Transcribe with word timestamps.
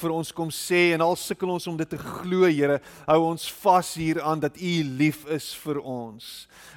vir 0.00 0.14
ons 0.14 0.32
kom 0.34 0.50
sê 0.54 0.90
en 0.94 1.04
al 1.04 1.16
sukkel 1.18 1.52
ons 1.52 1.66
om 1.70 1.76
dit 1.78 1.88
te 1.88 1.98
glo, 2.00 2.48
Here, 2.48 2.80
hou 3.06 3.20
ons 3.28 3.46
vas 3.62 3.92
hieraan 4.00 4.40
dat 4.42 4.56
U 4.56 4.72
lief 5.00 5.26
is 5.30 5.52
vir 5.62 5.80
ons 5.80 6.30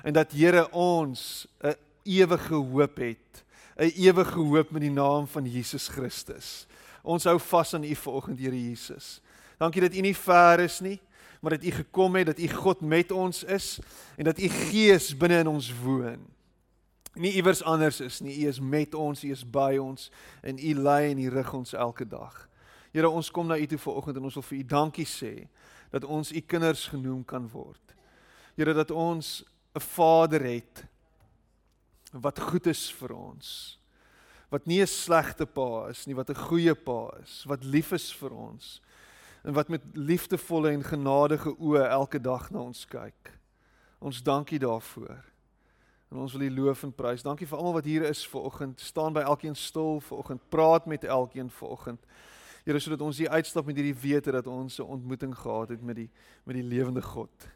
en 0.04 0.16
dat 0.16 0.36
Here 0.36 0.68
ons 0.72 1.48
'n 1.64 1.76
ewige 2.04 2.56
hoop 2.56 2.98
het, 2.98 3.44
'n 3.80 3.92
ewige 3.96 4.40
hoop 4.40 4.72
met 4.72 4.82
die 4.82 4.92
naam 4.92 5.28
van 5.28 5.46
Jesus 5.46 5.88
Christus. 5.88 6.68
Ons 7.04 7.24
hou 7.24 7.40
vas 7.40 7.74
aan 7.74 7.84
U 7.84 7.96
vanoggend, 7.96 8.40
Here 8.40 8.70
Jesus. 8.70 9.22
Dankie 9.58 9.82
dat 9.82 9.96
U 9.96 10.02
nie 10.02 10.16
ver 10.16 10.60
is 10.60 10.80
nie, 10.80 11.00
maar 11.42 11.52
dat 11.58 11.64
U 11.64 11.72
gekom 11.72 12.16
het, 12.16 12.26
dat 12.26 12.40
U 12.40 12.48
God 12.48 12.82
met 12.82 13.12
ons 13.12 13.44
is 13.44 13.80
en 14.18 14.24
dat 14.24 14.40
U 14.40 14.48
Gees 14.48 15.18
binne 15.18 15.40
in 15.40 15.48
ons 15.48 15.74
woon 15.84 16.34
nie 17.14 17.34
iewers 17.38 17.62
anders 17.64 18.00
is 18.02 18.20
nie. 18.20 18.36
U 18.44 18.48
is 18.48 18.60
met 18.60 18.94
ons, 18.94 19.24
U 19.24 19.32
is 19.32 19.44
by 19.46 19.78
ons 19.82 20.10
en 20.42 20.58
U 20.58 20.74
lei 20.82 21.12
en 21.12 21.22
U 21.22 21.30
rig 21.30 21.54
ons 21.54 21.74
elke 21.74 22.08
dag. 22.08 22.48
Here, 22.94 23.10
ons 23.10 23.32
kom 23.34 23.48
na 23.50 23.58
U 23.58 23.66
toe 23.68 23.82
vanoggend 23.82 24.18
en 24.20 24.28
ons 24.30 24.36
wil 24.38 24.46
vir 24.46 24.60
U 24.60 24.64
dankie 24.76 25.08
sê 25.10 25.34
dat 25.94 26.06
ons 26.06 26.32
U 26.32 26.42
kinders 26.46 26.86
genoem 26.94 27.24
kan 27.26 27.48
word. 27.50 27.96
Here, 28.56 28.74
dat 28.74 28.92
ons 28.92 29.44
'n 29.74 29.80
Vader 29.80 30.44
het 30.46 30.86
wat 32.14 32.40
goed 32.40 32.68
is 32.68 32.92
vir 32.92 33.14
ons. 33.14 33.80
Wat 34.50 34.66
nie 34.66 34.82
'n 34.82 34.88
slegte 34.88 35.46
pa 35.46 35.88
is 35.90 36.06
nie, 36.06 36.16
wat 36.16 36.30
'n 36.30 36.46
goeie 36.50 36.76
pa 36.76 37.10
is, 37.24 37.44
wat 37.46 37.64
lief 37.64 37.92
is 37.92 38.14
vir 38.14 38.32
ons 38.32 38.82
en 39.44 39.54
wat 39.54 39.70
met 39.70 39.82
liefdevolle 39.94 40.72
en 40.72 40.84
genadige 40.84 41.56
oë 41.60 41.90
elke 41.90 42.20
dag 42.20 42.52
na 42.52 42.60
ons 42.60 42.86
kyk. 42.86 43.40
Ons 44.00 44.22
dankie 44.24 44.60
daarvoor. 44.60 45.24
En 46.12 46.18
ons 46.18 46.34
wil 46.34 46.42
U 46.42 46.52
loof 46.52 46.84
en 46.84 46.94
prys. 46.94 47.24
Dankie 47.24 47.48
vir 47.48 47.58
almal 47.58 47.74
wat 47.74 47.86
hier 47.86 48.04
is 48.04 48.28
vanoggend. 48.28 48.80
Staan 48.80 49.14
by 49.14 49.20
elkeen 49.20 49.56
stil 49.56 50.00
vanoggend. 50.00 50.50
Praat 50.50 50.86
met 50.86 51.04
elkeen 51.04 51.50
vanoggend. 51.50 52.06
Here 52.64 52.80
sodat 52.80 53.02
ons 53.02 53.18
hier 53.18 53.30
uitstap 53.30 53.66
met 53.66 53.76
hierdie 53.76 53.96
wete 54.02 54.32
dat 54.32 54.48
ons 54.48 54.80
'n 54.80 54.88
ontmoeting 54.88 55.36
gehad 55.36 55.70
het 55.70 55.82
met 55.82 55.96
die 55.96 56.10
met 56.46 56.56
die 56.56 56.64
lewende 56.64 57.02
God. 57.02 57.48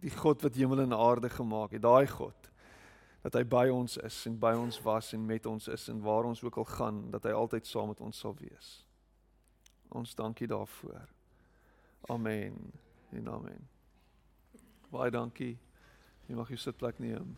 Die 0.00 0.10
God 0.10 0.42
wat 0.42 0.54
hemel 0.54 0.80
en 0.80 0.92
aarde 0.92 1.30
gemaak 1.30 1.70
het. 1.70 1.82
Daai 1.82 2.06
God 2.06 2.52
dat 3.22 3.38
hy 3.38 3.42
by 3.46 3.68
ons 3.70 3.96
is 4.02 4.16
en 4.26 4.36
by 4.42 4.52
ons 4.58 4.80
was 4.82 5.12
en 5.14 5.26
met 5.26 5.46
ons 5.46 5.68
is 5.70 5.88
en 5.92 6.00
waar 6.02 6.26
ons 6.26 6.42
ook 6.42 6.58
al 6.58 6.66
gaan, 6.74 7.02
dat 7.14 7.28
hy 7.28 7.34
altyd 7.38 7.68
saam 7.70 7.92
met 7.92 8.00
ons 8.02 8.18
sal 8.18 8.34
wees. 8.40 8.70
Ons 9.94 10.16
dankie 10.18 10.48
daarvoor. 10.50 11.06
Amen. 12.10 12.56
En 13.12 13.28
amen. 13.28 13.68
Baie 14.90 15.12
dankie. 15.14 15.54
Jy 16.26 16.34
mag 16.38 16.50
jou 16.50 16.58
sitplek 16.58 16.98
neem. 16.98 17.36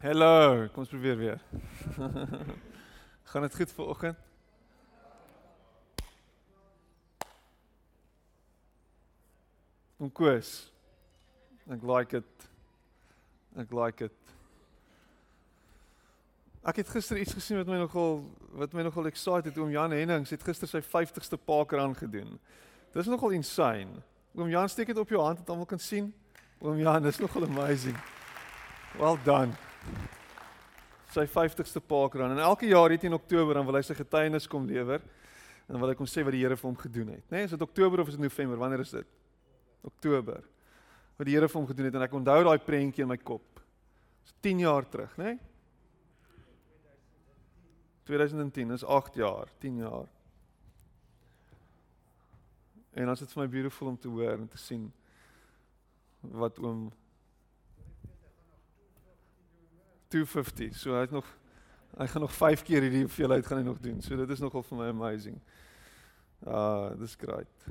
Hallo, 0.00 0.64
kom 0.72 0.80
ons 0.80 0.88
probeer 0.88 1.16
weer. 1.16 1.40
Gaan 3.30 3.42
dit 3.44 3.56
goed 3.58 3.74
vir 3.76 3.90
oggend? 3.92 4.22
Kom 10.00 10.08
koes. 10.16 10.54
Ek 11.68 11.84
like 11.84 12.16
it. 12.16 12.48
Ek 13.60 13.76
like 13.76 14.08
it. 14.08 14.34
Ek 16.64 16.80
het 16.80 16.96
gister 16.96 17.20
iets 17.20 17.36
gesien 17.36 17.60
wat 17.60 17.68
my 17.68 17.84
nogal 17.84 18.22
wat 18.56 18.72
my 18.72 18.88
nogal 18.88 19.12
excited 19.12 19.60
oom 19.60 19.68
Jan 19.76 19.92
Hennings 19.92 20.32
het 20.32 20.48
gister 20.48 20.78
sy 20.78 20.80
50ste 20.80 21.36
parkrun 21.36 21.92
gedoen. 21.92 22.38
Dis 22.96 23.12
nogal 23.12 23.36
insane. 23.36 24.00
Oom 24.32 24.48
Jan 24.48 24.72
steek 24.72 24.94
dit 24.94 25.04
op 25.08 25.12
jou 25.12 25.20
hand 25.20 25.44
dat 25.44 25.52
almal 25.52 25.68
kan 25.68 25.88
sien. 25.92 26.08
Oom 26.64 26.80
Jan, 26.80 27.04
dis 27.04 27.20
nogal 27.20 27.52
amazing. 27.52 28.00
Well 28.96 29.20
done 29.28 29.68
sy 31.10 31.26
50ste 31.26 31.82
parkrun 31.82 32.34
en 32.34 32.42
elke 32.44 32.68
jaar 32.70 32.92
hier 32.92 33.00
teen 33.02 33.16
Oktober 33.16 33.58
dan 33.58 33.66
wil 33.66 33.78
hy 33.80 33.82
sy 33.86 33.96
getuienis 33.98 34.46
kom 34.50 34.68
lewer 34.68 35.02
en 35.02 35.74
dan 35.74 35.82
wil 35.82 35.92
hy 35.92 35.98
kom 35.98 36.08
sê 36.10 36.22
wat 36.26 36.34
die 36.34 36.42
Here 36.42 36.56
vir 36.58 36.66
hom 36.66 36.78
gedoen 36.78 37.12
het. 37.14 37.24
Nê, 37.30 37.40
nee, 37.40 37.46
is 37.46 37.54
dit 37.54 37.62
Oktober 37.62 38.02
of 38.02 38.08
is 38.10 38.16
dit 38.16 38.24
November? 38.24 38.58
Wanneer 38.58 38.82
is 38.82 38.90
dit? 38.90 39.06
Oktober. 39.86 40.40
Wat 41.14 41.28
die 41.28 41.36
Here 41.36 41.46
vir 41.46 41.60
hom 41.60 41.68
gedoen 41.68 41.86
het 41.86 41.98
en 41.98 42.06
ek 42.06 42.16
onthou 42.18 42.40
daai 42.48 42.58
prentjie 42.66 43.04
in 43.04 43.10
my 43.12 43.18
kop. 43.22 43.60
Dis 44.26 44.34
10 44.42 44.64
jaar 44.64 44.88
terug, 44.90 45.14
nê? 45.20 45.36
Nee? 45.36 45.46
2010, 48.10 48.72
is 48.74 48.82
8 48.82 49.20
jaar, 49.20 49.52
10 49.62 49.76
jaar. 49.84 50.08
En 52.98 53.12
as 53.12 53.22
dit 53.22 53.30
vir 53.30 53.44
my 53.44 53.46
beautiful 53.52 53.92
om 53.92 53.98
te 53.98 54.10
hoor 54.10 54.40
en 54.40 54.48
te 54.50 54.58
sien 54.58 54.88
wat 56.34 56.58
oom 56.58 56.88
250. 60.10 60.76
So 60.78 60.96
hy 60.96 61.06
het 61.06 61.14
nog 61.14 61.28
hy 61.98 62.06
gaan 62.06 62.22
nog 62.22 62.32
5 62.32 62.62
keer 62.62 62.84
hierdie 62.86 63.02
hoeveelheid 63.02 63.46
gaan 63.46 63.58
hy 63.60 63.64
nog 63.66 63.80
doen. 63.82 63.98
So 64.02 64.16
dit 64.16 64.30
is 64.30 64.42
nogal 64.42 64.62
vir 64.62 64.78
my 64.78 64.88
amazing. 64.92 65.40
Ah, 66.46 66.90
dis 66.98 67.16
great. 67.18 67.66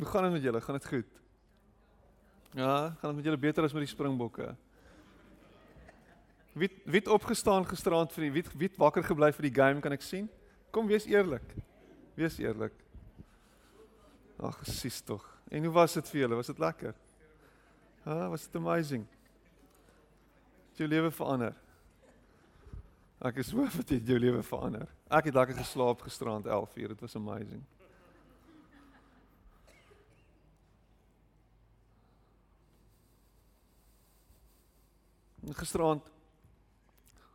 Hoe 0.00 0.08
gaan 0.08 0.28
dit 0.28 0.32
met 0.32 0.42
julle? 0.42 0.60
Gaan 0.60 0.78
dit 0.78 0.86
goed? 0.86 1.20
Ja, 2.52 2.90
gaan 3.00 3.14
dit 3.14 3.18
met 3.20 3.24
julle 3.24 3.40
beter 3.40 3.64
as 3.64 3.72
met 3.72 3.84
die 3.86 3.94
springbokke? 3.94 4.52
Wie 6.52 6.68
wie 6.84 6.98
het 7.00 7.08
opgestaan 7.08 7.66
gisteraand 7.66 8.12
vir 8.12 8.26
die 8.26 8.32
wie 8.38 8.44
wie 8.64 8.70
wakker 8.76 9.04
gebly 9.06 9.32
vir 9.32 9.48
die 9.48 9.54
game 9.54 9.80
kan 9.80 9.94
ek 9.94 10.02
sien? 10.02 10.28
Kom 10.70 10.88
wees 10.90 11.06
eerlik. 11.06 11.54
Wees 12.18 12.38
eerlik. 12.38 12.74
Ag, 14.40 14.58
sies 14.66 15.00
tog. 15.04 15.24
En 15.50 15.64
hoe 15.64 15.72
was 15.74 15.94
dit 15.98 16.08
vir 16.12 16.20
julle? 16.24 16.38
Was 16.38 16.50
dit 16.50 16.58
lekker? 16.58 16.94
Ah, 18.04 18.28
was 18.32 18.46
dit 18.46 18.56
amazing? 18.56 19.06
Jou 20.78 20.88
lewe 20.88 21.10
verander? 21.10 21.56
Ek 23.20 23.42
is 23.42 23.50
dat 23.52 23.88
dit 23.92 24.06
jou 24.06 24.18
lewe 24.18 24.42
verander. 24.42 24.88
Ek 25.08 25.28
het 25.28 25.34
lekker 25.34 25.58
geslaap 25.60 26.00
gisterand 26.06 26.46
11 26.46 26.76
uur. 26.76 26.94
Dit 26.94 27.00
was 27.00 27.16
amazing. 27.16 27.64
Gisterand 35.50 36.06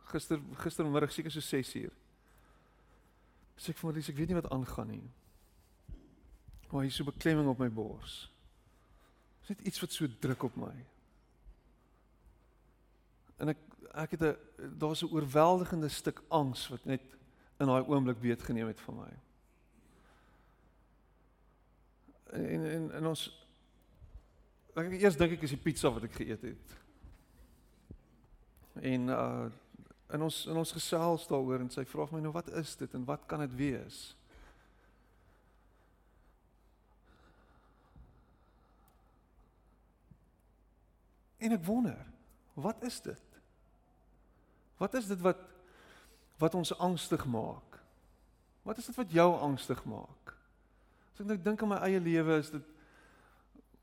gister 0.06 0.40
gistermiddag 0.62 1.12
seker 1.12 1.30
so 1.30 1.40
6 1.40 1.74
uur. 1.82 1.94
Sê 3.58 3.72
ek 3.72 3.80
vir 3.80 3.90
my, 3.90 4.02
ek 4.02 4.18
weet 4.18 4.30
nie 4.30 4.38
wat 4.38 4.50
aangaan 4.54 4.90
nie. 4.92 5.06
Maar 6.70 6.86
hier 6.86 6.92
is 6.92 6.98
so 6.98 7.06
beklemming 7.06 7.48
op 7.50 7.62
my 7.62 7.68
bors. 7.72 8.26
Dit 9.46 9.62
iets 9.70 9.80
wat 9.82 9.94
so 9.94 10.10
druk 10.22 10.46
op 10.48 10.56
my? 10.58 10.74
En 13.36 13.52
ek 13.52 13.62
ek 13.96 14.10
het 14.10 14.22
'n 14.22 14.78
daar's 14.78 15.02
'n 15.02 15.12
oorweldigende 15.12 15.88
stuk 15.88 16.22
angs 16.28 16.68
wat 16.68 16.84
net 16.84 17.02
in 17.58 17.66
daai 17.66 17.84
oomblik 17.88 18.18
weet 18.20 18.42
geneem 18.42 18.66
het 18.66 18.80
van 18.80 18.96
my. 18.96 19.12
En 22.26 22.64
en 22.64 22.90
en 22.92 23.06
ons 23.06 23.46
ek 24.74 24.92
eers 24.92 25.16
dink 25.16 25.32
ek 25.32 25.42
is 25.42 25.54
die 25.54 25.62
pizza 25.62 25.90
wat 25.90 26.02
ek 26.02 26.12
geëet 26.12 26.42
het. 26.42 26.76
En 28.74 29.08
uh 29.08 29.48
in 30.14 30.22
ons 30.22 30.46
in 30.46 30.56
ons 30.56 30.72
gesels 30.72 31.26
daaroor 31.26 31.64
en 31.64 31.70
sy 31.70 31.82
vra 31.84 32.06
my 32.12 32.20
nou 32.20 32.30
wat 32.32 32.48
is 32.60 32.76
dit 32.76 32.92
en 32.94 33.04
wat 33.04 33.24
kan 33.26 33.40
dit 33.42 33.54
wees? 33.58 34.14
En 41.42 41.52
ek 41.52 41.64
wonder, 41.66 41.98
wat 42.54 42.82
is 42.86 43.00
dit? 43.00 43.25
Wat 44.76 44.94
is 44.94 45.06
dit 45.06 45.20
wat 45.20 45.42
wat 46.36 46.54
ons 46.54 46.74
angstig 46.78 47.24
maak? 47.24 47.78
Wat 48.62 48.76
is 48.78 48.86
dit 48.86 48.96
wat 48.96 49.12
jou 49.12 49.30
angstig 49.40 49.84
maak? 49.88 50.34
As 51.14 51.22
ek 51.22 51.30
nou 51.30 51.36
dink 51.40 51.62
aan 51.64 51.70
my 51.70 51.78
eie 51.86 52.00
lewe, 52.00 52.36
is 52.42 52.50
dit 52.52 52.72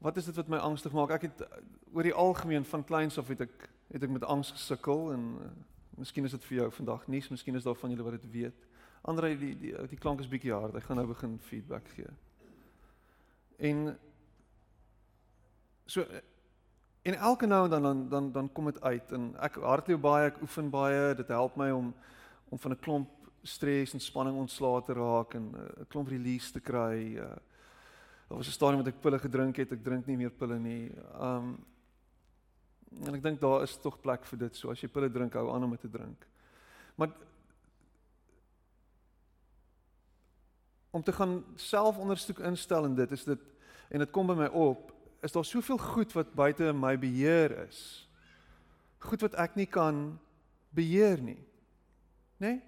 wat 0.04 0.18
is 0.20 0.28
dit 0.30 0.36
wat 0.38 0.52
my 0.52 0.60
angstig 0.62 0.94
maak? 0.94 1.16
Ek 1.16 1.26
het 1.30 1.42
oor 1.94 2.06
die 2.06 2.14
algemeen 2.14 2.66
van 2.68 2.84
kleins 2.86 3.18
af 3.18 3.32
het 3.34 3.42
ek 3.48 3.70
het 3.94 4.04
ek 4.06 4.14
met 4.14 4.26
angs 4.26 4.52
gesukkel 4.54 5.12
en 5.14 5.26
uh, 5.42 5.50
miskien 5.98 6.26
is 6.26 6.34
dit 6.36 6.46
vir 6.50 6.58
jou 6.58 6.70
vandag 6.78 7.08
nuus, 7.08 7.30
miskien 7.30 7.56
is 7.58 7.66
daar 7.66 7.78
van 7.78 7.94
julle 7.94 8.06
wat 8.06 8.18
dit 8.22 8.30
weet. 8.34 8.68
Andre 9.10 9.34
die 9.38 9.54
die 9.60 9.74
die 9.90 10.00
klank 10.00 10.22
is 10.22 10.30
bietjie 10.30 10.54
hard. 10.54 10.78
Ek 10.78 10.86
gaan 10.88 11.02
nou 11.02 11.08
begin 11.10 11.40
feedback 11.50 11.90
gee. 11.96 12.10
En 13.58 13.98
so 15.86 16.06
En 17.04 17.16
elke 17.16 17.46
nou 17.46 17.64
en 17.64 17.70
dan 17.70 17.84
dan 17.84 18.10
dan 18.10 18.32
dan 18.32 18.52
kom 18.52 18.66
dit 18.66 18.82
uit 18.82 19.12
en 19.12 19.36
ek 19.40 19.56
hardloop 19.56 20.02
baie, 20.02 20.28
ek 20.32 20.42
oefen 20.42 20.70
baie, 20.70 21.16
dit 21.16 21.28
help 21.28 21.56
my 21.56 21.72
om 21.72 21.94
om 22.50 22.60
van 22.60 22.72
'n 22.72 22.80
klomp 22.80 23.10
stres 23.44 23.94
en 23.94 24.00
spanning 24.00 24.38
ontslae 24.38 24.84
te 24.84 24.94
raak 24.94 25.34
en 25.34 25.52
eh, 25.56 25.82
'n 25.82 25.88
klomp 25.88 26.08
release 26.08 26.52
te 26.52 26.60
kry. 26.60 27.18
Uh 27.18 27.36
Daar 28.28 28.38
was 28.38 28.48
'n 28.48 28.52
stadium 28.52 28.84
wat 28.84 28.94
ek 28.94 29.02
pille 29.02 29.20
gedrink 29.20 29.56
het, 29.56 29.72
ek 29.72 29.84
drink 29.84 30.06
nie 30.06 30.18
meer 30.18 30.32
pille 30.32 30.60
nie. 30.60 30.92
Um 31.20 31.66
en 33.06 33.16
ek 33.16 33.22
dink 33.22 33.40
daar 33.42 33.62
is 33.62 33.78
tog 33.78 34.00
plek 34.02 34.26
vir 34.26 34.40
dit. 34.40 34.56
So 34.56 34.70
as 34.72 34.82
jy 34.82 34.88
pille 34.88 35.10
drink, 35.10 35.34
hou 35.34 35.52
aan 35.54 35.64
om 35.64 35.78
te 35.78 35.90
drink. 35.90 36.28
Maar 36.96 37.10
om 40.92 41.04
te 41.04 41.12
gaan 41.12 41.44
selfondersoek 41.56 42.40
instel 42.40 42.86
en 42.86 42.96
dit 42.96 43.12
is 43.12 43.24
dit 43.24 43.40
en 43.90 44.00
dit 44.00 44.12
kom 44.12 44.28
by 44.28 44.34
my 44.34 44.48
op, 44.48 44.93
is 45.24 45.32
daar 45.32 45.46
soveel 45.46 45.78
goed 45.80 46.12
wat 46.14 46.34
buite 46.36 46.74
my 46.76 46.98
beheer 47.00 47.56
is. 47.68 47.80
Goed 49.04 49.24
wat 49.24 49.38
ek 49.40 49.56
nie 49.56 49.68
kan 49.68 50.20
beheer 50.76 51.22
nie. 51.22 51.40
Né? 52.38 52.48
Nee? 52.48 52.62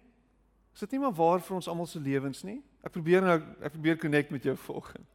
Is 0.75 0.83
dit 0.83 0.91
nie 0.91 0.99
maar 0.99 1.15
waar 1.15 1.39
vir 1.39 1.55
ons 1.55 1.67
almal 1.71 1.87
se 1.87 1.99
lewens 1.99 2.43
nie? 2.43 2.59
Ek 2.83 2.91
probeer 2.91 3.23
nou 3.23 3.37
ek 3.63 3.71
probeer 3.71 3.99
connect 3.99 4.31
met 4.31 4.43
jou 4.43 4.55
volgens. 4.59 5.13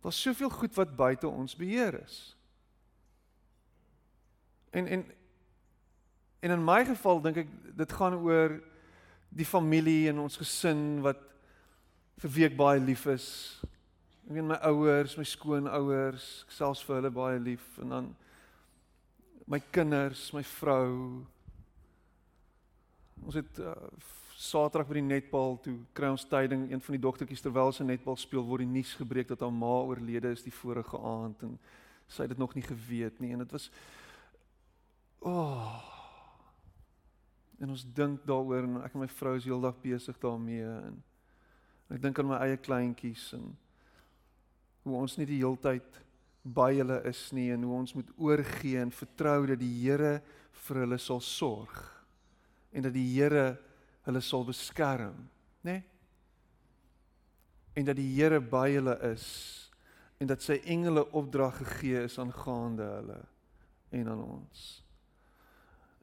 Daar's 0.00 0.20
soveel 0.20 0.50
goed 0.50 0.74
wat 0.76 0.96
buite 0.96 1.28
ons 1.28 1.56
beheer 1.56 1.96
is. 2.02 2.18
En 4.70 4.86
en 4.86 5.04
en 6.40 6.50
in 6.50 6.64
my 6.64 6.84
geval 6.84 7.20
dink 7.20 7.36
ek 7.42 7.48
dit 7.76 7.92
gaan 7.92 8.14
oor 8.20 8.60
die 9.28 9.46
familie 9.46 10.08
en 10.08 10.22
ons 10.24 10.36
gesin 10.40 11.00
wat 11.04 11.20
vir 12.20 12.32
wie 12.36 12.46
ek 12.48 12.56
baie 12.56 12.80
lief 12.80 13.06
is. 13.12 13.26
Ek 14.30 14.36
weet 14.36 14.46
my 14.46 14.60
ouers, 14.62 15.16
my 15.18 15.24
skoonouers, 15.26 16.24
ek 16.46 16.52
selfs 16.54 16.84
vir 16.86 17.00
hulle 17.00 17.10
baie 17.10 17.38
lief. 17.42 17.64
En 17.82 17.90
dan 17.90 18.10
my 19.50 19.58
kinders, 19.74 20.28
my 20.30 20.44
vrou. 20.46 20.92
Ons 23.26 23.40
het 23.40 23.56
uh, 23.58 23.72
Saterdag 24.38 24.86
by 24.86 25.00
die 25.00 25.08
netbal 25.08 25.58
toe 25.64 25.72
kry 25.98 26.12
ons 26.14 26.22
tyding. 26.30 26.68
Een 26.70 26.82
van 26.86 26.94
die 26.94 27.00
dogtertjies 27.02 27.42
terwyl 27.42 27.74
sy 27.74 27.82
netbal 27.88 28.14
speel 28.22 28.44
word 28.46 28.62
die 28.62 28.70
nuus 28.70 28.92
gebreek 29.00 29.32
dat 29.32 29.42
haar 29.42 29.50
ma 29.50 29.72
oorlede 29.88 30.30
is 30.36 30.44
die 30.46 30.54
vorige 30.54 31.00
aand. 31.10 31.42
En 31.48 31.56
sy 32.06 32.22
het 32.22 32.30
dit 32.30 32.38
nog 32.38 32.54
nie 32.54 32.62
geweet 32.68 33.18
nie. 33.18 33.32
En 33.34 33.42
dit 33.42 33.56
was 33.56 33.66
oh. 35.26 35.72
En 37.58 37.74
ons 37.74 37.82
dink 37.98 38.22
daaroor 38.30 38.70
en 38.70 38.78
ek 38.84 38.94
en 38.94 39.02
my 39.02 39.10
vrou 39.16 39.34
is 39.42 39.50
heeldag 39.50 39.82
besig 39.82 40.22
daarmee. 40.22 40.70
En 40.70 41.02
ek 41.98 42.06
dink 42.06 42.22
aan 42.22 42.30
my 42.30 42.40
eie 42.46 42.62
kleintjies 42.62 43.26
en 43.40 43.50
hoe 44.82 44.96
ons 44.96 45.16
nie 45.18 45.28
die 45.28 45.40
heeltyd 45.42 46.00
by 46.42 46.72
hulle 46.78 47.00
is 47.08 47.26
nie 47.36 47.50
en 47.52 47.64
hoe 47.68 47.76
ons 47.82 47.94
moet 47.94 48.10
oorgee 48.16 48.80
en 48.80 48.92
vertrou 48.94 49.44
dat 49.50 49.60
die 49.60 49.72
Here 49.82 50.20
vir 50.66 50.82
hulle 50.84 50.98
sal 50.98 51.20
sorg 51.24 51.76
en 52.72 52.86
dat 52.86 52.94
die 52.94 53.08
Here 53.12 53.58
hulle 54.06 54.22
sal 54.24 54.46
beskerm, 54.48 55.16
né? 55.66 55.72
Nee? 55.72 55.82
En 57.78 57.86
dat 57.86 57.98
die 57.98 58.08
Here 58.16 58.40
by 58.40 58.68
hulle 58.72 58.96
is 59.12 59.26
en 60.20 60.28
dat 60.28 60.42
sy 60.44 60.58
engele 60.68 61.04
opdrag 61.16 61.60
gegee 61.62 62.04
is 62.04 62.18
aangaande 62.20 62.84
hulle 62.84 63.20
en 63.96 64.08
aan 64.08 64.24
ons. 64.24 64.64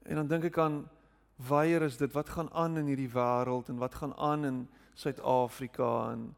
En 0.07 0.21
dan 0.21 0.29
dink 0.31 0.47
ek 0.51 0.61
aan 0.63 0.85
Weier 1.37 1.83
is 1.85 1.99
dit 2.01 2.09
wat 2.17 2.31
gaan 2.33 2.47
aan 2.57 2.79
in 2.81 2.87
hierdie 2.89 3.11
wêreld 3.13 3.67
en 3.69 3.77
wat 3.77 3.99
gaan 3.99 4.15
aan 4.17 4.45
in 4.45 4.61
Suid-Afrika 4.97 6.11
en 6.15 6.31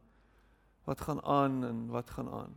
wat 0.89 1.01
gaan 1.05 1.21
aan 1.21 1.63
en 1.65 1.87
wat 1.93 2.09
gaan 2.09 2.29
aan. 2.33 2.55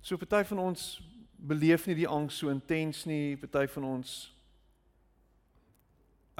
So 0.00 0.16
party 0.16 0.44
van 0.44 0.58
ons 0.58 1.00
beleef 1.36 1.86
nie 1.88 1.96
die 1.96 2.08
angs 2.08 2.36
so 2.42 2.52
intens 2.52 3.06
nie, 3.08 3.38
party 3.40 3.64
van 3.72 3.86
ons 3.88 4.16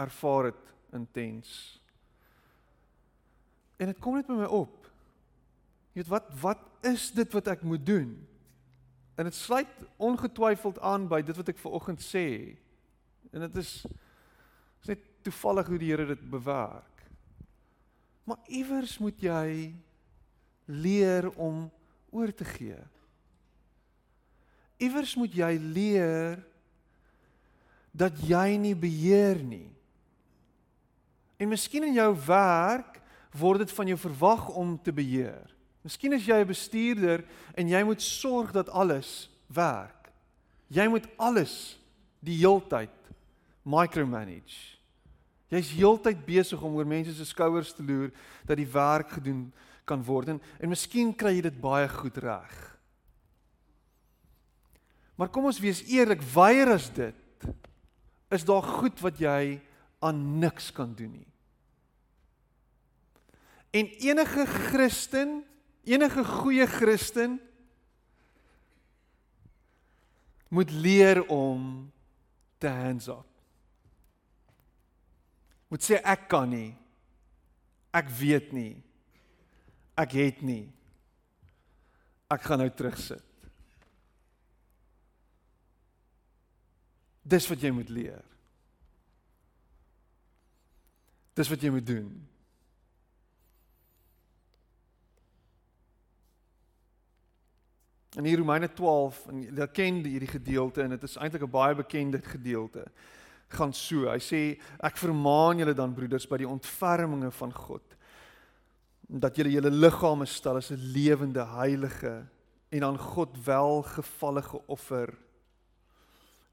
ervaar 0.01 0.51
dit 0.51 0.75
intens. 0.97 1.55
En 3.81 3.89
dit 3.89 4.01
kom 4.05 4.19
net 4.19 4.29
by 4.29 4.37
my 4.43 4.49
op. 4.53 4.91
Jy 5.95 6.03
weet 6.03 6.13
wat 6.13 6.29
wat 6.43 6.67
is 6.89 7.09
dit 7.17 7.33
wat 7.33 7.49
ek 7.53 7.65
moet 7.65 7.85
doen? 7.87 8.13
En 9.17 9.29
dit 9.29 9.37
sluit 9.37 9.81
ongetwyfeld 9.97 10.81
aan 10.85 11.09
by 11.09 11.23
dit 11.25 11.37
wat 11.37 11.49
ek 11.53 11.61
ver 11.61 11.77
oggend 11.81 12.05
sê. 12.05 12.29
En 13.33 13.49
dit 13.49 13.61
is 13.65 13.75
is 14.81 14.93
net 14.93 15.09
toevallig 15.25 15.69
hoe 15.69 15.81
die 15.81 15.91
Here 15.93 16.07
dit 16.09 16.31
bewerk. 16.33 16.90
Maar 18.31 18.39
iewers 18.47 18.93
moet 19.03 19.19
jy 19.19 19.73
leer 20.71 21.27
om 21.35 21.65
oor 22.15 22.31
te 22.31 22.47
gee. 22.47 22.79
Iewers 24.79 25.17
moet 25.19 25.35
jy 25.35 25.51
leer 25.59 26.39
dat 27.91 28.15
jy 28.23 28.55
nie 28.55 28.77
beheer 28.79 29.43
nie. 29.43 29.67
En 31.43 31.51
miskien 31.51 31.89
in 31.89 31.99
jou 31.99 32.13
werk 32.29 33.01
word 33.35 33.65
dit 33.65 33.75
van 33.75 33.91
jou 33.91 33.99
verwag 33.99 34.47
om 34.55 34.77
te 34.79 34.95
beheer. 34.95 35.51
Miskien 35.83 36.15
is 36.15 36.27
jy 36.29 36.39
'n 36.39 36.47
bestuurder 36.47 37.27
en 37.59 37.67
jy 37.67 37.83
moet 37.83 38.03
sorg 38.03 38.53
dat 38.53 38.71
alles 38.71 39.27
werk. 39.49 40.13
Jy 40.69 40.87
moet 40.87 41.09
alles 41.19 41.79
die 42.23 42.39
heeltyd 42.39 42.95
micromanage. 43.65 44.79
Jy's 45.51 45.73
heeltyd 45.75 46.23
besig 46.27 46.63
om 46.63 46.77
oor 46.79 46.89
mense 46.89 47.15
se 47.17 47.27
skouers 47.27 47.73
te 47.75 47.83
loer 47.83 48.13
dat 48.47 48.59
die 48.61 48.69
werk 48.71 49.17
gedoen 49.17 49.49
kan 49.89 50.05
word 50.07 50.37
en, 50.37 50.39
en 50.63 50.71
miskien 50.71 51.11
kry 51.17 51.35
jy 51.37 51.45
dit 51.49 51.61
baie 51.63 51.89
goed 51.91 52.21
reg. 52.23 52.57
Maar 55.19 55.29
kom 55.35 55.51
ons 55.51 55.61
wees 55.61 55.83
eerlik, 55.91 56.23
weier 56.33 56.71
as 56.77 56.89
dit 56.95 57.17
is 58.31 58.47
daar 58.47 58.63
goed 58.63 59.03
wat 59.03 59.19
jy 59.21 59.59
aan 60.07 60.21
niks 60.41 60.71
kan 60.73 60.95
doen 60.97 61.11
nie. 61.19 61.27
En 63.75 63.91
enige 64.07 64.47
Christen 64.71 65.41
Enige 65.85 66.25
goeie 66.25 66.67
Christen 66.67 67.41
moet 70.49 70.71
leer 70.71 71.27
om 71.27 71.93
te 72.59 72.69
hands 72.69 73.09
up. 73.09 73.30
Moet 75.71 75.87
sê 75.87 76.01
ek 76.03 76.27
kan 76.31 76.51
nie. 76.51 76.73
Ek 77.95 78.11
weet 78.19 78.51
nie. 78.55 78.83
Ek 79.99 80.15
het 80.19 80.43
nie. 80.43 80.65
Ek 82.31 82.43
gaan 82.47 82.63
nou 82.63 82.71
terugsit. 82.75 83.27
Dis 87.31 87.47
wat 87.51 87.63
jy 87.63 87.71
moet 87.75 87.91
leer. 87.93 88.27
Dis 91.39 91.51
wat 91.51 91.63
jy 91.63 91.71
moet 91.71 91.87
doen. 91.87 92.11
In 98.19 98.27
Romeine 98.35 98.67
12 98.75 99.21
en 99.31 99.43
jy 99.47 99.67
ken 99.71 100.03
hierdie 100.03 100.33
gedeelte 100.33 100.83
en 100.83 100.97
dit 100.97 101.07
is 101.07 101.17
eintlik 101.17 101.47
'n 101.47 101.51
baie 101.51 101.75
bekende 101.75 102.19
gedeelte. 102.19 102.91
Gaan 103.51 103.73
so. 103.73 104.07
Hy 104.11 104.19
sê 104.23 104.43
ek 104.79 104.97
vermaan 104.97 105.59
julle 105.59 105.75
dan 105.75 105.95
broeders 105.95 106.29
by 106.31 106.39
die 106.43 106.49
ontferminge 106.49 107.31
van 107.31 107.53
God 107.53 107.97
dat 109.11 109.35
julle 109.37 109.51
julle 109.51 109.71
liggame 109.75 110.27
stel 110.27 110.57
as 110.57 110.71
'n 110.71 110.93
lewende 110.95 111.45
heilige 111.45 112.27
en 112.71 112.85
aan 112.85 112.99
God 112.99 113.45
welgevallige 113.45 114.67
offer. 114.67 115.19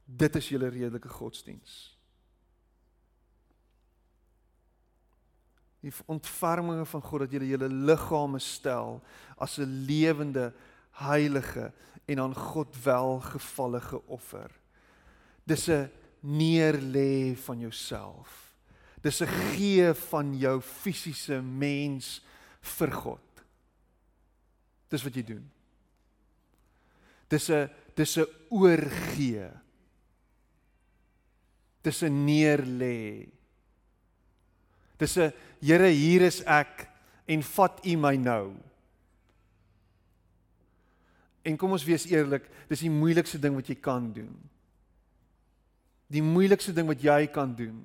Dit 0.05 0.35
is 0.35 0.49
julle 0.49 0.67
redelike 0.67 1.09
godsdiens. 1.09 1.97
Die 5.79 5.93
ontferminge 6.05 6.85
van 6.85 7.01
God 7.01 7.19
dat 7.19 7.31
julle 7.31 7.47
julle 7.47 7.69
liggame 7.69 8.39
stel 8.39 9.01
as 9.37 9.57
'n 9.57 9.85
lewende 9.85 10.53
heilige 10.91 11.71
en 12.05 12.19
aan 12.19 12.35
God 12.35 12.83
welgevallige 12.83 14.01
offer. 14.07 14.51
Dis 15.43 15.67
'n 15.69 15.89
neerlê 16.23 17.35
van 17.35 17.59
jouself. 17.59 18.53
Dis 19.01 19.21
'n 19.21 19.27
gee 19.53 19.93
van 19.93 20.37
jou 20.37 20.61
fisiese 20.61 21.41
mens 21.41 22.21
vir 22.61 22.91
God. 22.91 23.43
Dis 24.89 25.03
wat 25.03 25.15
jy 25.15 25.23
doen. 25.23 25.51
Dis 27.29 27.49
'n 27.49 27.69
dis 27.95 28.17
'n 28.17 28.25
oorgee. 28.49 29.49
Dis 31.81 32.03
'n 32.03 32.25
neerlê. 32.25 33.29
Dis 34.97 35.17
'n 35.17 35.33
Here, 35.59 35.89
hier 35.89 36.21
is 36.21 36.43
ek 36.45 36.85
en 37.25 37.41
vat 37.41 37.79
U 37.85 37.95
my 37.97 38.15
nou. 38.15 38.53
En 41.47 41.57
kom 41.57 41.73
ons 41.73 41.85
wees 41.87 42.05
eerlik, 42.11 42.45
dis 42.69 42.83
die 42.85 42.91
moeilikste 42.93 43.39
ding 43.41 43.55
wat 43.57 43.69
jy 43.71 43.77
kan 43.81 44.11
doen. 44.13 44.35
Die 46.11 46.23
moeilikste 46.23 46.73
ding 46.73 46.87
wat 46.87 47.03
jy 47.03 47.27
kan 47.31 47.55
doen 47.55 47.81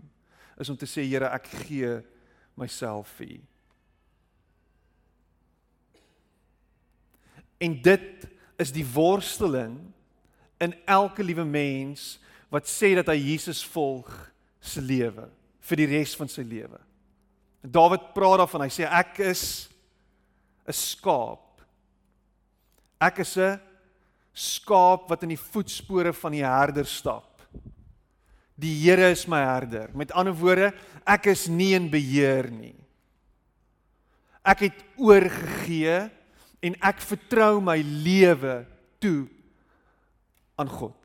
is 0.60 0.70
om 0.70 0.76
te 0.78 0.86
sê 0.86 1.02
Here, 1.06 1.30
ek 1.34 1.48
gee 1.64 1.96
myself 2.58 3.10
vir 3.18 3.38
U. 3.38 3.40
En 7.62 7.74
dit 7.82 8.26
is 8.62 8.72
die 8.74 8.86
worsteling 8.86 9.76
in 10.62 10.74
elke 10.90 11.22
liewe 11.22 11.44
mens 11.46 12.16
wat 12.52 12.68
sê 12.70 12.92
dat 12.98 13.08
hy 13.10 13.18
Jesus 13.18 13.62
volg 13.72 14.10
se 14.62 14.82
lewe 14.82 15.28
vir 15.62 15.82
die 15.82 15.90
res 15.94 16.14
van 16.18 16.30
sy 16.30 16.44
lewe. 16.46 16.78
Dawid 17.62 18.10
praat 18.14 18.42
daarvan. 18.42 18.66
Hy 18.66 18.72
sê 18.74 18.86
ek 18.86 19.20
is 19.30 19.68
'n 20.66 20.72
skaap. 20.72 21.62
Ek 23.00 23.18
is 23.18 23.36
'n 23.38 23.60
skaap 24.34 25.08
wat 25.10 25.22
in 25.22 25.30
die 25.30 25.44
voetspore 25.52 26.12
van 26.12 26.32
die 26.32 26.44
herder 26.44 26.86
stap. 26.86 27.31
Die 28.60 28.74
Here 28.82 29.10
is 29.10 29.26
my 29.26 29.40
herder. 29.44 29.90
Met 29.96 30.12
ander 30.12 30.34
woorde, 30.36 30.72
ek 31.08 31.30
is 31.32 31.46
nie 31.48 31.72
in 31.76 31.88
beheer 31.92 32.50
nie. 32.52 32.76
Ek 34.42 34.66
het 34.66 34.82
oorgegee 34.98 36.10
en 36.62 36.76
ek 36.82 37.00
vertrou 37.02 37.60
my 37.64 37.78
lewe 37.82 38.62
toe 39.02 39.26
aan 40.58 40.70
God. 40.70 40.98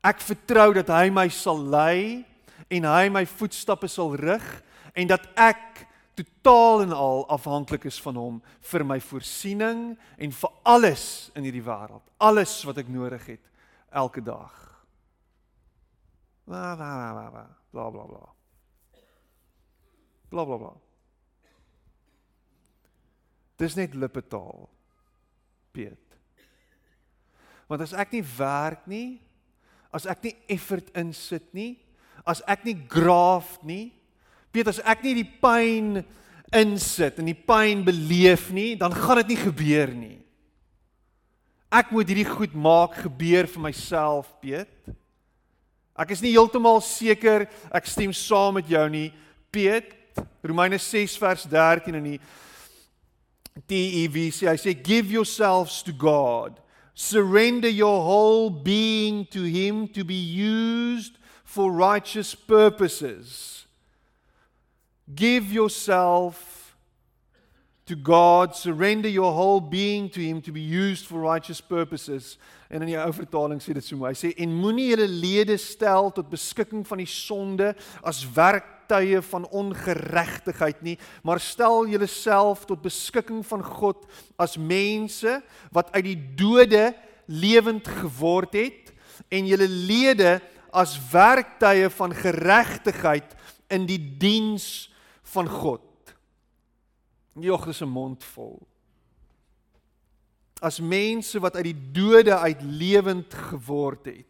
Ek 0.00 0.22
vertrou 0.24 0.70
dat 0.78 0.88
hy 0.94 1.10
my 1.12 1.26
sal 1.34 1.60
lei 1.60 2.24
en 2.70 2.86
hy 2.88 3.10
my 3.12 3.26
voetstappe 3.28 3.90
sal 3.90 4.14
rig 4.16 4.46
en 4.96 5.10
dat 5.10 5.26
ek 5.36 5.84
totaal 6.20 6.86
en 6.86 6.94
al 6.96 7.26
afhanklik 7.32 7.84
is 7.90 8.00
van 8.02 8.16
hom 8.16 8.40
vir 8.72 8.84
my 8.86 8.98
voorsiening 9.02 9.92
en 10.16 10.32
vir 10.32 10.56
alles 10.68 11.04
in 11.36 11.46
hierdie 11.46 11.64
wêreld, 11.64 12.04
alles 12.18 12.56
wat 12.68 12.80
ek 12.80 12.90
nodig 12.92 13.26
het 13.34 13.44
elke 13.92 14.24
dag. 14.24 14.69
Bla 16.50 16.74
bla 16.74 16.90
bla 17.14 17.30
bla 17.30 17.46
bla 17.70 17.90
bla 17.90 18.04
bla. 18.10 18.28
Bla 20.30 20.44
bla 20.44 20.56
bla. 20.58 20.72
Dis 23.56 23.76
net 23.78 23.94
lippetaal. 23.94 24.66
Piet. 25.70 26.16
Want 27.70 27.84
as 27.86 27.94
ek 27.94 28.16
nie 28.16 28.24
werk 28.34 28.88
nie, 28.90 29.20
as 29.94 30.08
ek 30.10 30.24
nie 30.26 30.34
effort 30.50 30.90
insit 30.98 31.52
nie, 31.54 31.76
as 32.26 32.42
ek 32.50 32.66
nie 32.66 32.74
graaf 32.74 33.60
nie, 33.62 33.92
weet 34.50 34.72
as 34.72 34.80
ek 34.82 35.04
nie 35.06 35.20
die 35.20 35.28
pyn 35.42 36.00
insit 36.50 37.20
en 37.22 37.30
die 37.30 37.38
pyn 37.38 37.84
beleef 37.86 38.48
nie, 38.50 38.74
dan 38.74 38.90
gaan 38.90 39.22
dit 39.22 39.36
nie 39.36 39.44
gebeur 39.44 39.94
nie. 39.94 40.18
Ek 41.70 41.94
moet 41.94 42.10
hierdie 42.10 42.26
goed 42.26 42.58
maak 42.58 42.98
gebeur 43.04 43.46
vir 43.46 43.64
myself, 43.68 44.34
Piet. 44.42 44.90
Ek 45.98 46.12
is 46.14 46.22
nie 46.22 46.34
heeltemal 46.34 46.80
seker 46.84 47.46
ek 47.74 47.88
stem 47.90 48.12
saam 48.16 48.58
met 48.58 48.68
jou 48.70 48.86
nie, 48.92 49.10
Piet. 49.52 49.96
Romeine 50.42 50.78
6 50.78 51.16
vers 51.20 51.44
13 51.48 51.96
in 51.98 52.06
die 52.06 52.20
TEV 53.68 54.16
sê 54.32 54.48
hy 54.50 54.56
sê 54.60 54.74
give 54.74 55.12
yourselves 55.12 55.82
to 55.82 55.92
God. 55.92 56.60
Surrender 56.94 57.68
your 57.68 58.02
whole 58.02 58.50
being 58.50 59.24
to 59.26 59.44
him 59.44 59.88
to 59.88 60.04
be 60.04 60.14
used 60.14 61.16
for 61.44 61.72
righteous 61.72 62.34
purposes. 62.34 63.66
Give 65.14 65.52
yourself 65.52 66.76
to 67.86 67.96
God, 67.96 68.54
surrender 68.54 69.08
your 69.08 69.32
whole 69.32 69.60
being 69.60 70.08
to 70.10 70.20
him 70.20 70.40
to 70.42 70.52
be 70.52 70.60
used 70.60 71.06
for 71.06 71.18
righteous 71.18 71.60
purposes. 71.60 72.38
En 72.70 72.84
in 72.84 72.92
die 72.92 72.98
ou 73.02 73.10
vertaling 73.10 73.58
sê 73.62 73.74
dit 73.74 73.84
so 73.84 73.98
mooi. 73.98 74.12
Hy 74.14 74.18
sê 74.20 74.30
en 74.44 74.52
moenie 74.54 74.92
julle 74.92 75.08
lede 75.10 75.56
stel 75.58 76.12
tot 76.14 76.30
beskikking 76.30 76.84
van 76.86 77.02
die 77.02 77.08
sonde 77.10 77.72
as 78.06 78.22
werktuie 78.36 79.18
van 79.26 79.48
ongeregtigheid 79.50 80.84
nie, 80.86 80.94
maar 81.26 81.42
stel 81.42 81.88
julleself 81.90 82.62
tot 82.70 82.84
beskikking 82.86 83.42
van 83.46 83.64
God 83.66 84.06
as 84.38 84.54
mense 84.54 85.40
wat 85.74 85.90
uit 85.98 86.06
die 86.12 86.20
dode 86.38 86.92
lewend 87.26 87.90
geword 88.00 88.54
het 88.58 88.94
en 89.34 89.50
julle 89.50 89.66
lede 89.66 90.38
as 90.70 90.94
werktuie 91.10 91.90
van 91.98 92.14
geregtigheid 92.14 93.34
in 93.70 93.90
die 93.90 93.98
diens 93.98 94.86
van 95.34 95.50
God. 95.50 95.86
Jogg 97.34 97.66
is 97.74 97.82
'n 97.82 97.90
mond 97.90 98.22
vol 98.24 98.69
as 100.60 100.80
mense 100.80 101.40
wat 101.40 101.56
uit 101.56 101.70
die 101.70 101.80
dode 101.92 102.36
uit 102.36 102.62
lewend 102.62 103.34
geword 103.50 104.06
het. 104.12 104.26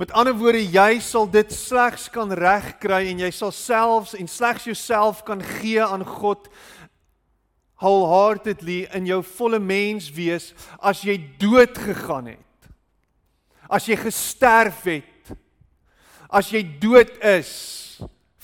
Met 0.00 0.12
ander 0.16 0.32
woorde, 0.32 0.62
jy 0.64 1.00
sal 1.04 1.26
dit 1.28 1.50
slegs 1.52 2.06
kan 2.12 2.32
regkry 2.32 3.02
en 3.10 3.18
jy 3.20 3.28
sal 3.36 3.52
selfs 3.52 4.14
en 4.16 4.28
slegs 4.28 4.64
jouself 4.64 5.24
kan 5.28 5.42
gee 5.60 5.82
aan 5.84 6.06
God 6.08 6.48
wholeheartedly 7.80 8.86
in 8.96 9.08
jou 9.08 9.20
volle 9.36 9.60
mens 9.60 10.10
wees 10.12 10.50
as 10.80 11.02
jy 11.04 11.18
dood 11.40 11.76
gegaan 11.80 12.32
het. 12.32 12.70
As 13.68 13.88
jy 13.88 13.96
gesterf 14.00 14.84
het. 14.88 15.34
As 16.32 16.48
jy 16.52 16.62
dood 16.80 17.12
is 17.24 17.52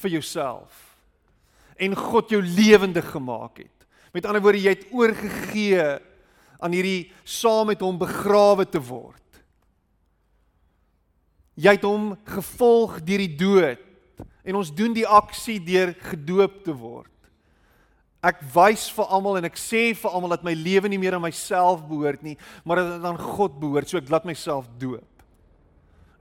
vir 0.00 0.18
jouself 0.18 0.82
en 1.76 1.96
God 1.96 2.32
jou 2.32 2.40
lewendig 2.40 3.04
gemaak 3.12 3.61
het. 3.61 3.88
Met 4.16 4.25
ander 4.25 4.40
woorde, 4.40 4.62
jy 4.64 4.73
het 4.73 4.87
oorgegee 4.96 5.82
aan 6.60 6.75
hierdie 6.76 7.10
saam 7.25 7.70
met 7.72 7.82
hom 7.84 7.98
begrawe 8.00 8.66
te 8.68 8.80
word. 8.82 9.22
Jy 11.56 11.76
het 11.78 11.84
hom 11.88 12.14
gevolg 12.28 13.00
deur 13.04 13.22
die 13.25 13.36
dood 13.40 13.82
en 14.46 14.58
ons 14.60 14.70
doen 14.70 14.94
die 14.94 15.06
aksie 15.08 15.58
deur 15.62 15.94
gedoop 16.10 16.60
te 16.66 16.75
word. 16.76 17.12
Ek 18.26 18.40
wys 18.54 18.88
vir 18.94 19.12
almal 19.12 19.38
en 19.40 19.48
ek 19.48 19.58
sê 19.60 19.88
vir 19.96 20.12
almal 20.12 20.34
dat 20.34 20.44
my 20.46 20.54
lewe 20.56 20.90
nie 20.90 21.00
meer 21.00 21.16
aan 21.16 21.25
myself 21.25 21.84
behoort 21.86 22.25
nie, 22.26 22.36
maar 22.64 22.80
dat 22.80 22.96
dit 22.96 23.08
aan 23.08 23.20
God 23.20 23.58
behoort, 23.60 23.88
so 23.88 24.00
ek 24.00 24.10
laat 24.10 24.26
myself 24.28 24.66
doop. 24.80 25.06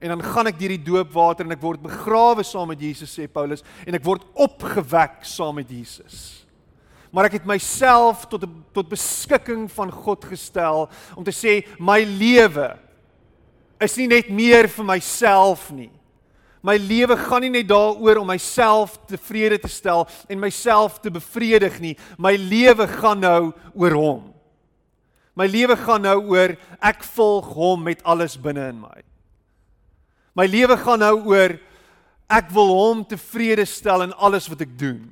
En 0.00 0.12
dan 0.12 0.22
gaan 0.22 0.50
ek 0.50 0.58
deur 0.60 0.74
die 0.76 0.86
doopwater 0.86 1.46
en 1.46 1.56
ek 1.56 1.62
word 1.62 1.82
begrawe 1.84 2.44
saam 2.44 2.68
met 2.70 2.82
Jesus 2.84 3.14
sê 3.16 3.26
Paulus 3.32 3.64
en 3.86 3.96
ek 3.96 4.04
word 4.04 4.26
opgewek 4.46 5.24
saam 5.26 5.56
met 5.58 5.70
Jesus 5.72 6.45
maar 7.16 7.30
ek 7.30 7.38
het 7.38 7.46
myself 7.48 8.26
tot 8.28 8.42
tot 8.76 8.90
beskikking 8.92 9.70
van 9.72 9.88
God 9.88 10.26
gestel 10.28 10.82
om 11.16 11.24
te 11.24 11.32
sê 11.32 11.62
my 11.80 12.02
lewe 12.04 12.74
is 13.80 13.96
nie 13.96 14.10
net 14.10 14.28
meer 14.28 14.68
vir 14.68 14.84
myself 14.84 15.70
nie. 15.72 15.88
My 16.66 16.74
lewe 16.76 17.16
gaan 17.16 17.44
nie 17.44 17.52
net 17.54 17.68
daaroor 17.70 18.20
om 18.20 18.28
myself 18.28 18.98
tevrede 19.08 19.62
te 19.62 19.70
stel 19.72 20.04
en 20.28 20.40
myself 20.42 21.00
te 21.00 21.12
bevredig 21.12 21.80
nie. 21.80 21.94
My 22.20 22.34
lewe 22.36 22.88
gaan 22.98 23.24
nou 23.24 23.42
oor 23.72 23.96
hom. 23.96 24.22
My 25.36 25.48
lewe 25.48 25.76
gaan 25.76 26.04
nou 26.04 26.18
oor 26.32 26.56
ek 26.84 27.04
volg 27.16 27.52
hom 27.56 27.84
met 27.86 28.04
alles 28.04 28.36
binne 28.40 28.70
in 28.72 28.80
my. 28.80 29.04
My 30.36 30.48
lewe 30.48 30.76
gaan 30.80 31.00
nou 31.04 31.14
oor 31.32 31.56
ek 32.28 32.50
wil 32.52 32.72
hom 32.76 33.04
tevrede 33.08 33.64
stel 33.68 34.04
in 34.04 34.16
alles 34.16 34.48
wat 34.52 34.64
ek 34.64 34.76
doen. 34.76 35.04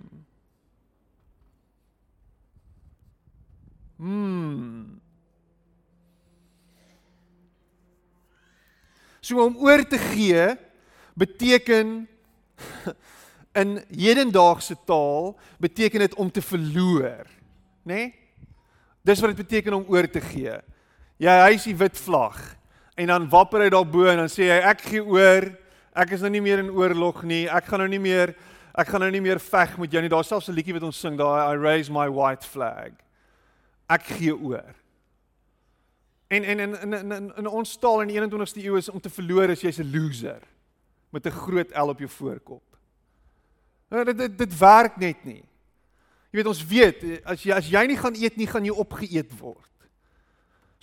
Hmm. 4.05 5.01
So 9.25 9.41
om 9.41 9.57
oor 9.65 9.81
te 9.89 9.97
gee 9.99 10.51
beteken 11.17 11.95
in 13.63 13.79
hedendaagse 13.89 14.77
taal 14.85 15.33
beteken 15.63 16.05
dit 16.05 16.15
om 16.21 16.29
te 16.31 16.43
verloor, 16.45 17.25
né? 17.83 17.95
Nee? 17.95 18.13
Dis 19.05 19.21
wat 19.21 19.33
dit 19.33 19.41
beteken 19.45 19.77
om 19.77 19.89
oor 19.89 20.09
te 20.09 20.21
gee. 20.21 20.57
Jy 21.21 21.33
hy's 21.45 21.65
die 21.69 21.77
wit 21.77 21.97
vlag 22.01 22.39
en 22.97 23.09
dan 23.13 23.29
wapper 23.33 23.65
hy 23.65 23.71
daarbo 23.73 24.05
en 24.09 24.23
dan 24.23 24.33
sê 24.33 24.49
hy 24.49 24.61
ek 24.69 24.85
gee 24.91 25.05
oor. 25.05 25.49
Ek 25.97 26.13
is 26.17 26.25
nou 26.25 26.33
nie 26.33 26.43
meer 26.45 26.61
in 26.61 26.73
oorlog 26.73 27.23
nie. 27.29 27.45
Ek 27.49 27.69
gaan 27.69 27.85
nou 27.85 27.89
nie 27.89 28.03
meer 28.03 28.35
ek 28.75 28.89
gaan 28.91 29.05
nou 29.05 29.11
nie 29.15 29.23
meer 29.23 29.41
veg 29.41 29.77
met 29.79 29.93
jou 29.93 30.03
nie. 30.03 30.13
Daar's 30.13 30.29
selfs 30.29 30.51
'n 30.51 30.57
liedjie 30.57 30.77
wat 30.77 30.89
ons 30.89 31.01
sing 31.01 31.17
daai 31.17 31.53
I 31.53 31.57
raise 31.57 31.93
my 31.93 32.09
white 32.09 32.45
flag 32.45 33.04
ek 33.87 34.03
gee 34.19 34.37
oor. 34.37 34.75
En 36.27 36.45
en 36.45 36.61
in 36.61 36.81
in 36.81 37.13
in 37.13 37.33
in 37.37 37.47
ons 37.47 37.77
taal 37.79 38.01
in 38.03 38.09
die 38.09 38.21
21ste 38.21 38.65
eeu 38.65 38.77
is 38.77 38.89
om 38.89 39.01
te 39.01 39.11
verloor 39.11 39.51
as 39.51 39.61
jy's 39.61 39.79
'n 39.79 39.91
loser 39.93 40.43
met 41.11 41.27
'n 41.27 41.31
groot 41.31 41.71
L 41.77 41.89
op 41.89 41.99
jou 41.99 42.11
voorkop. 42.11 42.63
Nou 43.89 44.05
dit 44.05 44.19
dit 44.19 44.39
dit 44.39 44.59
werk 44.59 44.97
net 44.97 45.25
nie. 45.25 45.45
Jy 46.31 46.41
weet 46.43 46.47
ons 46.47 46.67
weet 46.67 47.05
as 47.25 47.43
jy 47.43 47.53
as 47.53 47.69
jy 47.71 47.87
nie 47.87 47.97
gaan 47.97 48.15
eet 48.15 48.37
nie, 48.37 48.47
gaan 48.47 48.65
jy 48.65 48.75
opgeëet 48.75 49.39
word. 49.39 49.71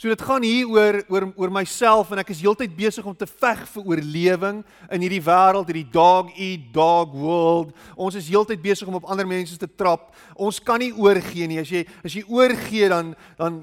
So 0.01 0.09
dit 0.09 0.21
gaan 0.25 0.41
hier 0.41 0.65
oor 0.65 0.95
oor 1.13 1.25
oor 1.37 1.51
myself 1.53 2.09
en 2.09 2.17
ek 2.23 2.31
is 2.33 2.39
heeltyd 2.41 2.71
besig 2.73 3.05
om 3.05 3.13
te 3.13 3.27
veg 3.29 3.59
vir 3.69 3.83
oorlewing 3.91 4.63
in 4.89 5.05
hierdie 5.05 5.21
wêreld, 5.21 5.69
hierdie 5.69 5.91
dog 5.93 6.31
eat 6.41 6.63
dog 6.73 7.13
world. 7.13 7.69
Ons 7.93 8.17
is 8.17 8.31
heeltyd 8.33 8.63
besig 8.63 8.89
om 8.89 8.97
op 8.97 9.05
ander 9.05 9.29
mense 9.29 9.59
te 9.61 9.69
trap. 9.69 10.09
Ons 10.33 10.57
kan 10.57 10.81
nie 10.81 10.89
oorgee 10.97 11.45
nie. 11.45 11.61
As 11.61 11.69
jy 11.69 11.85
as 12.01 12.17
jy 12.17 12.25
oorgee 12.25 12.89
dan 12.89 13.13
dan 13.37 13.61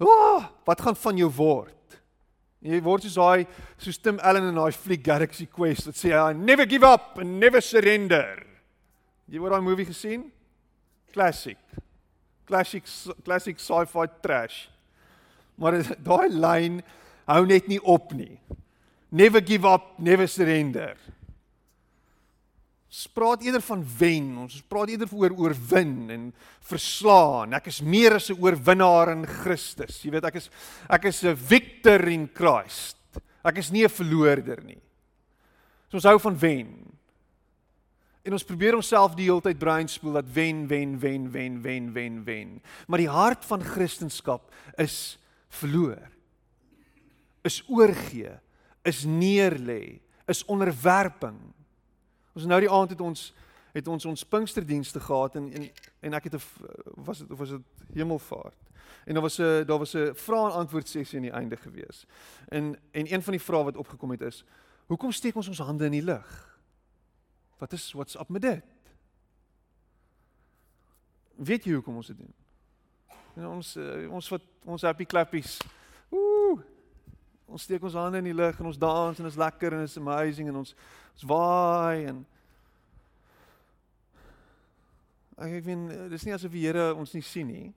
oh, 0.00 0.48
wat 0.64 0.80
gaan 0.80 0.96
van 1.04 1.20
jou 1.20 1.28
word? 1.36 2.00
Jy 2.64 2.80
word 2.80 3.04
soos 3.04 3.20
daai 3.20 3.44
soos 3.76 4.00
Tim 4.00 4.24
Allen 4.24 4.54
in 4.54 4.56
daai 4.56 4.72
fliek 4.72 5.04
Galaxy 5.04 5.44
Quest 5.44 5.92
wat 5.92 6.00
sê 6.00 6.16
I 6.16 6.32
never 6.32 6.64
give 6.64 6.88
up 6.88 7.20
and 7.20 7.36
never 7.36 7.60
surrender. 7.60 8.40
Jy 9.28 9.36
het 9.36 9.52
daai 9.52 9.68
movie 9.68 9.92
gesien? 9.92 10.30
Classic. 11.12 11.60
Classic 12.48 12.88
classic 13.20 13.60
sci-fi 13.60 14.08
trash. 14.24 14.70
Maar 15.60 15.80
daai 16.10 16.28
lyn 16.28 16.82
hou 17.30 17.42
net 17.46 17.68
nie 17.68 17.80
op 17.80 18.12
nie. 18.12 18.38
Never 19.14 19.40
give 19.40 19.68
up, 19.68 19.94
never 19.98 20.28
surrender. 20.28 20.96
Ons 22.94 23.08
praat 23.10 23.42
eerder 23.42 23.62
van 23.66 23.80
wen, 23.98 24.26
ons 24.44 24.60
praat 24.70 24.92
eerder 24.92 25.10
oor 25.18 25.32
oorwin 25.34 25.94
en 26.14 26.26
verslaan. 26.62 27.56
Ek 27.58 27.66
is 27.72 27.80
meer 27.82 28.14
as 28.20 28.30
'n 28.30 28.38
oorwinnaar 28.38 29.10
in 29.16 29.26
Christus. 29.26 30.02
Jy 30.02 30.10
weet, 30.14 30.24
ek 30.30 30.36
is 30.38 30.50
ek 30.88 31.04
is 31.10 31.24
'n 31.24 31.34
victor 31.34 32.08
in 32.08 32.28
Christ. 32.32 32.96
Ek 33.44 33.58
is 33.58 33.70
nie 33.70 33.84
'n 33.84 33.90
verloorder 33.90 34.62
nie. 34.64 34.80
So 35.90 35.96
ons 35.96 36.04
hou 36.06 36.18
van 36.18 36.38
wen. 36.38 36.94
En 38.24 38.32
ons 38.32 38.44
probeer 38.44 38.74
onsself 38.74 39.14
die 39.14 39.26
hele 39.26 39.42
tyd 39.42 39.58
breinspoel 39.58 40.12
dat 40.12 40.30
wen, 40.32 40.66
wen, 40.66 40.98
wen, 40.98 41.30
wen, 41.30 41.60
wen, 41.62 41.92
wen, 41.92 42.24
wen. 42.24 42.62
Maar 42.86 42.98
die 42.98 43.10
hart 43.10 43.44
van 43.44 43.62
Christendom 43.62 44.40
is 44.78 45.18
verloor. 45.54 46.10
Is 47.44 47.62
oorgee, 47.68 48.32
is 48.82 49.04
neerlê, 49.04 50.00
is 50.26 50.44
onderwerping. 50.44 51.38
Ons 52.34 52.46
nou 52.50 52.60
die 52.60 52.70
aand 52.70 52.94
het 52.94 53.00
ons 53.04 53.32
het 53.74 53.88
ons 53.90 54.04
ons 54.06 54.26
Pinksterdienste 54.30 55.00
gehad 55.02 55.34
en 55.34 55.48
en 55.52 55.64
en 56.00 56.14
ek 56.14 56.28
het 56.30 56.34
'n 56.34 56.42
was 57.04 57.18
dit 57.18 57.30
of 57.30 57.38
was 57.38 57.50
dit 57.50 57.62
Hemelvaart. 57.92 58.62
En 59.04 59.14
daar 59.14 59.22
was 59.22 59.38
'n 59.38 59.64
daar 59.66 59.78
was 59.78 59.94
'n 59.94 60.14
vrae 60.14 60.44
en 60.44 60.52
antwoord 60.52 60.88
sessie 60.88 61.18
aan 61.18 61.22
die 61.22 61.32
einde 61.32 61.56
gewees. 61.56 62.06
En 62.48 62.78
en 62.92 63.12
een 63.12 63.22
van 63.22 63.32
die 63.32 63.42
vrae 63.42 63.64
wat 63.64 63.76
opgekom 63.76 64.10
het 64.10 64.20
is: 64.20 64.44
Hoekom 64.86 65.12
steek 65.12 65.34
ons 65.34 65.48
ons 65.48 65.58
hande 65.58 65.84
in 65.84 65.90
die 65.90 66.02
lug? 66.02 66.58
Wat 67.58 67.72
is 67.72 67.92
what's 67.92 68.14
up 68.14 68.28
met 68.28 68.42
dit? 68.42 68.64
Weet 71.36 71.64
jy 71.64 71.72
hoekom 71.72 71.96
ons 71.96 72.06
dit 72.06 72.18
doen? 72.18 72.34
En 73.36 73.48
ons 73.56 73.76
uh, 73.76 74.10
ons 74.14 74.28
wat 74.34 74.50
ons 74.64 74.86
happy 74.86 75.06
clappies. 75.06 75.58
Ooh. 76.14 76.60
Ons 77.50 77.66
steek 77.66 77.82
ons 77.84 77.96
hande 77.98 78.18
in 78.22 78.30
die 78.30 78.36
lug 78.36 78.58
en 78.60 78.70
ons 78.70 78.78
dans 78.80 79.18
en 79.20 79.30
is 79.30 79.38
lekker 79.38 79.76
en 79.76 79.84
is 79.84 79.98
amazing 80.00 80.48
en 80.50 80.62
ons 80.62 80.76
Ons 81.14 81.26
waai 81.30 82.08
en 82.10 82.22
ek 85.38 85.60
ek 85.60 85.66
weet 85.66 86.10
dis 86.10 86.26
nie 86.26 86.34
asof 86.34 86.54
die 86.54 86.64
Here 86.66 86.90
ons 86.94 87.14
nie 87.14 87.22
sien 87.26 87.50
nie. 87.50 87.68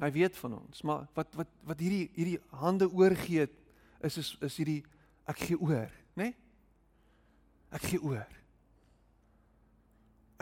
Hy 0.00 0.08
weet 0.12 0.38
van 0.40 0.56
ons, 0.56 0.80
maar 0.88 1.04
wat 1.16 1.36
wat 1.36 1.50
wat 1.68 1.82
hierdie 1.84 2.08
hierdie 2.16 2.40
hande 2.62 2.88
oorgee 2.88 3.46
is 4.04 4.18
is 4.20 4.32
is 4.40 4.56
hierdie 4.60 4.80
ek 5.28 5.44
gee 5.44 5.60
oor, 5.60 5.92
né? 6.16 6.32
Nee? 6.32 6.38
Ek 7.72 7.84
gee 7.88 8.00
oor. 8.04 8.40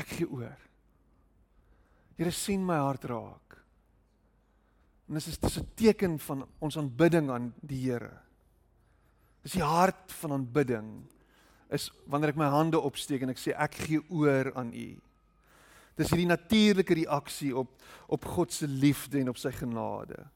Ek 0.01 0.15
gee 0.17 0.27
oor. 0.27 0.59
Here 2.19 2.33
sien 2.35 2.63
my 2.67 2.79
hart 2.83 3.05
raak. 3.11 3.60
En 5.11 5.19
dis 5.19 5.27
is 5.27 5.39
dis 5.43 5.59
'n 5.59 5.67
teken 5.75 6.19
van 6.19 6.47
ons 6.59 6.77
aanbidding 6.79 7.31
aan 7.31 7.55
die 7.61 7.91
Here. 7.91 8.21
Dis 9.43 9.53
die 9.59 9.63
hart 9.63 10.13
van 10.13 10.33
aanbidding 10.33 11.03
is 11.69 11.91
wanneer 12.07 12.29
ek 12.29 12.37
my 12.37 12.47
hande 12.47 12.79
opsteek 12.79 13.23
en 13.23 13.29
ek 13.29 13.39
sê 13.39 13.51
ek 13.51 13.75
gee 13.75 14.01
oor 14.09 14.55
aan 14.55 14.73
U. 14.73 15.01
Dis 15.97 16.11
hierdie 16.11 16.31
natuurlike 16.31 16.95
reaksie 16.95 17.57
op 17.57 17.83
op 18.07 18.25
God 18.25 18.53
se 18.53 18.69
liefde 18.69 19.19
en 19.19 19.29
op 19.29 19.39
sy 19.39 19.51
genade. 19.51 20.31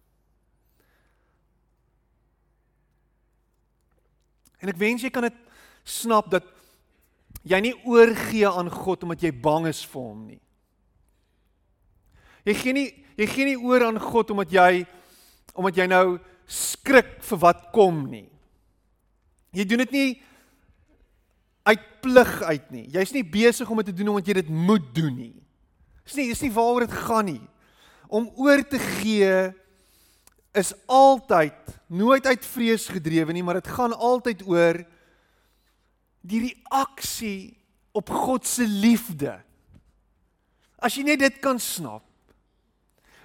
En 4.58 4.68
ek 4.68 4.76
wens 4.76 5.02
jy 5.02 5.10
kan 5.10 5.22
dit 5.22 5.38
snap 5.84 6.30
dat 6.30 6.44
jy 7.42 7.60
nie 7.60 7.74
oorgee 7.84 8.48
aan 8.48 8.70
God 8.70 9.02
omdat 9.02 9.22
jy 9.22 9.32
bang 9.32 9.66
is 9.66 9.86
vir 9.86 10.02
hom 10.02 10.26
nie. 10.26 10.43
Jy 12.44 12.54
gee 12.60 12.76
nie 12.76 12.88
jy 13.14 13.26
gee 13.30 13.46
nie 13.46 13.58
oor 13.60 13.86
aan 13.86 14.00
God 14.02 14.32
omdat 14.34 14.52
jy 14.52 14.84
omdat 15.54 15.76
jy 15.78 15.86
nou 15.86 16.06
skrik 16.50 17.16
vir 17.24 17.40
wat 17.40 17.68
kom 17.74 18.04
nie. 18.10 18.26
Jy 19.54 19.64
doen 19.70 19.84
dit 19.84 19.94
nie 19.94 20.08
uit 21.64 21.84
plig 22.04 22.32
uit 22.42 22.70
nie. 22.74 22.84
Jy's 22.92 23.14
nie 23.14 23.24
besig 23.24 23.70
om 23.70 23.80
dit 23.80 23.88
te 23.92 23.96
doen 23.96 24.12
omdat 24.12 24.28
jy 24.28 24.38
dit 24.42 24.50
moet 24.50 24.86
doen 24.96 25.14
nie. 25.14 25.36
Dis 26.04 26.18
nie 26.18 26.28
dis 26.32 26.42
nie 26.44 26.52
waaroor 26.52 26.84
dit 26.84 26.96
gaan 27.06 27.30
nie. 27.30 27.42
Om 28.12 28.28
oor 28.36 28.62
te 28.68 28.80
gee 29.00 29.30
is 30.54 30.74
altyd 30.86 31.72
nooit 31.90 32.26
uit 32.26 32.44
vrees 32.46 32.86
gedrewe 32.92 33.34
nie, 33.34 33.42
maar 33.42 33.58
dit 33.58 33.70
gaan 33.74 33.94
altyd 33.96 34.44
oor 34.46 34.78
die 36.24 36.42
reaksie 36.44 37.56
op 37.94 38.10
God 38.10 38.46
se 38.46 38.66
liefde. 38.68 39.36
As 40.78 40.96
jy 40.98 41.06
net 41.06 41.22
dit 41.22 41.40
kan 41.42 41.58
snap. 41.62 42.04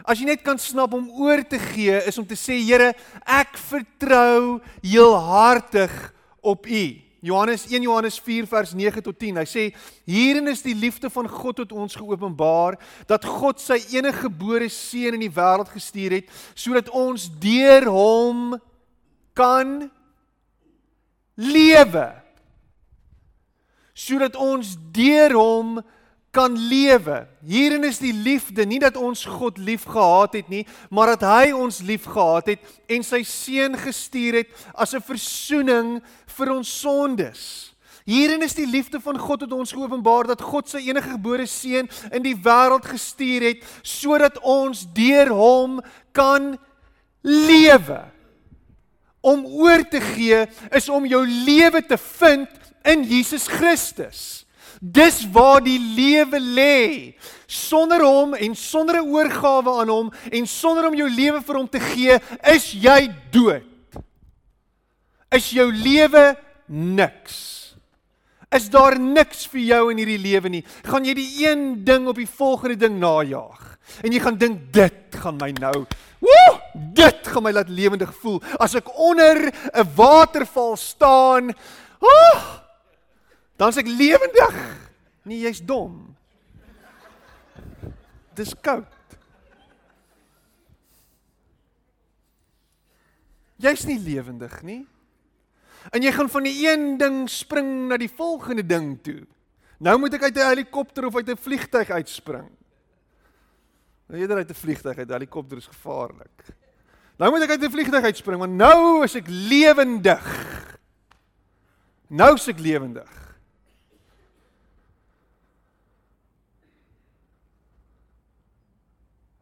As 0.04 0.20
jy 0.20 0.30
net 0.30 0.44
kan 0.46 0.60
snap 0.62 0.94
om 0.96 1.10
oor 1.20 1.44
te 1.48 1.60
gee 1.60 2.00
is 2.08 2.18
om 2.18 2.28
te 2.28 2.38
sê 2.40 2.60
Here, 2.64 2.94
ek 3.26 3.58
vertrou 3.70 4.60
heelhartig 4.84 5.94
op 6.42 6.68
U. 6.68 6.86
Johannes 7.22 7.66
1 7.68 7.84
Johannes 7.84 8.20
4 8.20 8.48
vers 8.48 8.74
9 8.74 9.02
tot 9.04 9.18
10. 9.20 9.42
Hy 9.42 9.48
sê 9.48 9.66
hierin 10.08 10.48
is 10.52 10.64
die 10.64 10.76
liefde 10.78 11.12
van 11.12 11.28
God 11.28 11.60
tot 11.60 11.74
ons 11.76 11.98
geopenbaar 12.00 12.78
dat 13.10 13.28
God 13.28 13.60
sy 13.60 13.80
enige 13.92 14.30
gebore 14.30 14.70
seun 14.72 15.18
in 15.18 15.26
die 15.26 15.34
wêreld 15.36 15.72
gestuur 15.74 16.16
het 16.20 16.32
sodat 16.56 16.92
ons 16.96 17.28
deur 17.44 17.90
hom 17.92 18.56
kan 19.36 19.90
lewe. 21.40 22.08
Sodat 24.00 24.40
ons 24.40 24.78
deur 24.96 25.36
hom 25.36 25.80
kan 26.32 26.54
lewe. 26.54 27.24
Hierin 27.46 27.84
is 27.84 27.98
die 28.02 28.14
liefde, 28.14 28.66
nie 28.66 28.80
dat 28.82 28.98
ons 28.98 29.26
God 29.26 29.58
liefgehad 29.58 30.38
het 30.38 30.50
nie, 30.50 30.66
maar 30.90 31.16
dat 31.16 31.26
hy 31.26 31.52
ons 31.58 31.82
liefgehad 31.86 32.54
het 32.54 32.78
en 32.90 33.06
sy 33.06 33.24
seun 33.26 33.78
gestuur 33.80 34.44
het 34.44 34.54
as 34.74 34.94
'n 34.94 35.02
verzoening 35.02 36.02
vir 36.38 36.52
ons 36.54 36.80
sondes. 36.80 37.74
Hierin 38.10 38.42
is 38.42 38.56
die 38.58 38.66
liefde 38.66 39.00
van 39.00 39.20
God 39.22 39.40
tot 39.40 39.52
ons 39.54 39.72
geopenbaar 39.72 40.28
dat 40.32 40.42
God 40.42 40.70
sy 40.70 40.82
enige 40.88 41.12
gebore 41.12 41.46
seun 41.46 41.90
in 42.12 42.24
die 42.24 42.36
wêreld 42.36 42.86
gestuur 42.86 43.42
het 43.42 43.66
sodat 43.86 44.40
ons 44.42 44.86
deur 44.94 45.30
hom 45.30 45.78
kan 46.12 46.58
lewe. 47.22 48.02
Om 49.22 49.46
oor 49.46 49.84
te 49.90 50.02
gee 50.02 50.48
is 50.72 50.90
om 50.90 51.06
jou 51.06 51.22
lewe 51.28 51.82
te 51.86 51.98
vind 51.98 52.50
in 52.88 53.04
Jesus 53.04 53.48
Christus. 53.48 54.46
Dis 54.80 55.26
waar 55.32 55.62
die 55.64 55.80
lewe 55.80 56.40
lê. 56.40 57.14
Sonder 57.46 58.04
hom 58.04 58.34
en 58.34 58.56
sonder 58.56 59.02
'n 59.02 59.10
oorgawe 59.10 59.80
aan 59.82 59.90
hom 59.90 60.12
en 60.32 60.48
sonder 60.48 60.88
om 60.88 60.96
jou 60.96 61.10
lewe 61.10 61.42
vir 61.42 61.56
hom 61.56 61.70
te 61.70 61.80
gee, 61.80 62.20
is 62.44 62.72
jy 62.72 63.12
dood. 63.32 63.64
Is 65.32 65.50
jou 65.52 65.72
lewe 65.72 66.38
niks. 66.68 67.76
Is 68.52 68.70
daar 68.70 69.00
niks 69.00 69.46
vir 69.46 69.62
jou 69.62 69.92
in 69.92 69.98
hierdie 69.98 70.18
lewe 70.18 70.50
nie? 70.50 70.64
Gaan 70.84 71.06
jy 71.06 71.14
die 71.14 71.46
een 71.46 71.84
ding 71.86 72.08
op 72.08 72.16
die 72.16 72.30
volgende 72.30 72.76
ding 72.76 73.00
najag? 73.00 73.78
En 74.04 74.12
jy 74.12 74.20
gaan 74.20 74.38
dink 74.38 74.72
dit 74.74 75.16
gaan 75.22 75.38
my 75.38 75.52
nou 75.52 75.86
Woe! 76.20 76.60
Dit 76.94 77.28
gaan 77.28 77.44
my 77.44 77.52
laat 77.56 77.70
lewendig 77.72 78.12
voel 78.22 78.42
as 78.60 78.76
ek 78.76 78.90
onder 79.00 79.52
'n 79.52 79.88
waterval 79.96 80.76
staan. 80.78 81.54
Oh! 82.00 82.69
Dan 83.60 83.74
is 83.74 83.80
ek 83.82 83.90
lewendig. 83.92 84.56
Nee, 85.28 85.42
jy's 85.44 85.60
dom. 85.60 86.16
Dis 88.40 88.54
koud. 88.64 89.18
Jy's 93.60 93.84
nie 93.84 94.00
lewendig 94.00 94.56
nie. 94.64 94.86
En 95.92 96.04
jy 96.04 96.14
gaan 96.16 96.32
van 96.32 96.48
die 96.48 96.56
een 96.64 96.96
ding 97.00 97.26
spring 97.32 97.90
na 97.90 98.00
die 98.00 98.12
volgende 98.12 98.64
ding 98.64 98.94
toe. 99.04 99.26
Nou 99.84 99.98
moet 100.00 100.16
ek 100.16 100.30
uit 100.32 100.40
'n 100.40 100.52
helikopter 100.56 101.06
of 101.06 101.16
uit 101.16 101.30
'n 101.30 101.36
vliegtyg 101.36 101.90
uitspring. 101.90 102.48
Nou 104.08 104.20
eerder 104.20 104.38
uit 104.38 104.50
'n 104.50 104.56
vliegtyg 104.56 104.98
uit, 104.98 105.08
'n 105.08 105.14
helikopter 105.20 105.58
is 105.58 105.68
gevaarlik. 105.68 106.56
Nou 107.18 107.32
moet 107.32 107.44
ek 107.44 107.60
uit 107.60 107.64
'n 107.64 107.72
vliegtyg 107.72 108.04
uitspring 108.04 108.40
want 108.40 108.56
nou 108.56 109.04
is 109.04 109.16
ek 109.16 109.28
lewendig. 109.28 110.26
Nou 112.08 112.34
is 112.34 112.48
ek 112.48 112.60
lewendig. 112.60 113.29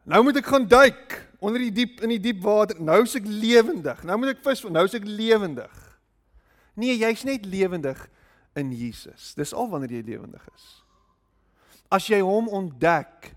Nou 0.08 0.22
moet 0.24 0.38
ek 0.40 0.48
gaan 0.48 0.64
duik 0.68 1.18
onder 1.44 1.60
die 1.60 1.72
diep 1.74 2.00
in 2.04 2.14
die 2.14 2.22
diep 2.30 2.40
water. 2.42 2.78
Nou 2.80 3.02
is 3.04 3.16
ek 3.18 3.26
lewendig. 3.28 4.00
Nou 4.08 4.16
moet 4.20 4.32
ek 4.32 4.44
vis, 4.46 4.64
nou 4.72 4.84
is 4.88 4.96
ek 4.96 5.06
lewendig. 5.06 5.74
Nee, 6.78 6.96
jy's 6.96 7.26
net 7.28 7.44
lewendig 7.48 8.00
in 8.58 8.70
Jesus. 8.72 9.34
Dis 9.36 9.52
al 9.52 9.68
wanneer 9.70 9.98
jy 9.98 10.04
lewendig 10.14 10.44
is. 10.54 10.68
As 11.92 12.06
jy 12.08 12.22
hom 12.24 12.48
ontdek 12.54 13.32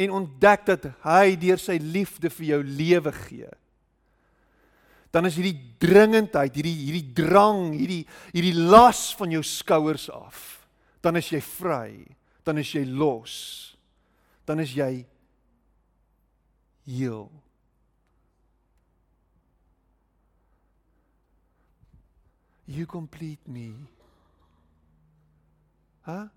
en 0.00 0.16
ontdek 0.20 0.64
dat 0.68 0.88
hy 1.04 1.36
deur 1.40 1.60
sy 1.60 1.76
liefde 1.82 2.32
vir 2.32 2.48
jou 2.54 2.60
lewe 2.66 3.12
gee, 3.24 3.52
dan 5.14 5.28
is 5.28 5.36
hierdie 5.38 5.76
dringendheid, 5.78 6.56
hierdie 6.56 6.74
hierdie 6.74 7.12
drang, 7.14 7.68
hierdie 7.76 8.02
hierdie 8.32 8.56
las 8.58 9.12
van 9.14 9.30
jou 9.30 9.44
skouers 9.46 10.08
af. 10.10 10.40
Dan 11.04 11.20
is 11.20 11.28
jy 11.30 11.38
vry. 11.44 11.90
Dan 12.42 12.58
is 12.58 12.72
jy 12.74 12.82
los. 12.88 13.36
Dan 14.48 14.64
is 14.64 14.72
jy 14.74 15.04
heel. 16.84 17.30
You 22.64 22.86
complete 22.86 23.50
me. 23.50 23.74
Hæ? 26.04 26.30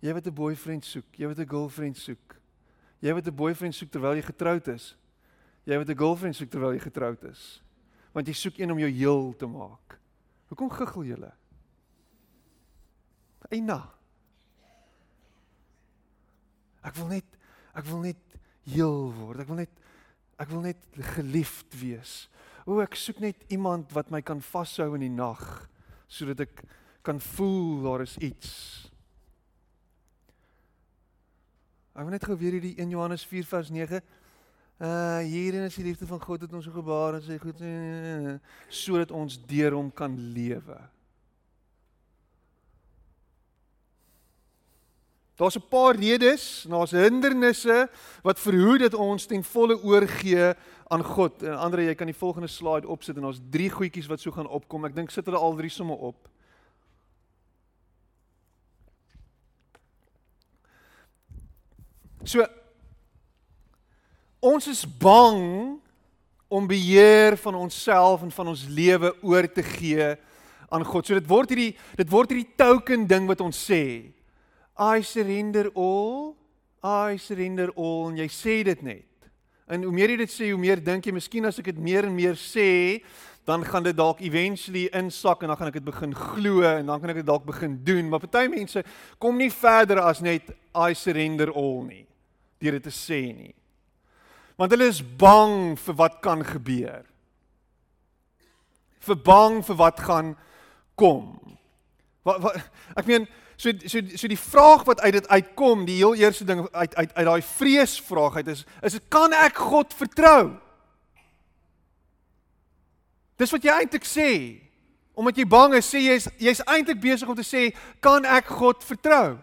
Jy 0.00 0.12
wat 0.12 0.26
'n 0.26 0.34
boyfriend 0.34 0.84
soek, 0.84 1.06
jy 1.16 1.26
wat 1.26 1.38
'n 1.38 1.48
girlfriend 1.48 1.96
soek. 1.96 2.36
Jy 3.00 3.12
wat 3.12 3.26
'n 3.26 3.34
boyfriend 3.34 3.74
soek 3.74 3.90
terwyl 3.90 4.14
jy 4.14 4.22
getroud 4.22 4.68
is. 4.68 4.96
Jy 5.64 5.76
wat 5.76 5.88
'n 5.88 5.98
girlfriend 5.98 6.36
soek 6.36 6.50
terwyl 6.50 6.72
jy 6.72 6.80
getroud 6.80 7.22
is. 7.24 7.62
Want 8.12 8.26
jy 8.26 8.32
soek 8.32 8.58
een 8.58 8.70
om 8.70 8.78
jou 8.78 8.90
heel 8.90 9.36
te 9.36 9.46
maak. 9.46 9.98
Hoekom 10.48 10.70
giggel 10.70 11.04
julle? 11.04 11.32
Eina. 13.50 13.94
Ek 16.82 16.94
wil 16.94 17.06
net 17.06 17.24
ek 17.74 17.84
wil 17.84 18.00
net 18.00 18.16
heel 18.68 19.08
word. 19.18 19.42
Ek 19.44 19.50
wil 19.50 19.62
net 19.64 19.84
ek 20.38 20.52
wil 20.52 20.62
net 20.62 20.84
geliefd 21.16 21.72
wees. 21.80 22.12
O, 22.62 22.78
ek 22.78 22.94
soek 22.94 23.18
net 23.24 23.40
iemand 23.50 23.90
wat 23.96 24.12
my 24.14 24.20
kan 24.22 24.38
vashou 24.44 24.92
in 24.94 25.02
die 25.08 25.10
nag 25.10 25.42
sodat 26.08 26.44
ek 26.46 26.62
kan 27.04 27.18
voel 27.34 27.82
daar 27.84 28.04
is 28.04 28.14
iets. 28.22 28.52
Ek 31.98 32.06
wil 32.06 32.14
net 32.14 32.28
gou 32.28 32.36
weer 32.38 32.54
hierdie 32.54 32.76
1 32.78 32.94
Johannes 32.94 33.26
4 33.26 33.50
vers 33.50 33.74
9 33.74 34.00
Uh 34.78 35.18
hierin 35.26 35.64
is 35.66 35.74
die 35.74 35.88
liefde 35.88 36.06
van 36.06 36.20
God 36.22 36.44
het 36.44 36.52
ons 36.54 36.68
gebaar 36.70 37.16
en 37.18 37.22
sê 37.26 37.34
goed 37.42 37.58
sodat 38.70 39.10
ons 39.10 39.34
deur 39.50 39.74
hom 39.74 39.88
kan 39.90 40.12
lewe. 40.14 40.76
Daar's 45.38 45.56
'n 45.56 45.68
paar 45.68 45.94
redes, 45.94 46.66
daar's 46.68 46.90
hindernisse 46.90 47.88
wat 48.22 48.40
verhoed 48.40 48.80
dat 48.80 48.94
ons 48.94 49.26
ten 49.26 49.44
volle 49.44 49.82
oorgee 49.82 50.54
aan 50.88 51.04
God. 51.04 51.42
En 51.42 51.58
Andre, 51.58 51.82
jy 51.82 51.94
kan 51.94 52.06
die 52.06 52.16
volgende 52.16 52.48
slide 52.48 52.88
opsit 52.88 53.16
en 53.16 53.24
ons 53.24 53.40
drie 53.50 53.70
goedjies 53.70 54.06
wat 54.06 54.20
so 54.20 54.30
gaan 54.30 54.48
opkom. 54.48 54.84
Ek 54.84 54.94
dink 54.94 55.10
sit 55.10 55.24
hulle 55.24 55.38
al 55.38 55.54
drie 55.54 55.70
somme 55.70 55.94
op. 55.94 56.28
So 62.24 62.46
ons 64.40 64.66
is 64.66 64.84
bang 64.98 65.78
om 66.48 66.66
beheer 66.66 67.36
van 67.36 67.54
onsself 67.54 68.22
en 68.22 68.30
van 68.30 68.48
ons 68.48 68.66
lewe 68.66 69.14
oor 69.22 69.52
te 69.52 69.62
gee 69.62 70.16
aan 70.68 70.84
God. 70.84 71.06
So 71.06 71.14
dit 71.14 71.28
word 71.28 71.48
hierdie 71.48 71.76
dit 71.96 72.10
word 72.10 72.30
hierdie 72.30 72.54
token 72.56 73.06
ding 73.06 73.26
wat 73.26 73.40
ons 73.40 73.70
sê. 73.70 74.17
I 74.78 75.02
surrender 75.02 75.70
all. 75.74 76.36
I 76.82 77.18
surrender 77.18 77.72
all 77.74 78.12
en 78.12 78.20
jy 78.22 78.28
sê 78.30 78.60
dit 78.64 78.82
net. 78.86 79.30
En 79.68 79.82
hoe 79.82 79.92
meer 79.92 80.14
jy 80.14 80.20
dit 80.22 80.32
sê, 80.32 80.50
hoe 80.52 80.60
meer 80.60 80.80
dink 80.80 81.04
jy 81.04 81.12
miskien 81.12 81.48
as 81.48 81.58
ek 81.60 81.72
dit 81.72 81.80
meer 81.82 82.06
en 82.08 82.14
meer 82.14 82.38
sê, 82.40 83.02
dan 83.48 83.64
gaan 83.64 83.84
dit 83.84 83.96
dalk 83.96 84.20
eventually 84.20 84.86
insak 84.96 85.42
en 85.42 85.50
dan 85.50 85.56
gaan 85.56 85.70
ek 85.70 85.78
dit 85.78 85.86
begin 85.86 86.12
glo 86.14 86.62
en 86.68 86.88
dan 86.88 87.00
kan 87.00 87.12
ek 87.14 87.22
dit 87.22 87.28
dalk 87.28 87.46
begin 87.48 87.78
doen. 87.84 88.10
Maar 88.12 88.22
party 88.26 88.44
mense 88.52 88.82
kom 89.20 89.40
nie 89.40 89.50
verder 89.52 90.02
as 90.04 90.20
net 90.24 90.52
I 90.76 90.92
surrender 90.96 91.52
all 91.56 91.82
nie 91.86 92.04
deur 92.58 92.76
dit 92.76 92.88
te 92.88 92.92
sê 92.92 93.20
nie. 93.32 93.54
Want 94.58 94.74
hulle 94.74 94.88
is 94.90 95.00
bang 95.00 95.78
vir 95.78 95.96
wat 96.00 96.18
kan 96.24 96.42
gebeur. 96.44 97.04
Vir 99.06 99.18
bang 99.24 99.60
vir 99.64 99.78
wat 99.78 100.00
gaan 100.02 100.32
kom. 100.98 101.38
Wat, 102.26 102.42
wat 102.42 102.58
ek 102.98 103.06
meen 103.08 103.28
so 103.58 103.72
so 103.90 104.00
so 104.14 104.30
die 104.30 104.38
vraag 104.38 104.84
wat 104.86 105.00
uit 105.00 105.12
dit 105.18 105.28
uitkom, 105.28 105.84
die 105.84 105.98
heel 105.98 106.14
eerste 106.14 106.44
ding 106.46 106.62
uit 106.70 106.94
uit 106.94 107.14
uit 107.14 107.26
daai 107.26 107.42
vreesvraag 107.42 108.36
uit 108.36 108.54
is 108.54 108.64
is 108.86 108.98
kan 109.10 109.34
ek 109.34 109.58
God 109.58 109.94
vertrou? 109.94 110.54
Dis 113.38 113.50
wat 113.54 113.66
jy 113.66 113.74
eintlik 113.74 114.06
sê. 114.06 114.30
Omdat 115.18 115.38
jy 115.38 115.46
bang 115.50 115.74
is, 115.74 115.90
sê 115.90 116.04
jy's 116.04 116.28
jy's 116.38 116.62
eintlik 116.70 117.00
besig 117.02 117.28
om 117.28 117.34
te 117.38 117.46
sê 117.46 117.68
kan 118.00 118.26
ek 118.26 118.46
God 118.60 118.86
vertrou? 118.86 119.38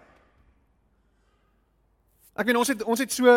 Ek 2.36 2.48
meen 2.48 2.60
ons 2.60 2.72
het 2.72 2.84
ons 2.88 3.04
het 3.04 3.12
so 3.12 3.36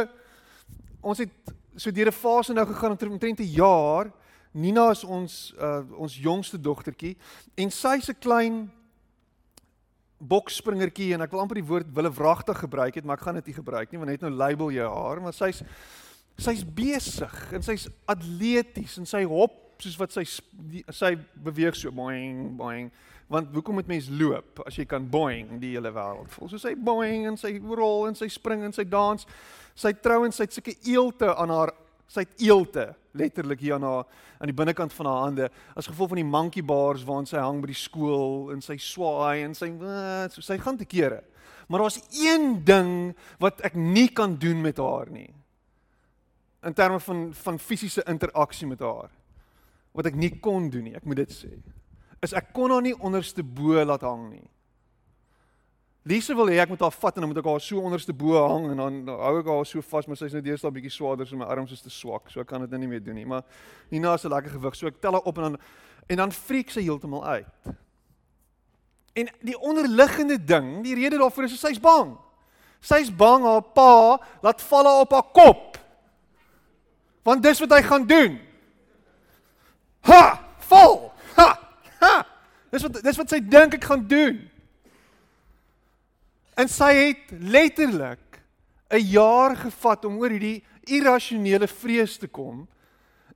ons 1.03 1.19
het 1.19 1.55
so 1.75 1.91
deur 1.91 2.11
'n 2.11 2.23
fase 2.23 2.55
nou 2.55 2.67
gegaan 2.67 2.95
omtrent 2.95 3.41
'n 3.41 3.55
jaar. 3.55 4.11
Nina 4.53 4.91
is 4.91 5.05
ons 5.05 5.55
uh 5.59 5.83
ons 5.99 6.15
jongste 6.15 6.61
dogtertjie 6.61 7.17
en 7.55 7.71
sy's 7.71 8.09
'n 8.09 8.19
klein 8.21 8.71
bokspringertjie 10.19 11.13
en 11.15 11.23
ek 11.23 11.33
wil 11.35 11.45
amper 11.45 11.61
die 11.61 11.69
woord 11.69 11.91
wille 11.95 12.11
wragtig 12.15 12.59
gebruik 12.65 12.99
het, 12.99 13.07
maar 13.07 13.21
ek 13.21 13.27
gaan 13.29 13.39
dit 13.39 13.51
nie 13.51 13.59
gebruik 13.59 13.93
nie 13.93 14.01
want 14.03 14.11
net 14.11 14.25
nou 14.27 14.33
label 14.35 14.73
jy 14.75 14.87
haar, 14.87 15.23
maar 15.23 15.37
sy's 15.37 15.63
sy's 16.39 16.63
besig 16.63 17.37
en 17.55 17.65
sy's 17.67 17.89
atleties 18.07 18.99
en 18.99 19.07
sy 19.07 19.25
hop 19.27 19.83
soos 19.83 19.99
wat 19.99 20.15
sy 20.15 20.25
sy 20.95 21.13
beweeg 21.43 21.77
so 21.79 21.95
boing 21.95 22.57
boing 22.59 22.91
want 23.29 23.53
hoekom 23.53 23.77
moet 23.79 23.91
mens 23.91 24.09
loop 24.11 24.63
as 24.67 24.79
jy 24.79 24.87
kan 24.89 25.05
boing 25.05 25.59
die 25.61 25.75
hele 25.75 25.93
wêreld 25.93 26.31
vol? 26.33 26.49
So 26.49 26.59
sy 26.59 26.73
boing 26.75 27.27
en 27.29 27.37
sy 27.39 27.59
rol 27.61 28.09
en 28.09 28.17
sy 28.19 28.31
spring 28.33 28.65
en 28.67 28.75
sy 28.75 28.87
dans 28.89 29.27
sy 29.79 29.93
trouens 30.03 30.39
sy 30.39 30.49
het 30.49 30.57
sulke 30.57 30.75
eelte 30.89 31.29
aan 31.35 31.53
haar 31.53 31.75
sy 32.09 32.25
het 32.25 32.43
eelte 32.43 32.91
letterlik 33.19 33.61
hier 33.61 33.77
aan 33.77 33.87
haar 33.87 34.05
aan 34.39 34.51
die 34.51 34.57
binnekant 34.57 34.93
van 34.97 35.09
haar 35.11 35.25
hande 35.27 35.49
as 35.77 35.89
gevolg 35.91 36.15
van 36.15 36.23
die 36.23 36.29
monkey 36.29 36.65
bars 36.65 37.05
waaraan 37.07 37.29
sy 37.29 37.41
hang 37.43 37.63
by 37.63 37.73
die 37.73 37.79
skool 37.79 38.53
en 38.55 38.63
sy 38.65 38.79
swaai 38.81 39.45
en 39.45 39.57
sy 39.59 39.73
so 40.33 40.45
sy 40.45 40.59
gaan 40.63 40.79
te 40.79 40.89
kere. 40.89 41.23
Maar 41.69 41.85
daar's 41.85 42.01
een 42.17 42.65
ding 42.65 42.93
wat 43.43 43.61
ek 43.67 43.77
nie 43.77 44.09
kan 44.09 44.39
doen 44.41 44.63
met 44.65 44.81
haar 44.81 45.11
nie 45.13 45.29
in 46.63 46.75
terme 46.75 47.01
van 47.01 47.35
van 47.35 47.59
fisiese 47.59 48.03
interaksie 48.07 48.67
met 48.67 48.81
haar 48.81 49.11
wat 49.93 50.07
ek 50.11 50.17
nie 50.19 50.33
kon 50.43 50.71
doen 50.71 50.89
nie 50.89 50.97
ek 50.99 51.07
moet 51.07 51.23
dit 51.23 51.35
sê 51.35 51.51
is 52.25 52.35
ek 52.35 52.51
kon 52.55 52.73
haar 52.75 52.83
nie 52.83 52.97
onderste 52.97 53.45
bo 53.45 53.79
laat 53.85 54.07
hang 54.07 54.27
nie 54.33 54.47
Lise 56.09 56.33
wil 56.35 56.49
hê 56.49 56.57
ek 56.63 56.71
moet 56.73 56.81
haar 56.81 56.95
vat 56.95 57.19
en 57.19 57.25
dan 57.25 57.29
moet 57.29 57.41
ek 57.43 57.49
haar 57.51 57.61
so 57.61 57.83
onderste 57.85 58.15
bo 58.17 58.39
hang 58.41 58.71
en 58.71 58.79
dan 58.81 58.95
hou 59.13 59.33
ek 59.43 59.49
haar 59.51 59.67
so 59.69 59.85
vas, 59.85 60.07
maar 60.09 60.17
sy's 60.17 60.33
net 60.33 60.47
deesdae 60.47 60.73
bietjie 60.73 60.95
swaarder, 60.95 61.29
so 61.29 61.37
my 61.37 61.45
arms 61.45 61.75
is 61.75 61.83
te 61.85 61.93
swak, 61.93 62.31
so 62.33 62.41
ek 62.41 62.49
kan 62.49 62.65
dit 62.65 62.73
nou 62.73 62.81
nie 62.81 62.89
meer 62.95 63.03
doen 63.05 63.19
nie. 63.19 63.27
Maar 63.29 63.45
Nina 63.93 64.15
is 64.15 64.25
'n 64.25 64.33
lekker 64.33 64.57
gewig, 64.57 64.77
so 64.77 64.87
ek 64.87 65.03
tel 65.03 65.13
haar 65.13 65.27
op 65.29 65.37
en 65.37 65.43
dan 65.43 65.59
en 66.09 66.17
dan 66.17 66.33
freak 66.33 66.71
sy 66.71 66.81
heeltemal 66.81 67.27
uit. 67.27 67.77
En 69.13 69.29
die 69.43 69.59
onderliggende 69.59 70.39
ding, 70.45 70.83
die 70.85 70.95
rede 70.95 71.19
daarvoor 71.19 71.45
is 71.45 71.61
sy's 71.61 71.81
bang. 71.81 72.17
Sy's 72.81 73.11
bang 73.11 73.45
haar 73.45 73.63
pa 73.63 74.19
laat 74.41 74.63
val 74.63 75.01
op 75.01 75.13
haar 75.13 75.29
kop. 75.33 75.79
Want 77.23 77.43
dis 77.43 77.61
wat 77.61 77.71
hy 77.71 77.83
gaan 77.83 78.07
doen. 78.07 78.39
Ha! 80.01 80.41
Val. 80.59 81.13
Ha! 81.37 81.49
Ha! 82.01 82.27
Dis 82.71 82.83
wat 82.83 83.03
dis 83.03 83.17
wat 83.17 83.29
sy 83.29 83.41
dink 83.41 83.75
ek 83.75 83.85
gaan 83.85 84.07
doen. 84.09 84.51
En 86.59 86.71
sy 86.71 86.91
het 86.95 87.31
letterlik 87.39 88.43
'n 88.91 89.05
jaar 89.05 89.57
gevat 89.57 90.05
om 90.05 90.19
oor 90.19 90.31
hierdie 90.31 90.65
irrasionele 90.85 91.69
vrees 91.69 92.17
te 92.17 92.27
kom 92.27 92.69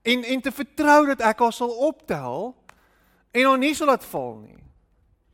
en 0.02 0.24
en 0.24 0.40
te 0.40 0.52
vertrou 0.52 1.06
dat 1.06 1.20
ek 1.20 1.38
haar 1.38 1.52
sal 1.52 1.70
optel 1.70 2.56
en 3.30 3.44
haar 3.44 3.58
nie 3.58 3.74
sal 3.74 3.86
laat 3.86 4.04
val 4.04 4.34
nie. 4.36 4.56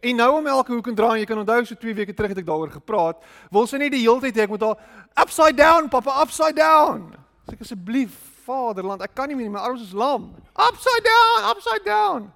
En 0.01 0.17
nou 0.17 0.39
om 0.39 0.47
elke 0.47 0.73
hoek 0.73 0.87
en 0.87 0.95
draai, 0.95 1.19
jy 1.19 1.25
kan 1.25 1.39
onthou 1.39 1.65
so 1.65 1.75
2 1.75 1.95
weke 1.95 2.15
terug 2.15 2.29
het 2.29 2.39
ek 2.39 2.47
daaroor 2.47 2.71
gepraat, 2.71 3.25
wil 3.51 3.67
sy 3.67 3.77
net 3.77 3.93
die 3.93 4.05
hele 4.05 4.21
tyd 4.21 4.37
hê 4.37 4.43
ek 4.43 4.53
moet 4.53 4.63
haar 4.63 4.77
upside 5.23 5.57
down, 5.57 5.89
papa, 5.89 6.21
upside 6.23 6.55
down. 6.55 7.15
Sê 7.49 7.57
ek 7.57 7.65
asseblief, 7.67 8.15
Vaderland, 8.47 9.03
ek 9.03 9.15
kan 9.15 9.29
nie 9.29 9.37
meer, 9.37 9.51
my 9.51 9.59
arms 9.59 9.83
is 9.83 9.93
lam. 9.93 10.31
Upside 10.55 11.05
down, 11.05 11.51
upside 11.51 11.85
down. 11.85 12.33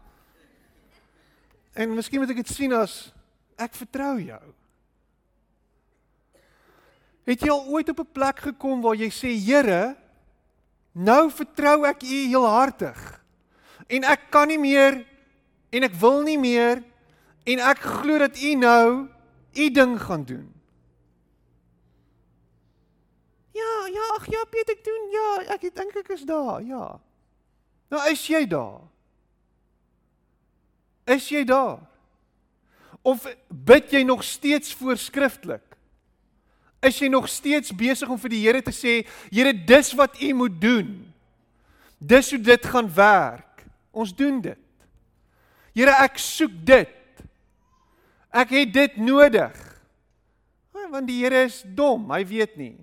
En 1.75 1.95
miskien 1.95 2.21
moet 2.21 2.31
ek 2.31 2.43
dit 2.43 2.51
sien 2.51 2.73
as 2.73 3.13
ek 3.57 3.79
vertrou 3.79 4.19
jou. 4.19 4.43
Het 7.29 7.45
jy 7.45 7.51
al 7.51 7.67
ooit 7.71 7.89
op 7.89 8.01
'n 8.01 8.13
plek 8.13 8.39
gekom 8.39 8.81
waar 8.83 8.95
jy 8.95 9.11
sê 9.11 9.31
Here, 9.47 9.97
nou 10.93 11.31
vertrou 11.31 11.87
ek 11.87 12.03
U 12.03 12.07
heelhartig. 12.29 13.23
En 13.87 14.05
ek 14.05 14.31
kan 14.31 14.49
nie 14.49 14.59
meer 14.59 15.07
en 15.71 15.83
ek 15.83 15.95
wil 15.95 16.23
nie 16.23 16.39
meer 16.39 16.83
en 17.45 17.59
ek 17.59 17.79
glo 17.79 18.19
dat 18.19 18.37
U 18.37 18.55
nou 18.55 19.09
U 19.55 19.71
ding 19.71 20.01
gaan 20.01 20.25
doen. 20.25 20.53
Ja, 23.53 23.87
ja, 23.93 24.15
ag 24.17 24.27
ja, 24.27 24.45
Piet, 24.49 24.71
ek 24.73 24.85
doen. 24.85 25.09
Ja, 25.13 25.55
ek 25.55 25.67
dink 25.75 25.97
ek 25.97 26.09
is 26.09 26.25
daar. 26.25 26.63
Ja. 26.65 27.01
Nou 27.93 28.11
is 28.11 28.27
jy 28.27 28.47
daar. 28.49 28.81
Is 31.05 31.29
jy 31.29 31.45
daar? 31.45 31.83
Of 33.03 33.27
bid 33.49 33.91
jy 33.93 34.03
nog 34.07 34.25
steeds 34.25 34.73
voorskriftelik? 34.79 35.72
Is 36.83 36.99
jy 36.99 37.09
nog 37.13 37.29
steeds 37.31 37.71
besig 37.79 38.11
om 38.11 38.19
vir 38.19 38.33
die 38.35 38.43
Here 38.43 38.63
te 38.65 38.75
sê, 38.75 39.03
Here, 39.31 39.53
dis 39.55 39.93
wat 39.99 40.19
U 40.19 40.33
moet 40.35 40.57
doen. 40.61 40.91
Dis 42.03 42.33
hoe 42.35 42.41
dit 42.43 42.67
gaan 42.67 42.89
werk. 42.95 43.63
Ons 43.95 44.11
doen 44.17 44.41
dit. 44.43 44.59
Here, 45.77 45.95
ek 46.03 46.19
soek 46.19 46.57
dit. 46.67 46.99
Ek 48.33 48.57
het 48.57 48.73
dit 48.75 48.97
nodig. 48.99 49.55
Want 50.73 51.07
die 51.09 51.21
Here 51.23 51.45
is 51.47 51.63
dom, 51.77 52.11
hy 52.11 52.25
weet 52.27 52.59
nie. 52.59 52.75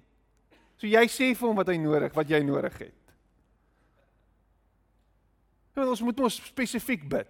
So 0.80 0.88
jy 0.88 1.04
sê 1.12 1.34
vir 1.36 1.50
hom 1.50 1.60
wat 1.60 1.70
hy 1.70 1.76
nodig, 1.82 2.16
wat 2.16 2.32
jy 2.32 2.40
nodig 2.46 2.78
het. 2.80 2.96
Want 5.76 5.92
ons 5.92 6.04
moet 6.08 6.24
ons 6.24 6.40
spesifiek 6.50 7.04
bid. 7.12 7.30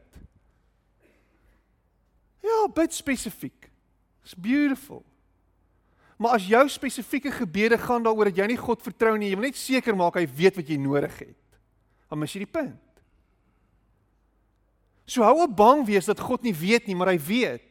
Ja, 2.45 2.61
bid 2.75 2.93
spesifiek. 2.93 3.69
It's 4.23 4.37
beautiful. 4.37 5.03
Maar 6.19 6.35
as 6.35 6.47
jou 6.51 6.65
spesifieke 6.67 7.31
gebede 7.31 7.77
gaan 7.79 8.03
daaroor 8.03 8.27
dat 8.27 8.41
jy 8.41 8.49
nie 8.51 8.59
God 8.59 8.83
vertrou 8.83 9.13
nie, 9.15 9.29
jy 9.31 9.37
wil 9.39 9.47
net 9.47 9.59
seker 9.59 9.95
maak 9.95 10.17
hy 10.19 10.25
weet 10.27 10.59
wat 10.59 10.67
jy 10.67 10.75
nodig 10.81 11.15
het. 11.21 11.59
Dan 12.11 12.19
mis 12.19 12.35
jy 12.35 12.43
die 12.43 12.51
punt. 12.59 12.75
So 15.09 15.23
hou 15.23 15.45
op 15.45 15.55
bang 15.55 15.85
wees 15.87 16.09
dat 16.09 16.19
God 16.19 16.43
nie 16.43 16.53
weet 16.53 16.89
nie, 16.89 16.97
maar 16.97 17.13
hy 17.13 17.17
weet. 17.23 17.65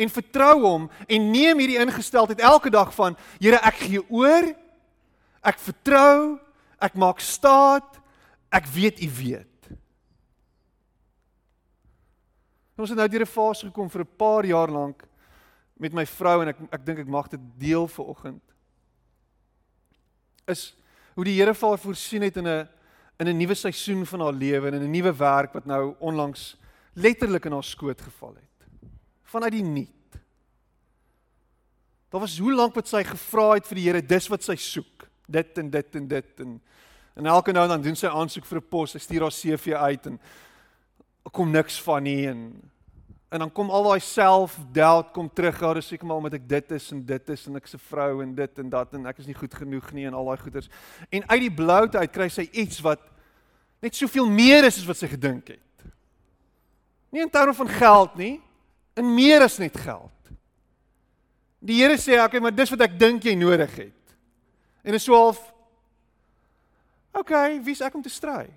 En 0.00 0.10
vertrou 0.10 0.54
hom 0.64 0.88
en 1.06 1.30
neem 1.30 1.60
hierdie 1.60 1.78
ingesteldheid 1.82 2.40
elke 2.40 2.72
dag 2.72 2.90
van 2.96 3.18
Here, 3.36 3.60
ek 3.60 3.84
gee 3.84 4.02
oor. 4.08 4.48
Ek 5.44 5.60
vertrou, 5.60 6.40
ek 6.80 6.96
maak 6.96 7.20
staat, 7.20 8.00
ek 8.48 8.64
weet 8.72 9.04
U 9.04 9.10
weet. 9.20 9.74
Ons 12.80 12.90
het 12.90 12.98
nou 12.98 13.08
deur 13.12 13.22
'n 13.22 13.36
fase 13.36 13.66
gekom 13.68 13.90
vir 13.90 14.00
'n 14.02 14.16
paar 14.16 14.44
jaar 14.44 14.70
lank 14.72 15.04
met 15.80 15.92
my 15.92 16.06
vrou 16.06 16.42
en 16.42 16.52
ek 16.52 16.60
ek 16.70 16.86
dink 16.86 16.98
ek 17.04 17.10
mag 17.10 17.28
dit 17.32 17.40
deel 17.58 17.88
vir 17.88 18.04
oggend. 18.04 18.42
Is 20.46 20.74
hoe 21.14 21.24
die 21.24 21.36
Here 21.38 21.54
vir 21.54 21.68
haar 21.68 21.82
voorsien 21.82 22.22
het 22.22 22.36
in 22.36 22.48
'n 22.48 22.68
in 23.18 23.28
'n 23.28 23.38
nuwe 23.38 23.54
seisoen 23.54 24.06
van 24.06 24.20
haar 24.20 24.32
lewe 24.32 24.68
en 24.68 24.74
in 24.74 24.82
'n 24.82 24.90
nuwe 24.90 25.12
werk 25.12 25.52
wat 25.52 25.66
nou 25.66 25.94
onlangs 25.98 26.56
letterlik 26.94 27.44
in 27.44 27.52
haar 27.52 27.64
skoot 27.64 28.00
geval 28.00 28.34
het. 28.34 28.90
Vanuit 29.22 29.52
die 29.52 29.62
niet. 29.62 29.90
Daar 32.08 32.20
was 32.20 32.38
hoe 32.38 32.54
lank 32.54 32.74
wat 32.74 32.88
sy 32.88 33.02
gevra 33.02 33.54
het 33.54 33.66
vir 33.66 33.74
die 33.74 33.84
Here 33.84 34.02
dis 34.02 34.28
wat 34.28 34.42
sy 34.42 34.56
soek. 34.56 35.08
Dit 35.26 35.58
en 35.58 35.70
dit 35.70 35.94
en 35.94 36.08
dit 36.08 36.40
en 36.40 36.60
en 37.14 37.26
elke 37.26 37.52
nou 37.52 37.62
en 37.62 37.68
dan 37.68 37.82
doen 37.82 37.96
sy 37.96 38.06
aansoek 38.06 38.44
vir 38.44 38.58
'n 38.58 38.68
pos. 38.68 38.90
Sy 38.90 38.98
stuur 38.98 39.20
haar 39.20 39.30
CV 39.30 39.72
uit 39.72 40.06
en 40.06 40.20
kom 41.32 41.50
niks 41.50 41.82
van 41.82 42.02
nie 42.02 42.26
en 42.28 42.70
en 43.34 43.42
dan 43.42 43.50
kom 43.52 43.70
al 43.74 43.82
daai 43.88 44.00
self-doubt 44.00 45.10
kom 45.10 45.26
terug. 45.26 45.58
Ja, 45.58 45.72
dis 45.74 45.88
seker 45.90 46.06
maar 46.06 46.20
omdat 46.22 46.36
ek 46.38 46.44
dit 46.48 46.74
is 46.76 46.84
en 46.94 47.00
dit 47.02 47.30
is 47.34 47.46
en 47.50 47.58
ek 47.58 47.66
se 47.66 47.80
vrou 47.88 48.22
en 48.22 48.34
dit 48.36 48.60
en 48.62 48.68
dat 48.70 48.94
en 48.94 49.08
ek 49.10 49.18
is 49.24 49.26
nie 49.26 49.34
goed 49.34 49.56
genoeg 49.58 49.88
nie 49.96 50.06
en 50.06 50.14
al 50.14 50.30
daai 50.30 50.44
goeters. 50.44 50.70
En 51.10 51.26
uit 51.32 51.42
die 51.42 51.54
bloute 51.56 51.98
uit 51.98 52.12
kry 52.14 52.28
sy 52.30 52.46
iets 52.52 52.78
wat 52.86 53.02
net 53.82 53.98
soveel 53.98 54.30
meer 54.30 54.68
is 54.68 54.78
as 54.78 54.86
wat 54.86 55.00
sy 55.00 55.10
gedink 55.10 55.50
het. 55.56 55.88
Nie 57.10 57.24
in 57.26 57.32
terme 57.32 57.56
van 57.58 57.72
geld 57.74 58.14
nie, 58.22 58.36
in 58.94 59.10
meer 59.16 59.42
as 59.42 59.58
net 59.58 59.74
geld. 59.82 60.30
Die 61.58 61.80
Here 61.82 61.98
sê, 61.98 62.14
"Oké, 62.14 62.24
okay, 62.24 62.40
maar 62.40 62.54
dis 62.54 62.70
wat 62.70 62.86
ek 62.86 62.98
dink 62.98 63.24
jy 63.24 63.34
nodig 63.34 63.74
het." 63.76 64.16
En 64.84 64.94
is 64.94 65.02
so 65.02 65.14
half 65.14 65.52
Oké, 67.14 67.32
okay, 67.32 67.62
wie's 67.62 67.80
ek 67.80 67.94
om 67.94 68.02
te 68.02 68.10
stry? 68.10 68.50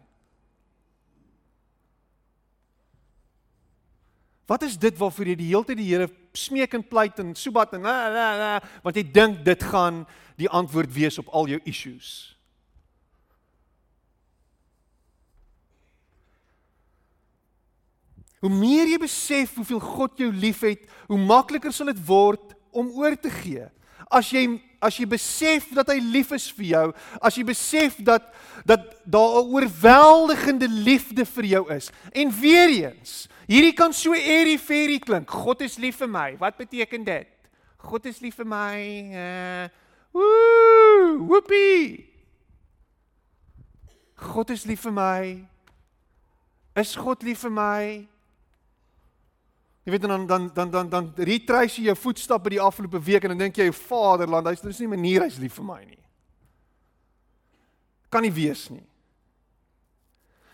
Wat 4.47 4.63
is 4.63 4.77
dit 4.79 4.95
waarvoor 4.95 5.33
jy 5.33 5.35
die 5.35 5.49
hele 5.51 5.67
tyd 5.67 5.79
die 5.81 5.89
Here 5.89 6.07
smeek 6.37 6.77
en 6.77 6.85
pleit 6.87 7.19
en 7.19 7.35
sobat 7.35 7.73
en 7.75 7.83
na 7.83 7.97
na 8.13 8.27
na 8.39 8.51
want 8.85 8.95
jy 8.95 9.03
dink 9.03 9.43
dit 9.45 9.63
gaan 9.71 10.05
die 10.39 10.49
antwoord 10.49 10.93
wees 10.93 11.19
op 11.19 11.27
al 11.35 11.49
jou 11.51 11.59
issues? 11.67 12.37
Hoe 18.39 18.53
meer 18.53 18.87
jy 18.87 18.99
besef 19.01 19.55
hoeveel 19.57 19.81
God 19.81 20.19
jou 20.21 20.29
liefhet, 20.31 20.85
hoe 21.09 21.17
makliker 21.19 21.73
sal 21.73 21.89
dit 21.89 21.99
word 22.07 22.53
om 22.71 22.91
oor 22.95 23.17
te 23.19 23.31
gee. 23.33 23.65
As 24.13 24.29
jy 24.31 24.45
as 24.79 24.97
jy 24.97 25.05
besef 25.05 25.69
dat 25.73 25.87
hy 25.89 25.99
lief 25.99 26.31
is 26.31 26.51
vir 26.51 26.65
jou, 26.65 26.93
as 27.21 27.35
jy 27.35 27.43
besef 27.43 27.97
dat 28.03 28.33
dat 28.65 28.83
daar 29.05 29.41
'n 29.41 29.49
oorweldigende 29.53 30.67
liefde 30.67 31.25
vir 31.25 31.45
jou 31.45 31.73
is. 31.73 31.89
En 32.11 32.31
weer 32.39 32.69
eens, 32.69 33.27
Hierdie 33.47 33.71
kan 33.71 33.93
so 33.95 34.11
airy 34.11 34.57
fairy 34.59 34.99
klink. 34.99 35.31
God 35.31 35.61
is 35.63 35.77
lief 35.79 36.01
vir 36.01 36.09
my. 36.11 36.33
Wat 36.39 36.57
beteken 36.59 37.05
dit? 37.07 37.29
God 37.79 38.07
is 38.09 38.19
lief 38.19 38.35
vir 38.35 38.47
my. 38.51 38.79
Uh 39.07 39.67
woo! 40.11 41.23
Whoopie. 41.29 42.03
God 44.19 44.51
is 44.51 44.65
lief 44.67 44.83
vir 44.83 44.95
my. 44.97 45.21
Is 46.75 46.91
God 46.99 47.23
lief 47.23 47.45
vir 47.45 47.55
my? 47.55 47.83
Jy 49.87 49.93
weet 49.93 50.03
dan 50.03 50.25
dan 50.27 50.49
dan 50.53 50.69
dan 50.71 50.89
dan 50.89 51.05
retrace 51.15 51.77
jy 51.79 51.85
jou 51.87 51.95
voetstappe 51.95 52.51
die 52.51 52.59
afgelope 52.59 52.99
week 52.99 53.23
en 53.23 53.31
dan 53.31 53.45
dink 53.45 53.55
jy, 53.55 53.71
"Vaderland, 53.71 54.47
hy's 54.47 54.61
dis 54.61 54.79
nie 54.79 54.87
manier 54.87 55.21
hy's 55.21 55.37
lief 55.39 55.53
vir 55.53 55.63
my 55.63 55.85
nie." 55.85 56.03
Kan 58.09 58.21
nie 58.21 58.31
wees 58.31 58.69
nie. 58.69 58.83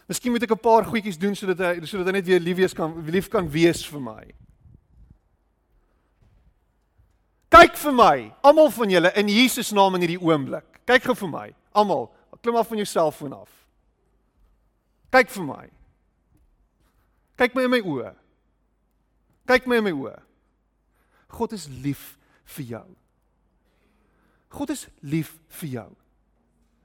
Miskien 0.07 0.31
moet 0.31 0.43
ek 0.43 0.51
'n 0.51 0.59
paar 0.59 0.85
goedjies 0.85 1.17
doen 1.17 1.35
sodat 1.35 1.57
hy 1.57 1.85
sodat 1.85 2.05
hy 2.05 2.11
net 2.11 2.25
weer 2.25 2.39
lief 2.39 2.57
wees 2.57 2.73
kan 2.73 2.93
lief 3.05 3.27
kan 3.27 3.49
wees 3.49 3.83
vir 3.85 3.99
my. 3.99 4.23
Kyk 7.49 7.75
vir 7.75 7.91
my, 7.91 8.33
almal 8.43 8.69
van 8.69 8.89
julle 8.89 9.11
in 9.15 9.27
Jesus 9.27 9.71
naam 9.71 9.95
in 9.95 10.01
hierdie 10.01 10.21
oomblik. 10.21 10.85
Kyk 10.85 11.03
gou 11.03 11.15
vir 11.15 11.29
my, 11.29 11.55
almal. 11.71 12.11
Klim 12.41 12.55
af 12.55 12.67
van 12.67 12.77
jou 12.77 12.85
selfoon 12.85 13.33
af. 13.33 13.49
Kyk 15.11 15.29
vir 15.29 15.43
my. 15.43 15.69
Kyk 17.37 17.55
my 17.55 17.63
in 17.63 17.69
my 17.69 17.81
oë. 17.81 18.22
Kyk 19.47 19.67
my 19.67 19.79
in 19.81 19.87
my 19.89 19.93
oë. 19.95 20.15
God 21.33 21.55
is 21.57 21.67
lief 21.67 22.13
vir 22.55 22.65
jou. 22.75 22.85
God 24.53 24.69
is 24.69 24.87
lief 25.01 25.33
vir 25.59 25.69
jou. 25.79 25.89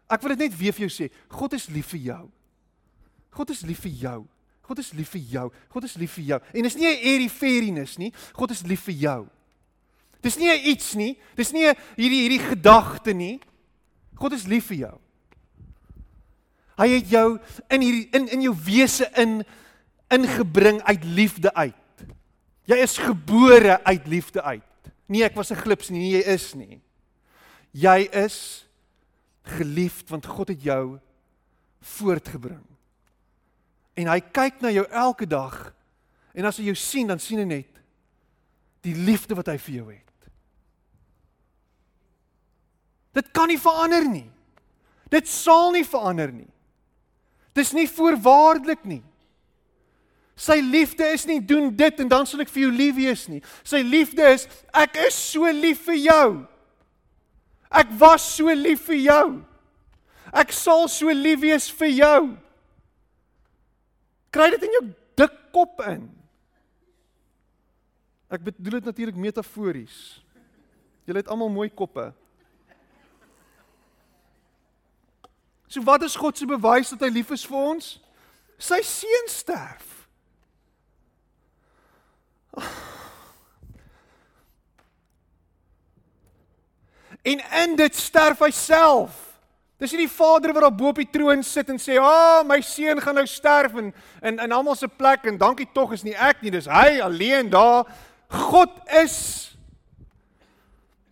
Ek 0.09 0.23
wil 0.25 0.33
dit 0.35 0.47
net 0.47 0.57
weer 0.57 0.73
vir 0.73 0.87
jou 0.87 0.93
sê, 0.93 1.11
God 1.29 1.55
is 1.59 1.69
lief 1.69 1.93
vir 1.93 2.05
jou. 2.07 2.25
God 3.37 3.51
is 3.53 3.65
lief 3.69 3.83
vir 3.85 3.97
jou. 4.03 4.21
God 4.69 4.81
is 4.83 4.93
lief 4.97 5.13
vir 5.15 5.25
jou. 5.33 5.49
God 5.73 5.85
is 5.85 5.97
lief 6.01 6.15
vir 6.19 6.25
jou. 6.33 6.39
En 6.53 6.63
dis 6.63 6.77
nie 6.77 6.89
'n 6.89 7.05
airy 7.05 7.29
fairiness 7.29 7.99
nie. 7.99 8.13
God 8.33 8.51
is 8.51 8.63
lief 8.63 8.85
vir 8.85 8.95
jou. 8.95 9.29
Dis 10.23 10.37
nie 10.37 10.51
iets 10.73 10.95
nie. 10.95 11.19
Dis 11.37 11.53
nie 11.53 11.75
hierdie 11.97 12.23
hierdie 12.29 12.49
gedagte 12.49 13.15
nie. 13.15 13.41
God 14.15 14.33
is 14.33 14.47
lief 14.47 14.67
vir 14.67 14.77
jou. 14.77 15.01
Hy 16.79 16.89
het 16.89 17.11
jou 17.11 17.39
in 17.71 17.81
hierdie 17.81 18.09
in 18.13 18.29
in 18.29 18.43
jou 18.43 18.55
wese 18.55 19.11
in 19.17 19.45
ingebring 20.11 20.83
uit 20.83 21.05
liefde 21.05 21.55
uit. 21.55 21.75
Jy 22.69 22.77
is 22.85 22.99
gebore 23.01 23.79
uit 23.85 24.07
liefde 24.07 24.43
uit. 24.43 24.65
Nee, 25.09 25.25
ek 25.25 25.35
was 25.35 25.51
'n 25.51 25.63
glips 25.65 25.89
nie, 25.89 26.13
jy 26.13 26.23
is 26.35 26.55
nie. 26.55 26.81
Jy 27.73 28.09
is 28.13 28.67
geliefd 29.43 30.09
want 30.09 30.27
God 30.27 30.49
het 30.49 30.63
jou 30.63 30.99
voortgebring. 31.81 32.65
En 33.95 34.07
hy 34.07 34.21
kyk 34.21 34.61
na 34.61 34.71
jou 34.71 34.87
elke 34.91 35.27
dag. 35.27 35.75
En 36.35 36.45
as 36.45 36.57
hy 36.57 36.65
jou 36.65 36.75
sien, 36.75 37.07
dan 37.07 37.19
sien 37.19 37.39
hy 37.39 37.45
net 37.45 37.81
die 38.81 38.95
liefde 38.95 39.35
wat 39.35 39.47
hy 39.47 39.57
vir 39.59 39.75
jou 39.75 39.89
het. 39.91 40.31
Dit 43.13 43.33
kan 43.35 43.49
nie 43.49 43.59
verander 43.59 44.07
nie. 44.07 44.31
Dit 45.11 45.29
sal 45.29 45.73
nie 45.73 45.85
verander 45.85 46.33
nie. 46.33 46.51
Dis 47.57 47.73
nie 47.73 47.89
voorwaardelik 47.91 48.85
nie. 48.85 49.03
Sy 50.39 50.61
liefde 50.63 51.03
is 51.11 51.25
nie 51.27 51.41
doen 51.43 51.73
dit 51.75 52.01
en 52.05 52.11
dan 52.11 52.27
sal 52.29 52.45
ek 52.45 52.53
vir 52.53 52.69
jou 52.69 52.71
lief 52.71 52.95
wees 52.95 53.25
nie. 53.27 53.41
Sy 53.67 53.81
liefde 53.83 54.23
is 54.37 54.47
ek 54.71 54.95
is 55.09 55.17
so 55.19 55.51
lief 55.51 55.83
vir 55.89 55.99
jou. 55.99 56.29
Ek 57.75 57.91
was 57.99 58.23
so 58.37 58.55
lief 58.55 58.85
vir 58.87 59.01
jou. 59.03 59.25
Ek 60.31 60.55
sal 60.55 60.87
so 60.93 61.11
lief 61.11 61.43
wees 61.43 61.67
vir 61.81 61.91
jou. 61.91 62.21
Kry 64.31 64.53
dit 64.55 64.69
in 64.69 64.79
jou 64.79 64.85
dik 65.19 65.37
kop 65.57 65.83
in. 65.89 66.07
Ek 68.31 68.45
bedoel 68.45 68.79
dit 68.79 68.89
natuurlik 68.93 69.19
metafories. 69.19 69.99
Julle 71.09 71.25
het 71.25 71.35
almal 71.35 71.51
mooi 71.51 71.69
koppe. 71.73 72.13
So 75.67 75.83
wat 75.83 76.07
is 76.07 76.17
God 76.17 76.39
se 76.39 76.47
bewys 76.47 76.95
dat 76.95 77.09
hy 77.09 77.11
lief 77.19 77.35
is 77.35 77.43
vir 77.49 77.59
ons? 77.75 77.97
Sy 78.61 78.85
seun 78.87 79.33
sterf. 79.33 79.98
En 87.23 87.41
in 87.67 87.77
dit 87.77 87.97
sterf 87.97 88.39
hy 88.39 88.51
self. 88.55 89.29
Dis 89.79 89.93
nie 89.95 90.07
die 90.07 90.11
Vader 90.11 90.53
wat 90.55 90.65
daar 90.65 90.75
bo 90.75 90.89
op 90.91 90.99
die 90.99 91.11
troon 91.11 91.43
sit 91.47 91.69
en 91.71 91.79
sê, 91.79 91.99
"Ag, 91.99 92.41
oh, 92.41 92.47
my 92.47 92.61
seun 92.61 93.01
gaan 93.01 93.15
nou 93.15 93.27
sterf 93.27 93.75
en 93.75 93.95
in 94.23 94.39
in 94.39 94.53
almal 94.53 94.75
se 94.75 94.89
plek 94.89 95.27
en 95.27 95.39
dankie 95.39 95.69
tog 95.73 95.93
is 95.93 96.03
nie 96.03 96.15
ek 96.15 96.43
nie, 96.43 96.51
dis 96.51 96.67
hy 96.67 97.01
alleen 97.01 97.51
daar. 97.51 97.85
God 98.29 98.71
is 99.03 99.57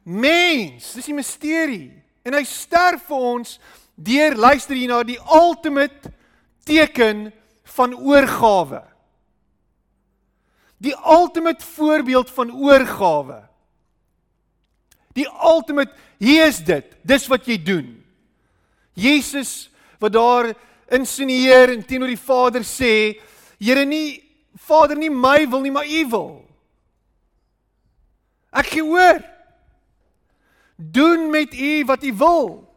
mens. 0.03 0.93
Dis 0.93 1.09
'n 1.09 1.15
misterie. 1.15 2.03
En 2.23 2.35
hy 2.35 2.45
sterf 2.45 3.03
vir 3.07 3.17
ons 3.17 3.59
deur 3.95 4.35
luister 4.35 4.77
hier 4.77 4.89
na 4.89 5.03
die 5.03 5.19
ultimate 5.33 6.13
teken 6.65 7.33
van 7.65 7.95
oorgawe. 7.95 8.83
Die 10.83 10.95
ultimate 11.07 11.65
voorbeeld 11.65 12.31
van 12.31 12.53
oorgawe. 12.53 13.43
Die 15.17 15.29
ultimate 15.29 15.93
hier 16.19 16.47
is 16.47 16.59
dit. 16.65 16.97
Dis 17.03 17.27
wat 17.33 17.47
jy 17.49 17.57
doen. 17.63 18.05
Jesus 18.93 19.71
wat 19.99 20.13
daar 20.13 20.51
insinieer 20.93 21.73
en 21.73 21.85
teenoor 21.87 22.13
die 22.13 22.21
Vader 22.21 22.65
sê, 22.65 23.17
Here 23.57 23.87
nie 23.89 24.21
Vader 24.67 24.97
nie 24.97 25.11
my 25.11 25.47
wil 25.49 25.63
nie, 25.65 25.73
maar 25.73 25.89
U 25.89 26.03
wil. 26.13 26.47
Ek 28.57 28.73
gee 28.73 28.85
oor. 28.85 29.21
Doen 30.77 31.31
met 31.31 31.55
u 31.55 31.85
wat 31.85 32.05
u 32.05 32.13
wil. 32.13 32.75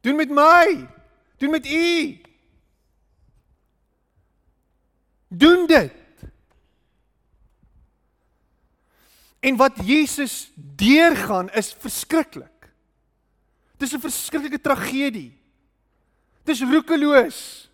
Doen 0.00 0.16
met 0.16 0.30
my. 0.30 0.88
Doen 1.36 1.50
met 1.50 1.66
u. 1.66 2.20
Doen 5.28 5.66
dit. 5.66 5.92
En 9.40 9.56
wat 9.56 9.80
Jesus 9.84 10.52
deurgaan 10.54 11.50
is 11.56 11.72
verskriklik. 11.72 12.68
Dis 13.76 13.92
'n 13.92 14.00
verskriklike 14.00 14.60
tragedie. 14.60 15.32
Dis 16.44 16.60
roekeloos. 16.60 17.70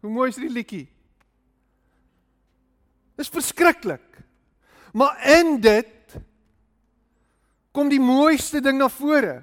Hoe 0.00 0.10
mooi 0.10 0.28
is 0.28 0.36
hierdie 0.36 0.54
liedjie? 0.54 0.88
Dis 3.16 3.28
verskriklik. 3.28 4.04
Maar 4.92 5.16
in 5.40 5.60
dit 5.60 6.16
kom 7.72 7.88
die 7.88 8.00
mooiste 8.00 8.60
ding 8.60 8.78
na 8.78 8.88
vore. 8.88 9.42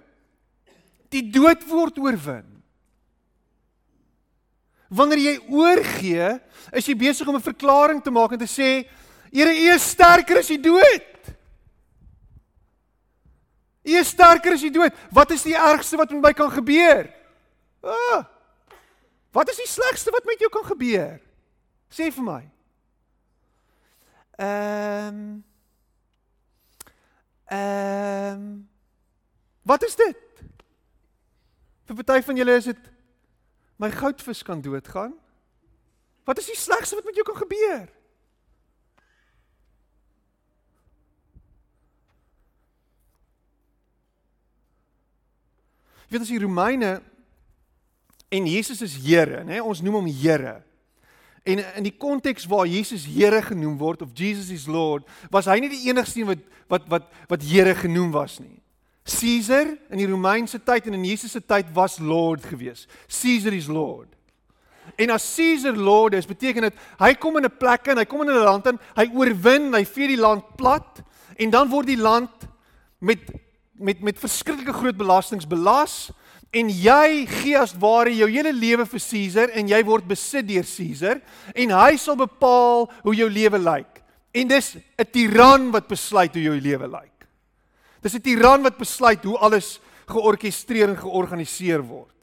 Die 1.09 1.29
dood 1.31 1.65
word 1.67 1.97
oorwin. 1.97 2.45
Wanneer 4.89 5.17
jy 5.17 5.35
oorgee, 5.49 6.39
is 6.73 6.85
jy 6.85 6.95
besig 6.95 7.27
om 7.27 7.35
'n 7.35 7.41
verklaring 7.41 8.03
te 8.03 8.12
maak 8.12 8.31
en 8.31 8.39
te 8.39 8.45
sê, 8.45 8.85
Here, 9.31 9.53
U 9.53 9.73
is 9.75 9.89
sterker 9.89 10.39
as 10.39 10.47
die 10.47 10.57
dood. 10.57 11.18
U 13.83 13.95
is 13.95 14.11
sterker 14.11 14.53
as 14.53 14.63
die 14.65 14.73
dood. 14.73 14.95
Wat 15.15 15.31
is 15.31 15.45
die 15.47 15.55
ergste 15.55 15.97
wat 15.97 16.11
met 16.11 16.21
my 16.21 16.33
kan 16.33 16.51
gebeur? 16.51 17.07
Ah, 17.83 18.25
wat 19.31 19.49
is 19.49 19.61
die 19.61 19.69
slegste 19.69 20.11
wat 20.11 20.25
met 20.27 20.41
jou 20.41 20.49
kan 20.51 20.65
gebeur? 20.67 21.19
Sê 21.89 22.09
vir 22.11 22.25
my. 22.25 22.41
Ehm 24.39 25.13
um, 25.13 25.21
Ehm 27.49 28.41
um, 28.41 28.69
Wat 29.69 29.83
is 29.83 29.95
dit? 29.95 30.17
Vir 31.85 31.97
party 31.97 32.21
van 32.25 32.37
julle 32.39 32.55
is 32.57 32.69
dit 32.71 32.85
my 33.77 33.91
goudvis 33.93 34.41
kan 34.43 34.61
doodgaan. 34.65 35.13
Wat 36.25 36.41
is 36.41 36.49
die 36.49 36.57
slegste 36.57 36.97
wat 36.97 37.05
met 37.05 37.17
jou 37.17 37.25
kan 37.27 37.37
gebeur? 37.37 37.85
Weet 46.10 46.26
as 46.26 46.32
die 46.34 46.41
Romeine 46.41 47.02
en 48.30 48.48
Jesus 48.50 48.82
is 48.82 48.98
Here, 49.02 49.43
nê? 49.43 49.62
Ons 49.62 49.82
noem 49.82 50.02
hom 50.02 50.10
Here. 50.10 50.60
En 51.48 51.62
in 51.80 51.86
die 51.88 51.95
konteks 51.95 52.48
waar 52.50 52.67
Jesus 52.69 53.06
Here 53.10 53.41
genoem 53.41 53.78
word 53.80 54.02
of 54.06 54.13
Jesus 54.13 54.50
is 54.54 54.67
Lord, 54.67 55.08
was 55.32 55.48
hy 55.50 55.60
nie 55.63 55.72
die 55.72 55.88
enigste 55.89 56.26
wat 56.28 56.45
wat 56.69 56.89
wat 56.91 57.08
wat 57.30 57.45
Here 57.45 57.74
genoem 57.76 58.12
was 58.13 58.39
nie. 58.39 58.60
Caesar 59.10 59.72
in 59.89 60.02
die 60.02 60.08
Romeinse 60.10 60.60
tyd 60.62 60.88
en 60.88 61.00
in 61.00 61.08
Jesus 61.08 61.34
se 61.34 61.41
tyd 61.41 61.72
was 61.74 61.98
Lord 62.00 62.45
gewees. 62.45 62.86
Caesar 63.08 63.56
is 63.58 63.69
Lord. 63.72 64.10
En 64.98 65.10
as 65.13 65.26
Caesar 65.36 65.78
Lord 65.78 66.13
is, 66.17 66.28
beteken 66.30 66.67
dit 66.67 66.82
hy 67.00 67.13
kom 67.17 67.38
in 67.38 67.45
'n 67.45 67.58
plek 67.58 67.88
en 67.88 67.98
hy 67.98 68.06
kom 68.06 68.22
in 68.22 68.30
'n 68.30 68.43
land 68.43 68.67
en 68.67 68.80
hy 68.95 69.10
oorwin, 69.13 69.74
hy 69.74 69.86
vee 69.86 70.08
die 70.08 70.22
land 70.22 70.43
plat 70.58 71.02
en 71.38 71.50
dan 71.50 71.69
word 71.69 71.88
die 71.88 71.98
land 71.98 72.48
met 73.00 73.19
met 73.79 74.01
met 74.03 74.19
verskriklike 74.19 74.73
groot 74.73 74.97
belastings 74.97 75.47
belas 75.47 76.09
en 76.51 76.69
jy 76.69 77.25
gee 77.29 77.57
as 77.57 77.75
ware 77.77 78.11
jou 78.15 78.27
hele 78.29 78.51
lewe 78.53 78.85
vir 78.85 79.01
Caesar 79.03 79.53
en 79.55 79.69
jy 79.69 79.79
word 79.85 80.07
besit 80.09 80.47
deur 80.47 80.65
Caesar 80.67 81.21
en 81.53 81.75
hy 81.77 81.97
sal 81.97 82.17
bepaal 82.19 82.89
hoe 83.03 83.15
jou 83.15 83.29
lewe 83.29 83.59
lyk. 83.61 84.01
En 84.33 84.47
dis 84.47 84.75
'n 84.75 85.05
tiran 85.11 85.71
wat 85.71 85.87
besluit 85.87 86.33
hoe 86.33 86.43
jou 86.43 86.59
lewe 86.59 86.87
lyk. 86.87 87.27
Dis 88.01 88.15
'n 88.15 88.21
tiran 88.21 88.63
wat 88.63 88.77
besluit 88.77 89.23
hoe 89.23 89.37
alles 89.37 89.79
georkestreer 90.07 90.89
en 90.89 90.97
georganiseer 90.97 91.81
word. 91.81 92.15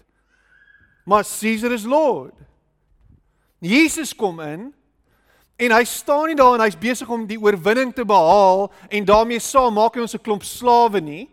Maar 1.04 1.24
Caesar 1.24 1.72
is 1.72 1.84
Lord. 1.84 2.34
Jesus 3.60 4.14
kom 4.14 4.40
in 4.40 4.74
en 5.56 5.72
hy 5.72 5.84
staan 5.84 6.26
nie 6.26 6.36
daar 6.36 6.54
en 6.54 6.60
hy's 6.60 6.78
besig 6.78 7.08
om 7.08 7.26
die 7.26 7.40
oorwinning 7.40 7.94
te 7.94 8.04
behaal 8.04 8.72
en 8.88 9.04
daarmee 9.04 9.40
saam 9.40 9.74
maak 9.74 9.94
hy 9.94 10.00
ons 10.00 10.14
'n 10.14 10.22
klomp 10.22 10.42
slawe 10.42 11.00
nie. 11.00 11.28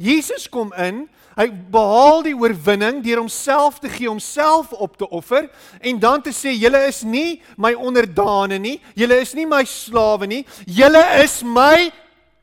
Jesus 0.00 0.48
kom 0.48 0.72
in 0.80 1.04
Hy 1.38 1.46
behaal 1.72 2.24
die 2.26 2.34
oorwinning 2.36 2.98
deur 3.04 3.22
homself 3.22 3.78
te 3.80 3.88
gee, 3.88 4.08
homself 4.10 4.74
op 4.76 4.98
te 4.98 5.06
offer 5.08 5.46
en 5.78 6.00
dan 6.02 6.20
te 6.20 6.34
sê 6.36 6.52
julle 6.52 6.82
is 6.88 7.00
nie 7.06 7.38
my 7.56 7.70
onderdane 7.78 8.58
nie, 8.60 8.76
julle 8.98 9.20
is 9.22 9.32
nie 9.38 9.46
my 9.48 9.62
slawe 9.64 10.26
nie, 10.28 10.42
julle 10.66 11.00
is 11.22 11.38
my 11.46 11.88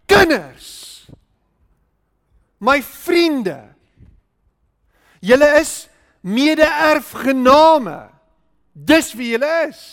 kinders. 0.09 0.71
My 2.57 2.79
vriende. 2.81 3.59
Julle 5.21 5.51
is 5.59 5.85
mede-erfgename. 6.25 7.99
Dis 8.73 9.11
wie 9.17 9.35
julle 9.35 9.51
is. 9.67 9.83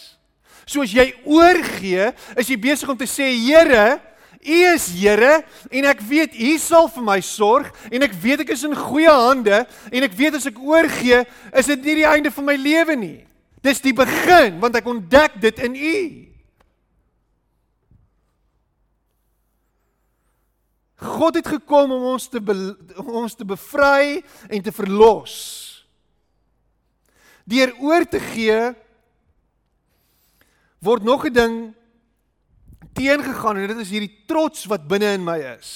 Soos 0.64 0.94
jy 0.96 1.10
oorgee, 1.28 2.08
is 2.40 2.48
jy 2.48 2.56
besig 2.56 2.88
om 2.88 2.96
te 2.96 3.08
sê 3.10 3.26
Here, 3.36 3.98
U 4.44 4.58
is 4.74 4.90
Here 4.92 5.42
en 5.72 5.86
ek 5.88 6.02
weet 6.04 6.36
U 6.36 6.50
sal 6.60 6.88
vir 6.92 7.04
my 7.06 7.18
sorg 7.24 7.72
en 7.90 8.04
ek 8.04 8.12
weet 8.20 8.44
ek 8.44 8.52
is 8.54 8.64
in 8.68 8.76
goeie 8.76 9.10
hande 9.10 9.64
en 9.90 10.06
ek 10.06 10.16
weet 10.18 10.36
as 10.36 10.46
ek 10.50 10.60
oorgee, 10.60 11.24
is 11.56 11.70
dit 11.72 11.88
nie 11.88 12.02
die 12.02 12.08
einde 12.08 12.32
van 12.34 12.48
my 12.48 12.56
lewe 12.60 12.96
nie. 12.98 13.18
Dis 13.64 13.80
die 13.80 13.96
begin 13.96 14.60
want 14.60 14.76
ek 14.76 14.86
ontdek 14.90 15.40
dit 15.40 15.64
in 15.64 15.76
U. 15.76 15.98
God 21.04 21.36
het 21.36 21.48
gekom 21.48 21.92
om 21.92 22.04
ons 22.14 22.28
te 22.28 22.40
om 23.00 23.12
ons 23.24 23.36
te 23.36 23.44
bevry 23.44 24.22
en 24.48 24.62
te 24.64 24.72
verlos. 24.72 25.36
Deur 27.44 27.74
oor 27.84 28.06
te 28.08 28.20
gee 28.32 28.60
word 30.84 31.04
nog 31.04 31.24
'n 31.24 31.32
ding 31.32 31.74
teengegaan 32.94 33.58
en 33.60 33.70
dit 33.72 33.82
is 33.84 33.92
hierdie 33.92 34.14
trots 34.30 34.64
wat 34.70 34.86
binne 34.88 35.14
in 35.18 35.24
my 35.26 35.36
is. 35.54 35.70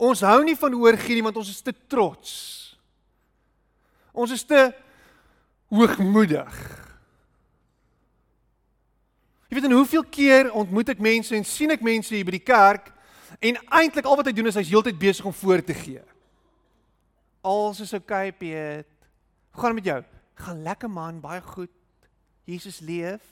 Ons 0.00 0.24
hou 0.24 0.40
nie 0.44 0.56
van 0.58 0.74
oorgee 0.74 1.18
nie 1.18 1.24
want 1.24 1.38
ons 1.40 1.50
is 1.52 1.62
te 1.64 1.74
trots. 1.92 2.30
Ons 4.12 4.34
is 4.34 4.44
te 4.44 4.70
hoogmoedig. 5.70 6.54
Jy 9.50 9.58
weet 9.58 9.66
en 9.66 9.76
hoeveel 9.78 10.06
keer 10.14 10.52
ontmoet 10.54 10.92
ek 10.94 11.02
mense 11.02 11.34
en 11.34 11.46
sien 11.46 11.74
ek 11.74 11.82
mense 11.82 12.14
hier 12.14 12.26
by 12.26 12.36
die 12.36 12.46
kerk 12.46 12.92
en 13.42 13.58
eintlik 13.80 14.06
al 14.06 14.18
wat 14.18 14.30
hy 14.30 14.34
doen 14.36 14.50
is 14.50 14.58
hy's 14.58 14.70
heeltyd 14.70 14.98
besig 14.98 15.26
om 15.26 15.34
voor 15.34 15.62
te 15.64 15.74
gee. 15.74 16.02
Alles 17.42 17.80
is 17.82 17.94
okay, 17.96 18.30
Piet. 18.36 18.88
Hoe 19.50 19.62
gaan 19.62 19.74
dit 19.74 19.82
met 19.82 19.90
jou? 19.90 20.00
Gaan 20.44 20.62
lekker 20.62 20.90
man, 20.90 21.20
baie 21.22 21.40
goed. 21.42 21.72
Jesus 22.44 22.80
leef. 22.84 23.22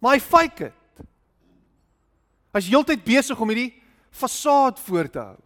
Maar 0.00 0.16
hy 0.16 0.22
fake 0.24 0.70
dit. 0.70 1.06
Hy's 2.56 2.70
heeltyd 2.72 3.04
besig 3.06 3.38
om 3.38 3.52
hierdie 3.52 3.76
fasaad 4.10 4.80
voor 4.82 5.10
te 5.12 5.22
hou. 5.22 5.38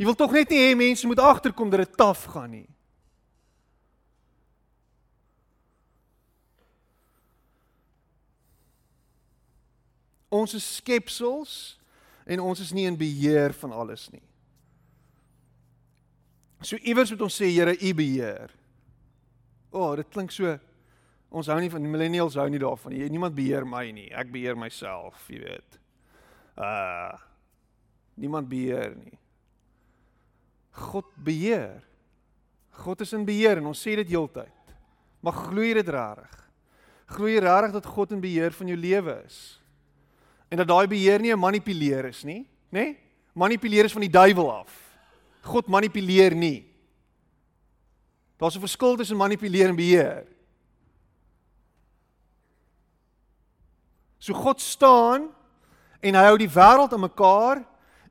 Jy 0.00 0.08
wil 0.08 0.16
tog 0.16 0.32
net 0.32 0.50
nie 0.50 0.62
hê 0.64 0.76
mense 0.78 1.06
moet 1.06 1.20
agterkom 1.20 1.70
dat 1.70 1.84
dit 1.84 1.98
taaf 2.00 2.24
gaan 2.32 2.50
nie. 2.50 2.68
Ons 10.30 10.54
is 10.56 10.66
skepsels 10.78 11.52
en 12.24 12.40
ons 12.40 12.62
is 12.62 12.72
nie 12.72 12.86
in 12.88 12.96
beheer 12.96 13.52
van 13.60 13.74
alles 13.76 14.06
nie. 14.14 14.22
So 16.64 16.78
iewers 16.80 17.10
moet 17.12 17.24
ons 17.26 17.36
sê 17.40 17.50
Here, 17.50 17.74
U 17.74 17.92
beheer. 17.96 18.52
O, 19.70 19.82
oh, 19.82 19.92
dit 20.00 20.08
klink 20.12 20.32
so 20.32 20.56
Ons 21.30 21.46
hou 21.46 21.58
nie 21.62 21.70
van 21.70 21.82
die 21.82 21.90
millennials 21.90 22.34
hou 22.34 22.48
nie 22.50 22.58
daarvan 22.58 22.92
nie. 22.92 23.06
Niemand 23.08 23.36
beheer 23.36 23.66
my 23.66 23.84
nie. 23.94 24.08
Ek 24.10 24.32
beheer 24.34 24.58
myself, 24.58 25.22
jy 25.30 25.44
weet. 25.44 25.80
Uh 26.58 27.14
niemand 28.20 28.50
beheer 28.50 28.92
nie. 28.98 29.16
God 30.76 31.06
beheer. 31.24 31.80
God 32.82 33.00
is 33.00 33.14
in 33.16 33.24
beheer 33.24 33.62
en 33.62 33.70
ons 33.70 33.80
sê 33.80 33.94
dit 33.96 34.10
heeltyd. 34.12 34.74
Maar 35.24 35.38
glo 35.46 35.64
jy 35.64 35.78
dit 35.78 35.92
regtig? 35.94 36.34
Glo 37.14 37.30
jy 37.30 37.40
regtig 37.40 37.78
dat 37.78 37.88
God 37.88 38.12
in 38.12 38.20
beheer 38.20 38.52
van 38.52 38.68
jou 38.68 38.76
lewe 38.76 39.14
is? 39.24 39.38
En 40.50 40.60
dat 40.60 40.68
daai 40.68 40.86
beheer 40.90 41.22
nie 41.22 41.32
'n 41.32 41.38
manipuleer 41.38 42.10
is 42.10 42.24
nie, 42.24 42.44
nê? 42.72 42.84
Nee? 42.84 42.98
Manipuleer 43.32 43.84
is 43.84 43.92
van 43.92 44.02
die 44.02 44.10
duiwel 44.10 44.50
af. 44.50 44.72
God 45.42 45.68
manipuleer 45.68 46.34
nie. 46.34 46.66
Daar's 48.36 48.56
'n 48.56 48.60
verskil 48.60 48.96
tussen 48.96 49.16
manipuleer 49.16 49.68
en 49.68 49.76
beheer. 49.76 50.26
So 54.20 54.36
God 54.36 54.60
staan 54.60 55.30
en 56.04 56.16
hy 56.16 56.24
hou 56.28 56.36
die 56.40 56.50
wêreld 56.52 56.92
aan 56.92 57.06
mekaar 57.08 57.62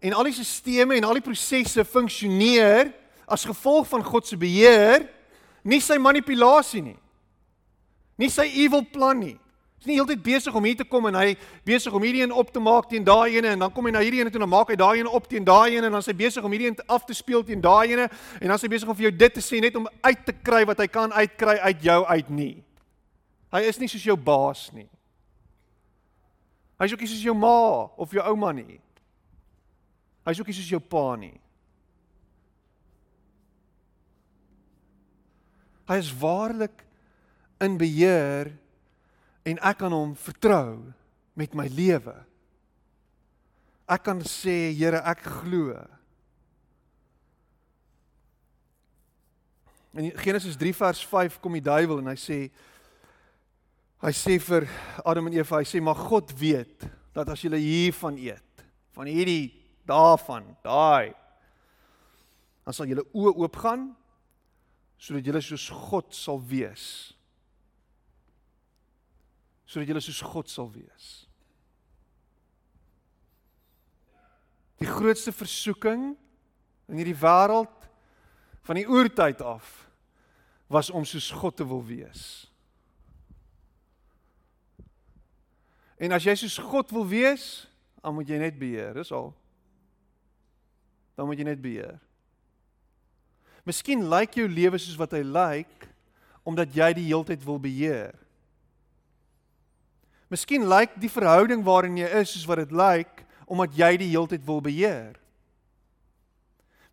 en 0.01 0.16
al 0.16 0.30
die 0.30 0.34
stelsels 0.34 0.97
en 0.97 1.05
al 1.05 1.20
die 1.20 1.26
prosesse 1.26 1.86
funksioneer 1.86 2.89
as 3.30 3.45
gevolg 3.45 3.86
van 3.91 4.03
God 4.03 4.26
se 4.26 4.38
beheer, 4.39 5.05
nie 5.62 5.78
sy 5.84 5.99
manipulasie 6.01 6.82
nie. 6.82 6.97
Nie 8.20 8.32
sy 8.34 8.47
evil 8.64 8.82
plan 8.89 9.20
nie. 9.22 9.36
Hy's 9.80 9.88
nie 9.88 9.95
heeltyd 9.95 10.20
besig 10.26 10.55
om 10.55 10.66
hier 10.68 10.76
te 10.76 10.84
kom 10.84 11.05
en 11.07 11.16
hy 11.16 11.38
besig 11.68 11.93
om 11.95 12.03
hierdie 12.03 12.26
een 12.26 12.34
op 12.36 12.49
te 12.51 12.60
maak 12.60 12.89
teen 12.91 13.05
daai 13.07 13.38
ene 13.38 13.53
en 13.53 13.62
dan 13.64 13.72
kom 13.72 13.86
hy 13.88 13.93
na 13.95 14.01
hierdie 14.03 14.20
ene 14.20 14.32
toe 14.34 14.41
en 14.41 14.43
dan 14.43 14.51
maak 14.51 14.74
hy 14.74 14.76
daai 14.76 14.99
ene 14.99 15.14
op 15.16 15.30
teen 15.32 15.45
daai 15.47 15.78
ene 15.78 15.88
en 15.88 15.95
dan 15.95 16.03
is 16.03 16.10
hy 16.12 16.16
besig 16.20 16.43
om 16.43 16.51
hierdie 16.51 16.68
een 16.68 16.82
af 16.91 17.05
te 17.07 17.16
speel 17.16 17.45
teen 17.47 17.64
daai 17.64 17.93
ene 17.93 18.10
en 18.10 18.43
dan 18.49 18.57
is 18.57 18.66
hy 18.66 18.72
besig 18.74 18.91
om 18.91 18.97
vir 18.97 19.07
jou 19.07 19.14
dit 19.22 19.38
te 19.39 19.43
sê 19.45 19.62
net 19.64 19.78
om 19.80 19.88
uit 20.03 20.26
te 20.28 20.36
kry 20.36 20.66
wat 20.68 20.84
hy 20.84 20.89
kan 20.91 21.16
uitkry 21.16 21.55
uit 21.70 21.86
jou 21.86 21.99
uit 22.10 22.34
nie. 22.41 22.55
Hy 23.55 23.62
is 23.70 23.80
nie 23.80 23.88
soos 23.88 24.03
jou 24.10 24.18
baas 24.20 24.68
nie. 24.76 24.89
Hy's 26.80 26.93
ook 26.95 27.03
nie 27.03 27.11
soos 27.11 27.25
jou 27.25 27.36
ma 27.36 27.89
of 27.99 28.13
jou 28.15 28.23
ouma 28.23 28.53
nie. 28.55 28.80
Hy's 30.27 30.39
ook 30.39 30.47
nie 30.47 30.55
soos 30.55 30.71
jou 30.71 30.80
pa 30.80 31.11
nie. 31.19 31.36
Hy 35.89 35.97
is 35.99 36.13
waarlik 36.13 36.86
in 37.59 37.75
beheer 37.82 38.53
en 39.49 39.59
ek 39.65 39.80
kan 39.82 39.91
hom 39.91 40.13
vertrou 40.15 40.77
met 41.36 41.55
my 41.57 41.65
lewe. 41.73 42.15
Ek 43.89 44.03
kan 44.05 44.21
sê 44.21 44.69
Here, 44.77 45.01
ek 45.01 45.23
glo. 45.41 45.73
In 49.97 50.11
Genesis 50.21 50.55
3 50.55 50.75
vers 50.77 51.01
5 51.09 51.39
kom 51.41 51.57
die 51.57 51.65
duiwel 51.65 52.03
en 52.03 52.11
hy 52.11 52.19
sê 52.21 52.39
hy 53.99 54.13
sê 54.15 54.37
vir 54.39 54.67
Adam 55.03 55.27
en 55.27 55.37
Eva, 55.41 55.59
hy 55.59 55.67
sê 55.67 55.81
maar 55.83 55.97
God 55.97 56.31
weet 56.39 56.87
dat 57.15 57.29
as 57.31 57.43
julle 57.43 57.59
hiervan 57.59 58.17
eet, 58.21 58.65
van 58.95 59.09
hierdie 59.09 59.51
daarvan, 59.89 60.47
daai 60.63 61.15
dan 62.63 62.75
sal 62.75 62.89
julle 62.89 63.05
oë 63.17 63.33
oopgaan 63.33 63.89
sodat 64.99 65.25
julle 65.25 65.41
soos 65.41 65.69
God 65.89 66.13
sal 66.13 66.37
wees 66.51 66.89
sodat 69.69 69.91
jy 69.91 70.01
soos 70.01 70.23
God 70.25 70.49
sal 70.49 70.69
wees. 70.73 71.07
Die 74.81 74.89
grootste 74.89 75.33
versoeking 75.35 76.15
in 76.89 76.97
hierdie 76.97 77.17
wêreld 77.19 77.89
van 78.65 78.79
die 78.79 78.87
oertyd 78.89 79.43
af 79.45 79.67
was 80.73 80.89
om 80.89 81.05
soos 81.05 81.29
God 81.37 81.59
te 81.59 81.67
wil 81.67 81.83
wees. 81.85 82.48
En 85.99 86.15
as 86.15 86.23
jy 86.23 86.35
soos 86.39 86.55
God 86.63 86.91
wil 86.95 87.05
wees, 87.07 87.67
dan 87.99 88.15
moet 88.15 88.29
jy 88.31 88.39
net 88.39 88.55
beheer, 88.59 88.93
dis 88.95 89.11
al. 89.11 89.33
Dan 91.19 91.27
moet 91.27 91.41
jy 91.41 91.47
net 91.49 91.61
beheer. 91.61 91.97
Miskien 93.67 94.05
lyk 94.09 94.37
jou 94.39 94.47
lewe 94.47 94.79
soos 94.79 94.97
wat 94.99 95.13
hy 95.17 95.21
lyk 95.27 95.87
omdat 96.47 96.71
jy 96.73 96.87
die 96.97 97.09
heeltyd 97.11 97.43
wil 97.45 97.59
beheer. 97.61 98.15
Miskien 100.31 100.65
lyk 100.69 100.95
die 101.01 101.11
verhouding 101.11 101.61
waarin 101.65 101.97
jy 101.99 102.07
is 102.21 102.31
soos 102.33 102.47
wat 102.49 102.63
dit 102.63 102.71
lyk 102.73 103.25
omdat 103.49 103.75
jy 103.75 103.91
die 103.99 104.11
heeltyd 104.13 104.45
wil 104.47 104.61
beheer. 104.63 105.17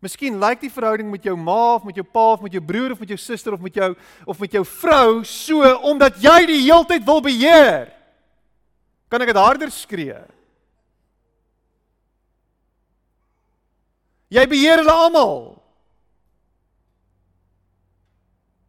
Miskien 0.03 0.37
lyk 0.37 0.59
die 0.61 0.73
verhouding 0.73 1.09
met 1.09 1.25
jou 1.25 1.33
ma 1.39 1.77
of 1.79 1.85
met 1.87 1.97
jou 1.97 2.05
pa 2.05 2.33
of 2.35 2.43
met 2.45 2.53
jou 2.53 2.61
broer 2.61 2.93
of 2.93 2.99
met 3.01 3.09
jou 3.13 3.17
suster 3.17 3.55
of 3.55 3.61
met 3.63 3.77
jou 3.77 3.93
of 4.25 4.39
met 4.41 4.53
jou 4.53 4.65
vrou 4.65 5.23
so 5.25 5.63
omdat 5.89 6.19
jy 6.21 6.39
die 6.49 6.63
heeltyd 6.67 7.05
wil 7.05 7.21
beheer. 7.25 7.96
Kan 9.07 9.23
ek 9.23 9.31
dit 9.31 9.39
harder 9.39 9.71
skree? 9.71 10.17
Jy 14.27 14.43
beheer 14.51 14.81
hulle 14.81 14.91
almal. 14.91 15.37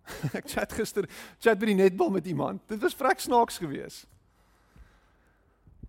ek 0.38 0.46
chat 0.50 0.72
gister 0.72 1.08
chat 1.42 1.58
by 1.58 1.72
die 1.72 1.78
netbal 1.78 2.12
met 2.14 2.26
iemand. 2.30 2.62
Dit 2.70 2.82
was 2.82 2.96
vrek 2.96 3.20
snaaks 3.20 3.58
geweest. 3.58 4.06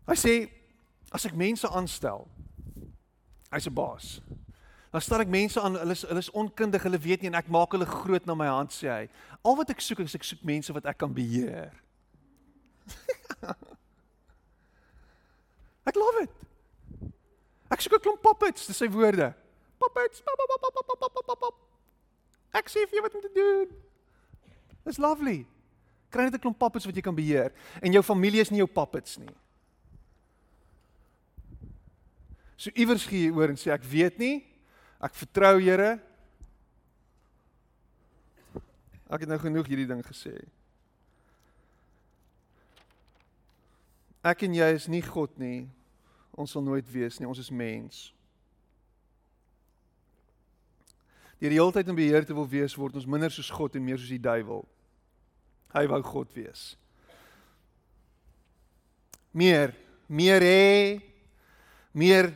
Hy 0.09 0.17
sê 0.17 0.35
as 1.13 1.25
ek 1.29 1.37
mense 1.37 1.69
aanstel, 1.69 2.25
hy's 3.53 3.69
'n 3.69 3.73
baas. 3.73 4.19
Dan 4.89 5.01
stel 5.05 5.21
ek 5.21 5.29
mense 5.29 5.61
aan, 5.61 5.77
hulle 5.77 5.93
is 5.93 6.01
hulle 6.01 6.21
is 6.25 6.33
onkundig, 6.33 6.81
hulle 6.81 6.97
weet 6.97 7.21
nie 7.21 7.29
en 7.29 7.37
ek 7.37 7.49
maak 7.53 7.73
hulle 7.77 7.85
groot 7.85 8.25
na 8.25 8.33
my 8.33 8.49
hand 8.49 8.73
sê 8.73 8.89
hy. 8.89 9.05
Al 9.45 9.57
wat 9.57 9.69
ek 9.69 9.81
soek 9.85 10.01
is 10.01 10.17
ek 10.17 10.25
soek 10.25 10.41
mense 10.41 10.73
wat 10.73 10.89
ek 10.89 10.97
kan 10.97 11.13
beheer. 11.13 11.69
ek 15.89 15.97
love 15.97 16.23
it. 16.23 16.33
Ek 17.69 17.81
soek 17.81 17.97
'n 17.97 18.05
klomp 18.05 18.21
puppets, 18.21 18.67
dis 18.67 18.77
sy 18.77 18.89
woorde. 18.89 19.33
Puppets. 19.77 20.21
Pop, 20.21 20.35
pop, 20.37 20.59
pop, 20.61 20.73
pop, 20.73 20.97
pop, 20.99 21.25
pop, 21.25 21.39
pop. 21.39 21.55
Ek 22.53 22.69
sê 22.69 22.85
vir 22.85 22.97
jou 22.97 23.03
wat 23.05 23.15
om 23.15 23.21
te 23.21 23.33
doen. 23.33 23.67
Dis 24.85 24.97
lovely. 24.97 25.45
Kry 26.09 26.25
net 26.25 26.33
'n 26.33 26.41
klomp 26.41 26.57
puppets 26.57 26.85
wat 26.85 26.95
jy 26.95 27.01
kan 27.01 27.15
beheer 27.15 27.53
en 27.81 27.93
jou 27.93 28.01
familie 28.01 28.41
is 28.41 28.49
nie 28.49 28.57
jou 28.57 28.67
puppets 28.67 29.17
nie. 29.17 29.35
So 32.57 32.71
iewers 32.75 33.05
gee 33.05 33.29
jy 33.29 33.35
oor 33.35 33.49
en 33.49 33.55
sê 33.55 33.71
ek 33.71 33.83
weet 33.83 34.17
nie. 34.17 34.45
Ek 34.99 35.13
vertrou 35.13 35.59
Here. 35.61 35.99
Ek 39.09 39.21
het 39.21 39.29
nou 39.29 39.39
genoeg 39.39 39.67
hierdie 39.67 39.87
ding 39.87 40.03
gesê. 40.05 40.35
Ek 44.23 44.43
en 44.43 44.53
jy 44.53 44.73
is 44.75 44.87
nie 44.87 45.01
God 45.01 45.37
nie. 45.39 45.69
Ons 46.39 46.55
sal 46.55 46.63
nooit 46.63 46.87
wees 46.91 47.19
nie. 47.19 47.27
Ons 47.27 47.41
is 47.43 47.51
mens. 47.51 48.09
Deur 51.39 51.51
die 51.51 51.59
hele 51.59 51.75
tyd 51.75 51.91
in 51.91 51.97
beheer 51.97 52.27
te 52.27 52.35
wil 52.35 52.47
wees, 52.47 52.75
word 52.79 52.95
ons 52.99 53.07
minder 53.07 53.31
soos 53.31 53.51
God 53.51 53.75
en 53.75 53.83
meer 53.83 53.99
soos 53.99 54.11
die 54.11 54.21
duiwel. 54.23 54.63
Hy 55.75 55.83
wou 55.91 55.99
God 56.07 56.31
wees. 56.35 56.63
Meer, 59.35 59.75
meer 60.07 60.43
hê, 60.43 60.69
meer 61.93 62.31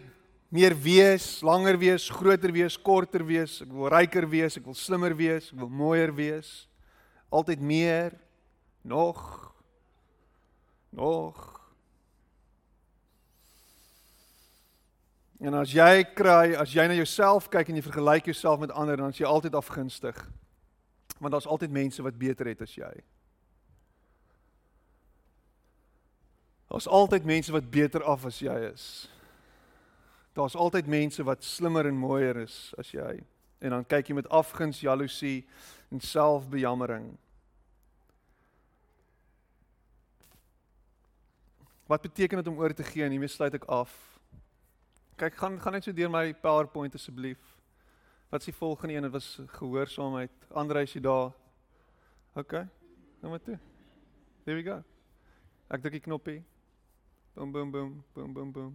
meer 0.53 0.75
wees, 0.77 1.39
langer 1.41 1.79
wees, 1.81 2.03
groter 2.13 2.51
wees, 2.53 2.75
korter 2.77 3.23
wees, 3.25 3.55
ek 3.65 3.71
wil 3.73 3.89
ryker 3.89 4.27
wees, 4.29 4.53
ek 4.59 4.67
wil 4.69 4.75
slimmer 4.77 5.15
wees, 5.17 5.47
ek 5.49 5.57
wil 5.63 5.71
mooier 5.73 6.13
wees. 6.13 6.51
Altyd 7.33 7.63
meer, 7.65 8.13
nog 8.85 9.23
nog. 10.93 11.62
En 15.43 15.53
as 15.59 15.73
jy 15.75 16.05
kry, 16.15 16.53
as 16.55 16.71
jy 16.71 16.85
na 16.87 16.95
jouself 16.95 17.49
kyk 17.51 17.67
en 17.67 17.75
jy 17.75 17.83
vergelyk 17.83 18.29
jouself 18.31 18.61
met 18.61 18.71
ander, 18.71 18.95
dan 18.95 19.11
is 19.11 19.19
jy 19.19 19.27
altyd 19.27 19.57
afgunstig. 19.59 20.15
Want 21.19 21.35
daar's 21.35 21.49
altyd 21.51 21.73
mense 21.75 22.03
wat 22.05 22.15
beter 22.17 22.47
het 22.47 22.61
as 22.63 22.75
jy. 22.77 22.91
Daar's 26.71 26.87
altyd 26.87 27.27
mense 27.27 27.51
wat 27.51 27.67
beter 27.69 28.05
af 28.07 28.23
as 28.25 28.39
jy 28.39 28.55
is. 28.69 28.85
Daar's 30.33 30.55
altyd 30.55 30.87
mense 30.87 31.23
wat 31.27 31.43
slimmer 31.43 31.91
en 31.91 31.99
mooier 31.99 32.39
is 32.45 32.71
as 32.79 32.93
jy. 32.95 33.19
En 33.59 33.75
dan 33.75 33.85
kyk 33.85 34.09
jy 34.09 34.15
met 34.21 34.31
afguns, 34.31 34.79
jaloesie 34.79 35.43
en 35.91 35.99
selfbejammering. 35.99 37.11
Wat 41.91 42.01
beteken 42.01 42.39
dit 42.39 42.47
om 42.47 42.63
oor 42.63 42.73
te 42.73 42.87
gee 42.87 43.03
en 43.03 43.11
hiermee 43.11 43.27
sluit 43.27 43.59
ek 43.59 43.67
af. 43.67 44.12
Kyk, 45.15 45.35
gaan 45.37 45.59
gaan 45.61 45.75
net 45.77 45.85
so 45.85 45.93
deur 45.93 46.09
my 46.09 46.33
PowerPoint 46.33 46.95
asseblief. 46.97 47.41
Wat 48.33 48.41
is 48.41 48.49
die 48.49 48.55
volgende 48.55 48.95
een? 48.95 49.01
Dit 49.01 49.11
was 49.11 49.39
gehoorsaamheid. 49.59 50.31
Andre 50.53 50.81
is 50.81 50.93
jy 50.93 51.01
daar? 51.05 51.29
OK. 52.33 52.51
Nou 53.21 53.29
maar 53.29 53.41
toe. 53.41 53.59
There 54.43 54.57
we 54.57 54.63
go. 54.63 54.79
Ek 55.69 55.83
druk 55.83 55.99
die 55.99 56.01
knoppie. 56.01 56.39
Boom 57.37 57.51
boom 57.51 57.71
boom 57.71 57.93
boom 58.13 58.33
boom 58.33 58.51
boom. 58.51 58.73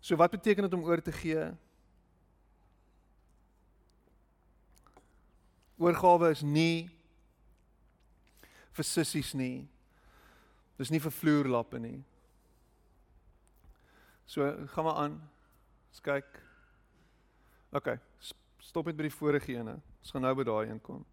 So 0.00 0.16
wat 0.16 0.30
beteken 0.30 0.64
dit 0.64 0.72
om 0.72 0.84
oor 0.88 1.02
te 1.02 1.12
gee? 1.12 1.50
Oorgawe 5.76 6.30
is 6.32 6.40
nie 6.40 6.88
vir 8.72 8.84
sissies 8.84 9.34
nie. 9.36 9.66
Dis 10.80 10.92
nie 10.92 11.00
vir 11.00 11.12
vloerlappe 11.12 11.80
nie. 11.80 11.98
So 14.26 14.66
gaan 14.66 14.84
maar 14.84 14.94
aan. 14.94 15.18
Ons 15.90 16.00
kyk. 16.02 16.40
OK. 17.72 17.92
Stop 18.58 18.86
net 18.90 18.96
by 18.98 19.06
die 19.06 19.14
vorige 19.14 19.54
ene. 19.54 19.76
Ons 20.02 20.14
gaan 20.14 20.26
nou 20.26 20.34
by 20.38 20.46
daai 20.46 20.70
een 20.70 20.80
kom. 20.82 21.04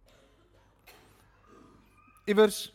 Iewers 2.25 2.65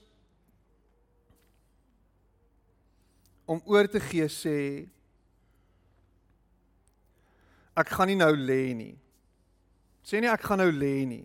om 3.49 3.62
oor 3.64 3.89
te 3.89 4.01
gee 4.05 4.26
sê 4.28 4.57
ek 7.78 7.95
gaan 7.97 8.11
nie 8.11 8.18
nou 8.20 8.34
lê 8.36 8.74
nie. 8.76 8.95
Sê 10.05 10.20
nie 10.20 10.30
ek 10.30 10.45
gaan 10.45 10.61
nou 10.61 10.70
lê 10.74 11.07
nie. 11.09 11.24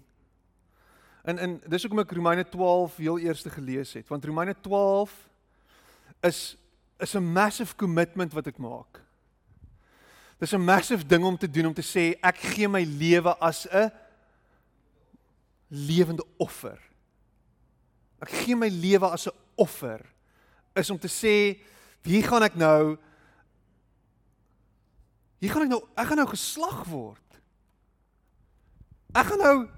En 1.27 1.39
en 1.39 1.55
dis 1.71 1.83
hoekom 1.83 2.03
ek 2.03 2.15
Romeine 2.15 2.43
12 2.47 2.97
heel 3.03 3.21
eers 3.23 3.45
gelees 3.55 3.93
het, 3.95 4.07
want 4.11 4.25
Romeine 4.27 4.55
12 4.65 5.13
is 6.27 6.41
is 7.03 7.15
'n 7.15 7.33
massive 7.33 7.75
commitment 7.75 8.33
wat 8.33 8.47
ek 8.47 8.57
maak. 8.57 9.01
Dis 10.39 10.53
'n 10.53 10.63
massive 10.63 11.05
ding 11.05 11.23
om 11.23 11.37
te 11.37 11.49
doen 11.49 11.65
om 11.65 11.73
te 11.73 11.81
sê 11.81 12.17
ek 12.21 12.37
gee 12.37 12.67
my 12.67 12.83
lewe 12.83 13.37
as 13.39 13.67
'n 13.67 13.91
lewende 15.67 16.25
offer. 16.37 16.79
Ek 18.19 18.29
gee 18.29 18.55
my 18.55 18.67
lewe 18.67 19.09
as 19.09 19.27
'n 19.27 19.35
offer 19.55 20.01
is 20.75 20.89
om 20.89 20.99
te 20.99 21.07
sê 21.07 21.59
hier 22.03 22.23
gaan 22.23 22.43
ek 22.43 22.55
nou 22.55 22.97
hier 25.39 25.51
gaan 25.51 25.63
ek 25.63 25.69
nou 25.69 25.83
ek 25.95 26.07
gaan 26.07 26.17
nou 26.17 26.27
geslag 26.27 26.85
word. 26.85 27.39
Ek 29.13 29.25
gaan 29.25 29.37
nou 29.37 29.69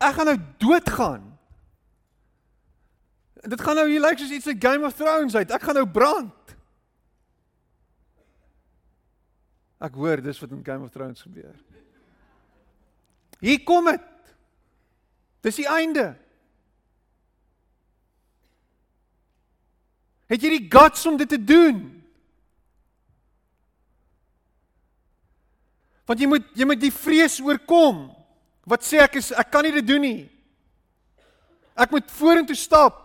ek 0.00 0.14
gaan 0.14 0.26
nou 0.26 0.38
doodgaan. 0.58 1.38
Dit 3.44 3.60
gaan 3.60 3.76
nou 3.76 3.88
hier 3.88 4.00
lyk 4.00 4.18
soos 4.18 4.30
iets 4.30 4.46
uit 4.46 4.64
Game 4.64 4.86
of 4.86 4.94
Thrones 4.94 5.36
uit. 5.36 5.50
Ek 5.50 5.62
gaan 5.62 5.74
nou 5.74 5.86
brand. 5.86 6.56
Ek 9.84 9.96
hoor 10.00 10.22
dis 10.24 10.40
wat 10.40 10.52
in 10.54 10.64
Game 10.64 10.86
of 10.86 10.92
Thrones 10.94 11.22
gebeur. 11.24 11.54
Hier 13.44 13.60
kom 13.66 13.90
dit. 13.90 14.04
Dis 15.44 15.60
die 15.60 15.68
einde. 15.68 16.14
Het 20.32 20.46
jy 20.46 20.54
die 20.56 20.70
guts 20.72 21.04
om 21.06 21.18
dit 21.20 21.28
te 21.28 21.40
doen? 21.40 21.82
Want 26.08 26.20
jy 26.20 26.28
moet 26.28 26.48
jy 26.56 26.68
moet 26.68 26.80
die 26.80 26.92
vrees 26.94 27.36
oorkom. 27.44 28.06
Wat 28.68 28.84
sê 28.84 29.02
ek 29.04 29.20
is 29.20 29.30
ek 29.36 29.52
kan 29.52 29.64
nie 29.66 29.74
dit 29.76 29.88
doen 29.88 30.04
nie. 30.04 30.20
Ek 31.76 31.92
moet 31.92 32.08
vorentoe 32.16 32.56
stap. 32.56 33.03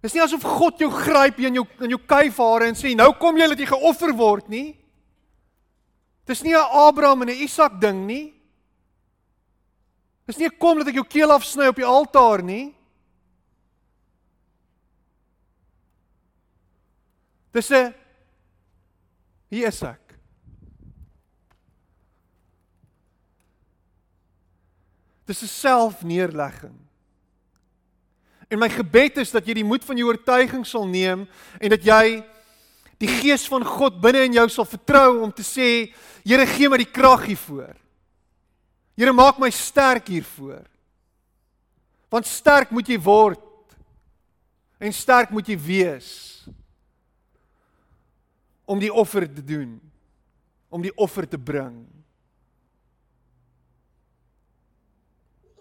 Dis 0.00 0.14
nie 0.14 0.22
asof 0.22 0.42
God 0.42 0.80
jou 0.80 0.90
gryp 0.90 1.38
in 1.44 1.54
jou 1.60 1.66
in 1.84 1.90
jou 1.90 2.00
kuifhare 2.08 2.70
en 2.70 2.74
sê 2.78 2.94
nou 2.96 3.12
kom 3.20 3.36
jy 3.36 3.48
dat 3.52 3.58
jy 3.60 3.66
geoffer 3.66 4.12
word 4.16 4.48
nie. 4.48 4.78
Dis 6.26 6.42
nie 6.42 6.54
'n 6.54 6.70
Abraham 6.72 7.22
en 7.22 7.28
'n 7.28 7.42
Isak 7.44 7.80
ding 7.80 8.06
nie. 8.06 8.34
Dis 10.26 10.38
nie 10.38 10.50
kom 10.50 10.78
dat 10.78 10.88
ek 10.88 10.94
jou 10.94 11.04
keel 11.04 11.30
afsny 11.30 11.66
op 11.66 11.76
die 11.76 11.84
altaar 11.84 12.42
nie. 12.42 12.74
Dis 17.52 17.70
'n 17.70 17.94
Hier 19.50 19.66
is 19.66 19.82
ek. 19.82 20.14
Dis 25.26 25.42
'n 25.42 25.46
selfneerlegging. 25.46 26.89
En 28.50 28.58
my 28.58 28.68
gebed 28.72 29.20
is 29.22 29.30
dat 29.30 29.46
jy 29.46 29.60
die 29.60 29.66
moed 29.66 29.84
van 29.86 29.98
jou 29.98 30.08
oortuiging 30.10 30.64
sal 30.66 30.88
neem 30.90 31.22
en 31.60 31.72
dat 31.72 31.84
jy 31.86 32.20
die 33.00 33.10
gees 33.20 33.46
van 33.48 33.64
God 33.64 34.00
binne 34.02 34.26
in 34.26 34.34
jou 34.36 34.46
sal 34.52 34.66
vertrou 34.68 35.22
om 35.24 35.30
te 35.32 35.46
sê, 35.46 35.90
Here 36.20 36.44
gee 36.46 36.68
my 36.68 36.76
die 36.76 36.90
krag 36.90 37.24
hiervoor. 37.30 37.72
Here 38.98 39.12
maak 39.16 39.38
my 39.40 39.48
sterk 39.54 40.10
hiervoor. 40.12 40.66
Want 42.12 42.28
sterk 42.28 42.74
moet 42.74 42.90
jy 42.90 42.98
word. 43.00 43.40
En 44.80 44.92
sterk 44.92 45.32
moet 45.32 45.48
jy 45.48 45.56
wees 45.56 46.10
om 48.70 48.78
die 48.78 48.92
offer 48.92 49.24
te 49.26 49.42
doen, 49.42 49.80
om 50.70 50.82
die 50.84 50.92
offer 50.94 51.26
te 51.26 51.38
bring. 51.40 51.82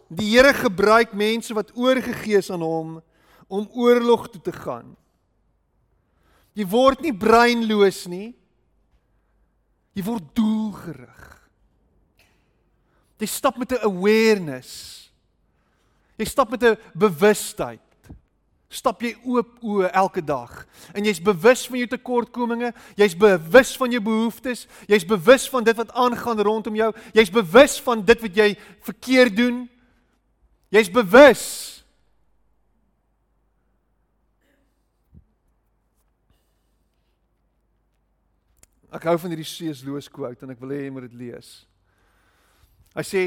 Die 0.10 0.32
Here 0.34 0.54
gebruik 0.54 1.14
mense 1.14 1.54
wat 1.54 1.76
oorgegee 1.78 2.42
is 2.42 2.50
aan 2.50 2.66
hom 2.66 2.98
om 3.48 3.70
oorlog 3.74 4.28
toe 4.30 4.42
te 4.42 4.54
gaan. 4.54 4.96
Jy 6.58 6.66
word 6.70 7.02
nie 7.06 7.14
breinloos 7.14 8.04
nie. 8.10 8.34
Jy 9.94 10.06
word 10.06 10.32
doelgerig. 10.38 11.26
Jy 13.20 13.28
stap 13.28 13.58
met 13.58 13.72
'n 13.72 13.84
awareness. 13.84 15.12
Jy 16.18 16.26
stap 16.26 16.50
met 16.50 16.64
'n 16.64 16.78
bewustheid. 16.96 17.82
Stap 18.70 19.02
jy 19.02 19.16
oop 19.26 19.58
oë 19.64 19.90
elke 19.92 20.22
dag 20.22 20.68
en 20.94 21.04
jy's 21.04 21.22
bewus 21.22 21.68
van 21.68 21.78
jou 21.78 21.88
tekortkominge, 21.88 22.74
jy's 22.96 23.16
bewus 23.18 23.78
van 23.78 23.92
jou 23.92 24.02
behoeftes, 24.02 24.68
jy's 24.86 25.06
bewus 25.06 25.50
van 25.50 25.64
dit 25.64 25.76
wat 25.76 25.92
aangaan 25.92 26.40
rondom 26.40 26.76
jou, 26.76 26.94
jy's 27.14 27.32
bewus 27.32 27.80
van 27.82 28.06
dit 28.06 28.22
wat 28.22 28.36
jy 28.36 28.58
verkeerd 28.86 29.36
doen. 29.36 29.70
Jy's 30.72 30.90
bewus. 30.90 31.44
Ek 38.94 39.06
hou 39.06 39.18
van 39.22 39.34
hierdie 39.34 39.46
C.S. 39.46 39.84
Lewis 39.86 40.10
quote 40.10 40.46
en 40.46 40.54
ek 40.54 40.62
wil 40.62 40.74
hê 40.74 40.84
jy 40.86 40.94
moet 40.94 41.06
dit 41.10 41.20
lees. 41.28 41.50
Hy 42.98 43.06
sê 43.06 43.24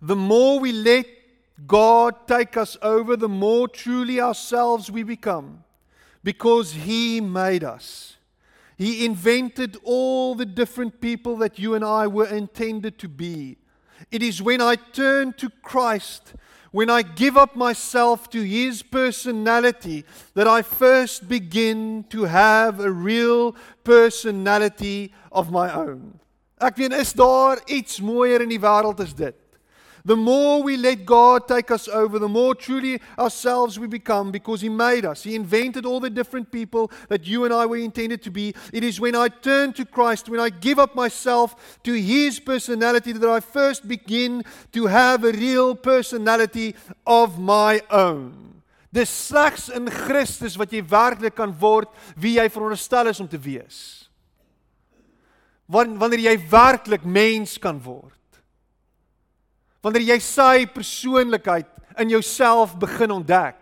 the 0.00 0.16
more 0.16 0.60
we 0.60 0.72
let 0.72 1.08
God 1.66 2.26
take 2.26 2.56
us 2.60 2.76
over 2.82 3.16
the 3.16 3.28
more 3.28 3.68
truly 3.68 4.20
ourselves 4.20 4.90
we 4.90 5.02
become 5.02 5.62
because 6.24 6.72
he 6.72 7.20
made 7.20 7.64
us. 7.64 8.16
He 8.76 9.04
invented 9.04 9.76
all 9.84 10.34
the 10.34 10.46
different 10.46 11.00
people 11.00 11.36
that 11.36 11.58
you 11.58 11.74
and 11.74 11.84
I 11.84 12.06
were 12.06 12.26
intended 12.26 12.98
to 12.98 13.08
be. 13.08 13.56
It 14.10 14.22
is 14.22 14.42
when 14.42 14.60
I 14.60 14.76
turn 14.76 15.32
to 15.34 15.50
Christ, 15.62 16.34
when 16.70 16.90
I 16.90 17.02
give 17.02 17.36
up 17.36 17.56
myself 17.56 18.28
to 18.30 18.42
His 18.42 18.82
personality, 18.82 20.04
that 20.34 20.48
I 20.48 20.62
first 20.62 21.28
begin 21.28 22.04
to 22.10 22.24
have 22.24 22.80
a 22.80 22.90
real 22.90 23.54
personality 23.84 25.12
of 25.30 25.50
my 25.50 25.72
own. 25.72 26.20
Ek 26.60 26.76
weet 26.78 26.94
is 26.96 27.12
daar 27.12 27.60
iets 27.66 28.00
mooier 28.00 28.40
in 28.40 28.48
die 28.48 28.60
wêreld 28.62 29.00
as 29.02 29.12
dit? 29.14 29.36
The 30.06 30.16
more 30.16 30.62
we 30.62 30.76
let 30.76 31.06
God 31.06 31.48
take 31.48 31.70
us 31.70 31.88
over, 31.88 32.18
the 32.18 32.28
more 32.28 32.54
truly 32.54 33.00
ourselves 33.18 33.78
we 33.78 33.86
become 33.86 34.30
because 34.30 34.60
He 34.60 34.68
made 34.68 35.06
us. 35.06 35.22
He 35.22 35.34
invented 35.34 35.86
all 35.86 35.98
the 35.98 36.10
different 36.10 36.52
people 36.52 36.90
that 37.08 37.26
you 37.26 37.46
and 37.46 37.54
I 37.54 37.64
were 37.64 37.78
intended 37.78 38.20
to 38.24 38.30
be. 38.30 38.54
It 38.70 38.84
is 38.84 39.00
when 39.00 39.16
I 39.16 39.28
turn 39.28 39.72
to 39.74 39.86
Christ, 39.86 40.28
when 40.28 40.40
I 40.40 40.50
give 40.50 40.78
up 40.78 40.94
myself 40.94 41.80
to 41.84 41.94
His 41.94 42.38
personality, 42.38 43.12
that 43.12 43.30
I 43.30 43.40
first 43.40 43.88
begin 43.88 44.44
to 44.72 44.86
have 44.86 45.24
a 45.24 45.32
real 45.32 45.74
personality 45.74 46.74
of 47.06 47.38
my 47.38 47.80
own. 47.90 48.60
Dis 48.92 49.08
slegs 49.08 49.70
in 49.74 49.88
Christus 49.88 50.58
wat 50.60 50.70
jy 50.70 50.84
werklik 50.86 51.34
kan 51.34 51.50
word 51.58 51.88
wie 52.14 52.36
jy 52.36 52.44
veronderstel 52.52 53.08
is 53.10 53.18
om 53.24 53.26
te 53.26 53.40
wees. 53.40 54.04
Wanneer 55.66 56.28
jy 56.28 56.36
werklik 56.52 57.08
mens 57.08 57.56
kan 57.58 57.80
word 57.80 58.12
wanneer 59.84 60.14
jy 60.14 60.18
sy 60.24 60.64
persoonlikheid 60.72 61.68
in 62.00 62.14
jouself 62.14 62.72
begin 62.80 63.12
ontdek. 63.20 63.60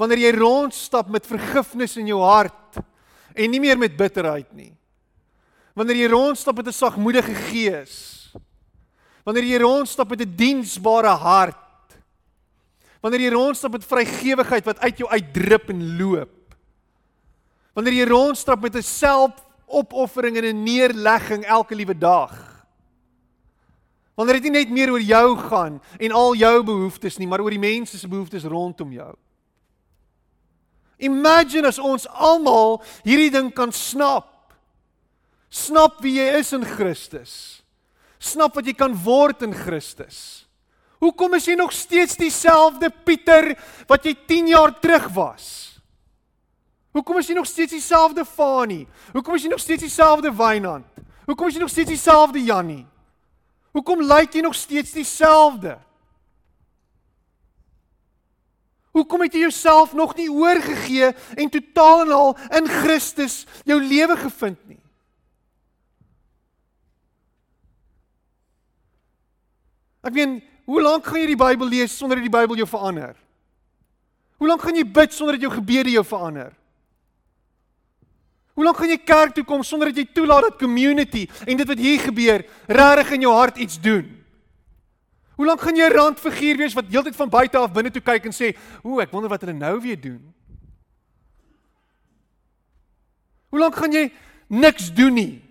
Wanneer 0.00 0.24
jy 0.24 0.32
rondstap 0.38 1.10
met 1.12 1.28
vergifnis 1.28 1.98
in 2.00 2.08
jou 2.08 2.22
hart 2.24 2.80
en 3.36 3.52
nie 3.52 3.60
meer 3.60 3.76
met 3.78 3.98
bitterheid 3.98 4.48
nie. 4.56 4.72
Wanneer 5.76 6.00
jy 6.00 6.08
rondstap 6.08 6.56
met 6.56 6.66
'n 6.66 6.72
sagmoedige 6.72 7.34
gees. 7.52 8.32
Wanneer 9.24 9.44
jy 9.44 9.58
rondstap 9.60 10.08
met 10.08 10.20
'n 10.20 10.36
diensbare 10.36 11.14
hart. 11.20 11.98
Wanneer 13.02 13.20
jy 13.20 13.30
rondstap 13.30 13.72
met 13.72 13.84
vrygewigheid 13.84 14.64
wat 14.64 14.80
uit 14.80 14.98
jou 14.98 15.08
uitdrup 15.08 15.68
en 15.68 15.96
loop. 15.98 16.54
Wanneer 17.74 17.92
jy 17.92 18.06
rondstap 18.08 18.60
met 18.60 18.74
'n 18.74 18.82
selfopoffering 18.82 20.36
en 20.36 20.44
'n 20.44 20.64
neerlegging 20.64 21.44
elke 21.44 21.74
liewe 21.74 21.98
dag. 21.98 22.59
Wanneer 24.20 24.36
dit 24.36 24.50
nie 24.50 24.58
net 24.58 24.72
meer 24.76 24.90
oor 24.92 25.00
jou 25.00 25.28
gaan 25.48 25.78
en 25.96 26.12
al 26.12 26.34
jou 26.36 26.56
behoeftes 26.68 27.14
nie, 27.16 27.24
maar 27.24 27.40
oor 27.40 27.54
die 27.54 27.62
mense 27.62 27.96
se 27.96 28.08
behoeftes 28.08 28.44
rondom 28.44 28.90
jou. 28.92 29.14
Imagine 31.00 31.70
as 31.70 31.78
ons 31.80 32.04
almal 32.12 32.82
hierdie 33.00 33.30
ding 33.32 33.48
kan 33.56 33.72
snap. 33.72 34.52
Snap 35.48 36.02
wie 36.04 36.18
jy 36.18 36.26
is 36.36 36.52
in 36.52 36.68
Christus. 36.68 37.32
Snap 38.20 38.60
wat 38.60 38.68
jy 38.68 38.76
kan 38.76 38.92
word 38.92 39.40
in 39.48 39.56
Christus. 39.56 40.44
Hoekom 41.00 41.38
is 41.40 41.48
jy 41.48 41.56
nog 41.56 41.72
steeds 41.72 42.20
dieselfde 42.20 42.92
Pieter 42.92 43.54
wat 43.88 44.04
jy 44.04 44.12
10 44.28 44.52
jaar 44.52 44.76
terug 44.84 45.08
was? 45.16 45.48
Hoekom 46.92 47.24
is 47.24 47.32
jy 47.32 47.40
nog 47.40 47.48
steeds 47.48 47.72
dieselfde 47.72 48.28
Fanie? 48.28 48.84
Hoekom 49.16 49.40
is 49.40 49.48
jy 49.48 49.56
nog 49.56 49.64
steeds 49.64 49.88
dieselfde 49.88 50.28
Wynand? 50.28 50.84
Hoekom 51.24 51.48
is 51.48 51.56
jy 51.56 51.64
nog 51.64 51.72
steeds 51.72 51.94
dieselfde 51.96 52.44
Jannie? 52.44 52.84
Hoekom 53.70 54.02
lyk 54.02 54.34
jy 54.34 54.42
nog 54.42 54.56
steeds 54.58 54.92
dieselfde? 54.92 55.76
Hoekom 58.90 59.22
het 59.22 59.34
jy 59.36 59.44
jouself 59.46 59.92
nog 59.94 60.16
nie 60.18 60.30
oorgegee 60.32 61.12
en 61.38 61.50
totaal 61.50 62.04
en 62.04 62.14
al 62.14 62.32
in 62.58 62.66
Christus 62.66 63.44
jou 63.64 63.78
lewe 63.78 64.16
gevind 64.18 64.58
nie? 64.66 64.80
Ek 70.00 70.16
meen, 70.16 70.38
hoe 70.66 70.82
lank 70.82 71.06
gaan 71.06 71.20
jy 71.20 71.28
die 71.30 71.38
Bybel 71.38 71.68
lees 71.70 71.94
sonder 71.94 72.18
dat 72.18 72.26
die 72.26 72.32
Bybel 72.32 72.58
jou 72.62 72.68
verander? 72.68 73.14
Hoe 74.40 74.48
lank 74.48 74.64
gaan 74.64 74.78
jy 74.78 74.86
bid 74.88 75.14
sonder 75.14 75.36
dat 75.36 75.44
jou 75.44 75.52
gebede 75.52 75.92
jou 75.92 76.04
verander? 76.08 76.54
Hoe 78.60 78.66
lank 78.68 78.76
gaan 78.76 78.90
jy 78.92 78.98
kerk 79.08 79.30
toe 79.32 79.42
kom 79.48 79.62
sonder 79.64 79.88
dat 79.88 79.96
jy 79.96 80.10
toelaat 80.12 80.50
dat 80.50 80.58
community 80.60 81.22
en 81.48 81.56
dit 81.56 81.68
wat 81.70 81.78
hier 81.80 82.02
gebeur 82.04 82.42
regtig 82.68 83.12
in 83.16 83.22
jou 83.24 83.30
hart 83.32 83.56
iets 83.56 83.78
doen? 83.80 84.10
Hoe 85.40 85.46
lank 85.48 85.62
gaan 85.64 85.78
jy 85.80 85.86
'n 85.88 85.96
randfiguur 85.96 86.58
wees 86.60 86.76
wat 86.76 86.92
heeltyd 86.92 87.16
van 87.16 87.30
buite 87.32 87.56
af 87.56 87.72
binne 87.72 87.90
toe 87.90 88.02
kyk 88.02 88.26
en 88.26 88.36
sê, 88.36 88.54
"Ooh, 88.84 89.00
ek 89.00 89.12
wonder 89.12 89.30
wat 89.30 89.40
hulle 89.40 89.56
nou 89.56 89.80
weer 89.80 89.96
doen." 90.00 90.34
Hoe 93.48 93.60
lank 93.60 93.76
gaan 93.76 93.92
jy 93.92 94.12
niks 94.48 94.92
doen 94.92 95.14
nie? 95.14 95.42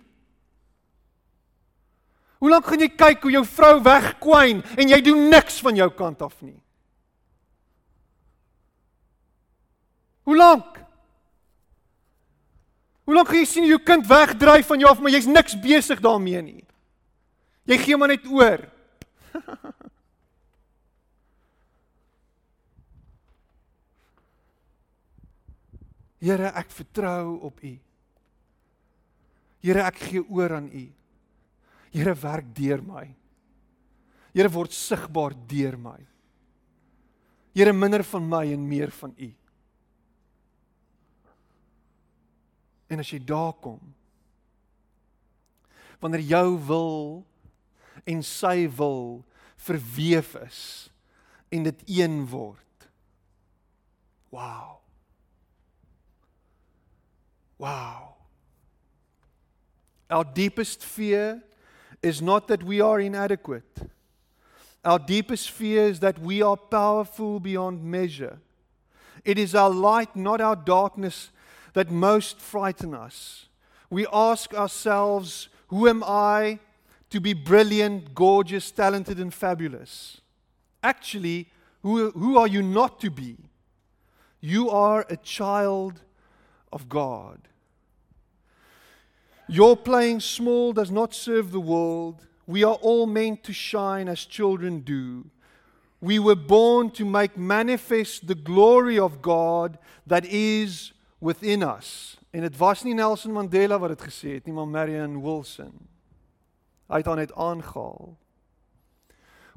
Hoe 2.38 2.50
lank 2.50 2.64
gaan 2.64 2.80
jy 2.80 2.88
kyk 2.88 3.22
hoe 3.22 3.32
jou 3.32 3.44
vrou 3.44 3.82
wegkwyn 3.82 4.62
en 4.76 4.88
jy 4.88 5.00
doen 5.00 5.28
niks 5.28 5.60
van 5.60 5.74
jou 5.74 5.90
kant 5.90 6.22
af 6.22 6.42
nie? 6.42 6.62
Hoe 10.22 10.36
lank? 10.36 10.89
Hoe 13.10 13.18
lank 13.18 13.26
gaan 13.26 13.40
jy 13.42 13.46
sien 13.50 13.64
jou 13.66 13.80
kind 13.82 14.06
wegdryf 14.06 14.68
van 14.70 14.78
jou 14.78 14.86
af 14.86 15.00
maar 15.02 15.10
jy's 15.10 15.26
niks 15.26 15.56
besig 15.58 15.98
daarmee 15.98 16.38
nie? 16.46 16.62
Jy 17.66 17.78
gee 17.82 17.96
maar 17.98 18.12
net 18.12 18.22
oor. 18.30 18.62
Here, 26.22 26.54
ek 26.54 26.70
vertrou 26.70 27.34
op 27.50 27.58
U. 27.66 27.72
Here, 29.66 29.82
ek 29.90 29.98
gee 30.04 30.22
oor 30.22 30.54
aan 30.60 30.70
U. 30.70 30.86
Here, 31.90 32.14
werk 32.22 32.54
deur 32.54 32.78
my. 32.78 33.10
Here, 34.30 34.54
word 34.54 34.70
sigbaar 34.70 35.34
deur 35.50 35.74
my. 35.82 35.98
Here, 37.58 37.74
minder 37.74 38.06
van 38.06 38.22
my 38.30 38.46
en 38.54 38.70
meer 38.70 38.94
van 39.02 39.18
U. 39.18 39.34
En 42.90 42.98
as 42.98 43.10
jy 43.12 43.20
daar 43.22 43.54
kom, 43.62 43.78
wanneer 46.00 46.24
jou 46.26 46.58
wil 46.66 47.02
en 48.08 48.22
sy 48.24 48.64
wil 48.76 49.20
verweef 49.60 50.34
is 50.40 50.60
en 51.52 51.66
dit 51.68 51.82
een 51.86 52.22
word. 52.30 52.88
Wow. 54.30 54.78
Wow. 57.58 58.16
Our 60.08 60.24
deepest 60.24 60.84
fear 60.84 61.42
is 62.02 62.22
not 62.22 62.48
that 62.48 62.62
we 62.62 62.80
are 62.80 63.00
inadequate. 63.00 63.90
Our 64.84 64.98
deepest 64.98 65.50
fear 65.50 65.88
is 65.88 66.00
that 66.00 66.18
we 66.18 66.42
are 66.42 66.56
powerful 66.56 67.38
beyond 67.38 67.84
measure. 67.84 68.38
It 69.24 69.38
is 69.38 69.54
our 69.54 69.68
light, 69.70 70.16
not 70.16 70.40
our 70.40 70.56
darkness, 70.56 71.30
that 71.72 71.90
most 71.90 72.40
frighten 72.40 72.94
us. 72.94 73.46
We 73.90 74.06
ask 74.12 74.54
ourselves, 74.54 75.48
Who 75.68 75.88
am 75.88 76.02
I 76.04 76.58
to 77.10 77.20
be 77.20 77.32
brilliant, 77.32 78.14
gorgeous, 78.14 78.70
talented, 78.70 79.18
and 79.18 79.32
fabulous? 79.32 80.20
Actually, 80.82 81.48
who, 81.82 82.10
who 82.10 82.38
are 82.38 82.46
you 82.46 82.62
not 82.62 83.00
to 83.00 83.10
be? 83.10 83.36
You 84.40 84.70
are 84.70 85.06
a 85.08 85.16
child 85.16 86.00
of 86.72 86.88
God. 86.88 87.40
Your 89.48 89.76
playing 89.76 90.20
small 90.20 90.72
does 90.72 90.90
not 90.90 91.12
serve 91.12 91.50
the 91.50 91.60
world. 91.60 92.24
We 92.46 92.62
are 92.62 92.76
all 92.76 93.06
meant 93.06 93.42
to 93.44 93.52
shine 93.52 94.08
as 94.08 94.24
children 94.24 94.80
do. 94.80 95.26
We 96.00 96.18
were 96.18 96.36
born 96.36 96.90
to 96.92 97.04
make 97.04 97.36
manifest 97.36 98.26
the 98.26 98.34
glory 98.34 98.98
of 98.98 99.20
God 99.20 99.78
that 100.06 100.24
is 100.24 100.92
within 101.20 101.62
us. 101.62 102.18
En 102.30 102.40
dit 102.46 102.56
was 102.56 102.82
nie 102.82 102.94
Nelson 102.94 103.32
Mandela 103.32 103.78
wat 103.78 103.94
dit 103.94 104.08
gesê 104.08 104.36
het 104.38 104.46
nie, 104.48 104.54
maar 104.56 104.68
Marion 104.68 105.20
Wilson. 105.22 105.72
Hy 106.90 107.02
het 107.02 107.08
aan 107.08 107.22
dit 107.22 107.34
aangehaal. 107.34 108.14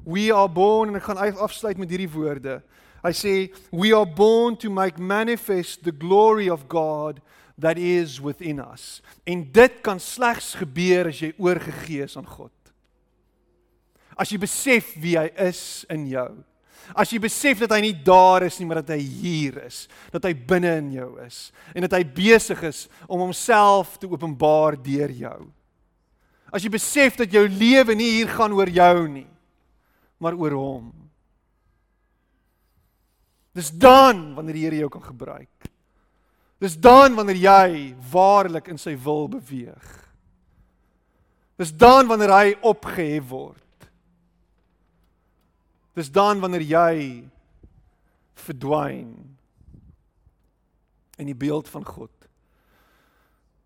We 0.04 0.28
are 0.34 0.48
born 0.48 0.92
en 0.92 1.00
ek 1.00 1.08
gaan 1.08 1.20
afsluit 1.40 1.80
met 1.80 1.90
hierdie 1.90 2.10
woorde. 2.12 2.60
Hy 3.04 3.12
sê 3.16 3.34
we 3.72 3.92
are 3.96 4.08
born 4.08 4.56
to 4.60 4.70
make 4.72 5.00
manifest 5.00 5.82
the 5.84 5.92
glory 5.92 6.50
of 6.52 6.68
God 6.68 7.20
that 7.58 7.78
is 7.78 8.20
within 8.20 8.60
us. 8.60 9.00
En 9.24 9.46
dit 9.52 9.80
kan 9.84 10.00
slegs 10.00 10.54
gebeur 10.60 11.08
as 11.08 11.20
jy 11.22 11.32
oorgegee 11.38 12.04
is 12.04 12.16
aan 12.20 12.28
God. 12.28 12.52
As 14.16 14.30
jy 14.30 14.38
besef 14.42 14.92
wie 15.00 15.16
hy 15.18 15.28
is 15.46 15.84
in 15.92 16.06
jou. 16.10 16.30
As 16.92 17.12
jy 17.12 17.18
besef 17.22 17.62
dat 17.64 17.72
hy 17.72 17.80
nie 17.86 17.94
daar 18.04 18.44
is 18.44 18.58
nie, 18.60 18.66
maar 18.68 18.82
dat 18.82 18.92
hy 18.96 19.00
hier 19.00 19.56
is, 19.64 19.86
dat 20.12 20.26
hy 20.28 20.34
binne 20.36 20.74
in 20.82 20.90
jou 20.98 21.10
is 21.24 21.48
en 21.72 21.86
dat 21.86 21.96
hy 21.96 22.02
besig 22.04 22.60
is 22.68 22.84
om 23.08 23.22
homself 23.24 23.96
te 23.98 24.10
openbaar 24.10 24.76
deur 24.84 25.14
jou. 25.14 25.38
As 26.54 26.62
jy 26.62 26.70
besef 26.74 27.16
dat 27.18 27.32
jou 27.32 27.46
lewe 27.48 27.96
nie 27.98 28.10
hier 28.18 28.30
gaan 28.30 28.52
oor 28.54 28.70
jou 28.70 29.08
nie, 29.08 29.26
maar 30.22 30.36
oor 30.38 30.54
hom. 30.58 30.92
Dis 33.54 33.70
dan 33.70 34.34
wanneer 34.36 34.58
die 34.58 34.64
Here 34.66 34.82
jou 34.82 34.90
kan 34.92 35.02
gebruik. 35.02 35.70
Dis 36.62 36.76
dan 36.80 37.14
wanneer 37.14 37.38
jy 37.38 37.70
waarlik 38.12 38.70
in 38.72 38.78
sy 38.80 38.94
wil 38.98 39.28
beweeg. 39.30 39.90
Dis 41.58 41.70
dan 41.74 42.08
wanneer 42.10 42.32
hy 42.34 42.54
opgehef 42.66 43.28
word. 43.30 43.63
Dis 45.94 46.10
dan 46.10 46.42
wanneer 46.42 46.64
jy 46.66 46.94
verdwyn 48.44 49.14
in 51.18 51.30
die 51.30 51.38
beeld 51.38 51.68
van 51.70 51.86
God. 51.86 52.28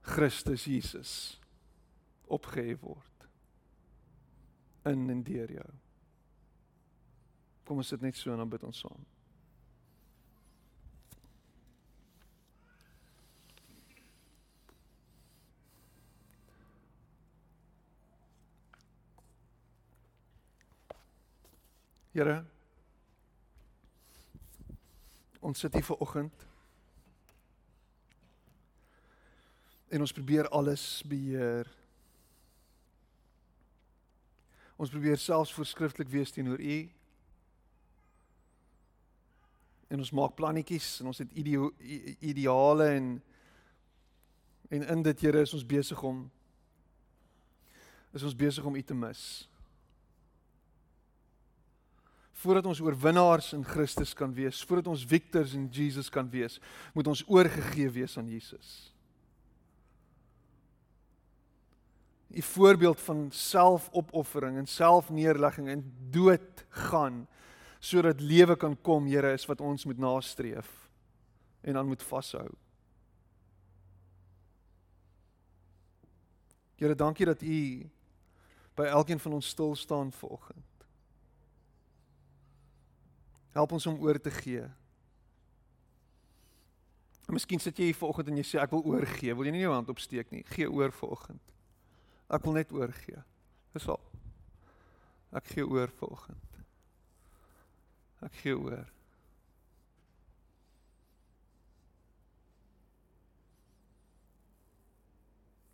Christus 0.08 0.64
Jesus 0.68 1.12
opgehef 2.28 2.80
word 2.84 3.28
in 4.88 5.08
en 5.12 5.22
deur 5.24 5.50
jou. 5.52 5.70
Kom 7.68 7.80
ons 7.80 7.88
sit 7.92 8.04
net 8.04 8.16
so 8.16 8.32
en 8.32 8.40
dan 8.40 8.52
bid 8.52 8.64
ons 8.64 8.84
saam. 8.84 9.00
Here 22.18 22.44
ons 25.40 25.58
sit 25.58 25.72
hier 25.72 25.84
ver 25.86 26.00
oggend 26.02 26.46
en 29.88 30.02
ons 30.02 30.12
probeer 30.12 30.48
alles 30.48 31.02
beheer. 31.06 31.68
Ons 34.76 34.90
probeer 34.90 35.16
selfs 35.22 35.54
voorskrifklik 35.54 36.10
wees 36.10 36.34
teenoor 36.34 36.58
U. 36.58 36.78
En 39.88 40.02
ons 40.02 40.10
maak 40.18 40.34
plannetjies 40.34 40.88
en 41.00 41.12
ons 41.12 41.22
het 41.22 41.38
ideo, 41.38 41.70
ideale 42.18 42.90
en 42.96 43.12
en 44.74 44.88
in 44.96 45.06
dit 45.06 45.20
Here 45.20 45.46
is 45.46 45.54
ons 45.54 45.66
besig 45.66 46.02
om 46.02 46.26
is 48.10 48.26
ons 48.26 48.36
besig 48.36 48.66
om 48.66 48.74
U 48.74 48.82
te 48.82 48.98
mis 49.06 49.22
voordat 52.38 52.66
ons 52.70 52.80
oorwinnaars 52.80 53.52
in 53.56 53.64
Christus 53.66 54.12
kan 54.14 54.30
wees, 54.34 54.60
voordat 54.62 54.92
ons 54.92 55.02
victors 55.04 55.56
in 55.58 55.66
Jesus 55.74 56.10
kan 56.10 56.28
wees, 56.30 56.60
moet 56.94 57.10
ons 57.10 57.24
oorgegee 57.26 57.90
wees 57.90 58.14
aan 58.18 58.28
Jesus. 58.30 58.94
'n 62.30 62.42
Voorbeeld 62.42 63.00
van 63.00 63.30
selfopoffering 63.30 64.56
en 64.56 64.66
selfneerlegging 64.66 65.68
en 65.68 65.82
dood 66.10 66.64
gaan 66.68 67.26
sodat 67.80 68.20
lewe 68.20 68.56
kan 68.56 68.76
kom, 68.82 69.06
Here, 69.06 69.32
is 69.32 69.46
wat 69.46 69.60
ons 69.60 69.84
moet 69.84 69.98
nastreef 69.98 70.90
en 71.60 71.72
dan 71.74 71.86
moet 71.86 72.02
vashou. 72.02 72.48
Here, 76.76 76.94
dankie 76.94 77.26
dat 77.26 77.42
U 77.42 77.90
by 78.74 78.84
elkeen 78.84 79.18
van 79.18 79.32
ons 79.32 79.48
stil 79.48 79.74
staan 79.76 80.12
vanoggend. 80.12 80.67
Help 83.56 83.72
ons 83.72 83.86
om 83.86 84.00
oor 84.04 84.20
te 84.20 84.30
gee. 84.30 84.64
En 87.28 87.36
miskien 87.36 87.60
sit 87.60 87.76
jy 87.76 87.90
hier 87.90 87.96
vanoggend 87.98 88.30
en 88.32 88.40
jy 88.40 88.46
sê 88.48 88.60
ek 88.62 88.72
wil 88.72 88.86
oorgee. 88.88 89.34
Wil 89.36 89.50
jy 89.50 89.54
nie 89.56 89.64
jou 89.66 89.72
hand 89.74 89.90
opsteek 89.92 90.30
nie? 90.32 90.44
Gee 90.54 90.68
oor 90.70 90.92
vanoggend. 90.96 91.54
Ek 92.32 92.44
wil 92.44 92.56
net 92.56 92.72
oorgee. 92.72 93.20
Dis 93.74 93.88
al. 93.88 94.00
Ek 95.36 95.50
gee 95.52 95.66
oor 95.66 95.92
vanoggend. 96.00 96.62
Ek 98.24 98.38
gee 98.40 98.56
oor. 98.56 98.86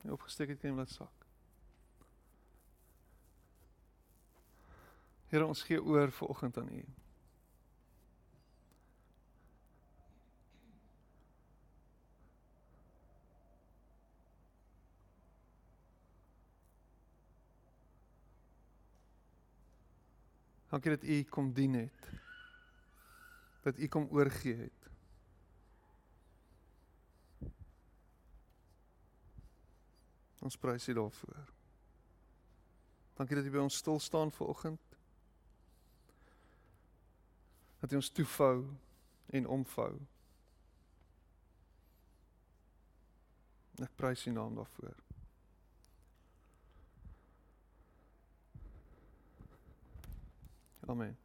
Jy 0.05 0.13
opgesteek 0.13 0.51
het 0.53 0.61
kan 0.61 0.75
jy 0.75 0.77
laat 0.77 0.93
sak. 0.93 1.23
Here 5.31 5.47
ons 5.47 5.63
gee 5.67 5.81
oor 5.81 6.13
vanoggend 6.13 6.59
aan 6.61 6.75
U. 6.75 6.85
Dankie 20.75 20.91
dat 20.91 21.03
U 21.03 21.23
kom 21.23 21.53
dien 21.53 21.75
het. 21.75 22.09
Dat 23.63 23.79
U 23.79 23.89
kom 23.89 24.09
oorgee 24.11 24.57
het. 24.57 24.91
Ons 30.43 30.57
prys 30.59 30.89
U 30.89 30.95
daarvoor. 30.95 31.37
Dankie 33.15 33.37
dat 33.37 33.45
U 33.45 33.51
by 33.55 33.63
ons 33.63 33.77
stil 33.77 34.01
staan 34.03 34.33
vanoggend. 34.33 34.99
Dat 37.79 37.93
U 37.93 38.03
ons 38.03 38.11
toefou 38.11 38.67
en 39.31 39.47
omvou. 39.47 39.93
Ek 43.79 43.95
prys 43.95 44.27
U 44.27 44.35
naam 44.35 44.59
daarvoor. 44.59 45.04
Amen. 50.89 51.17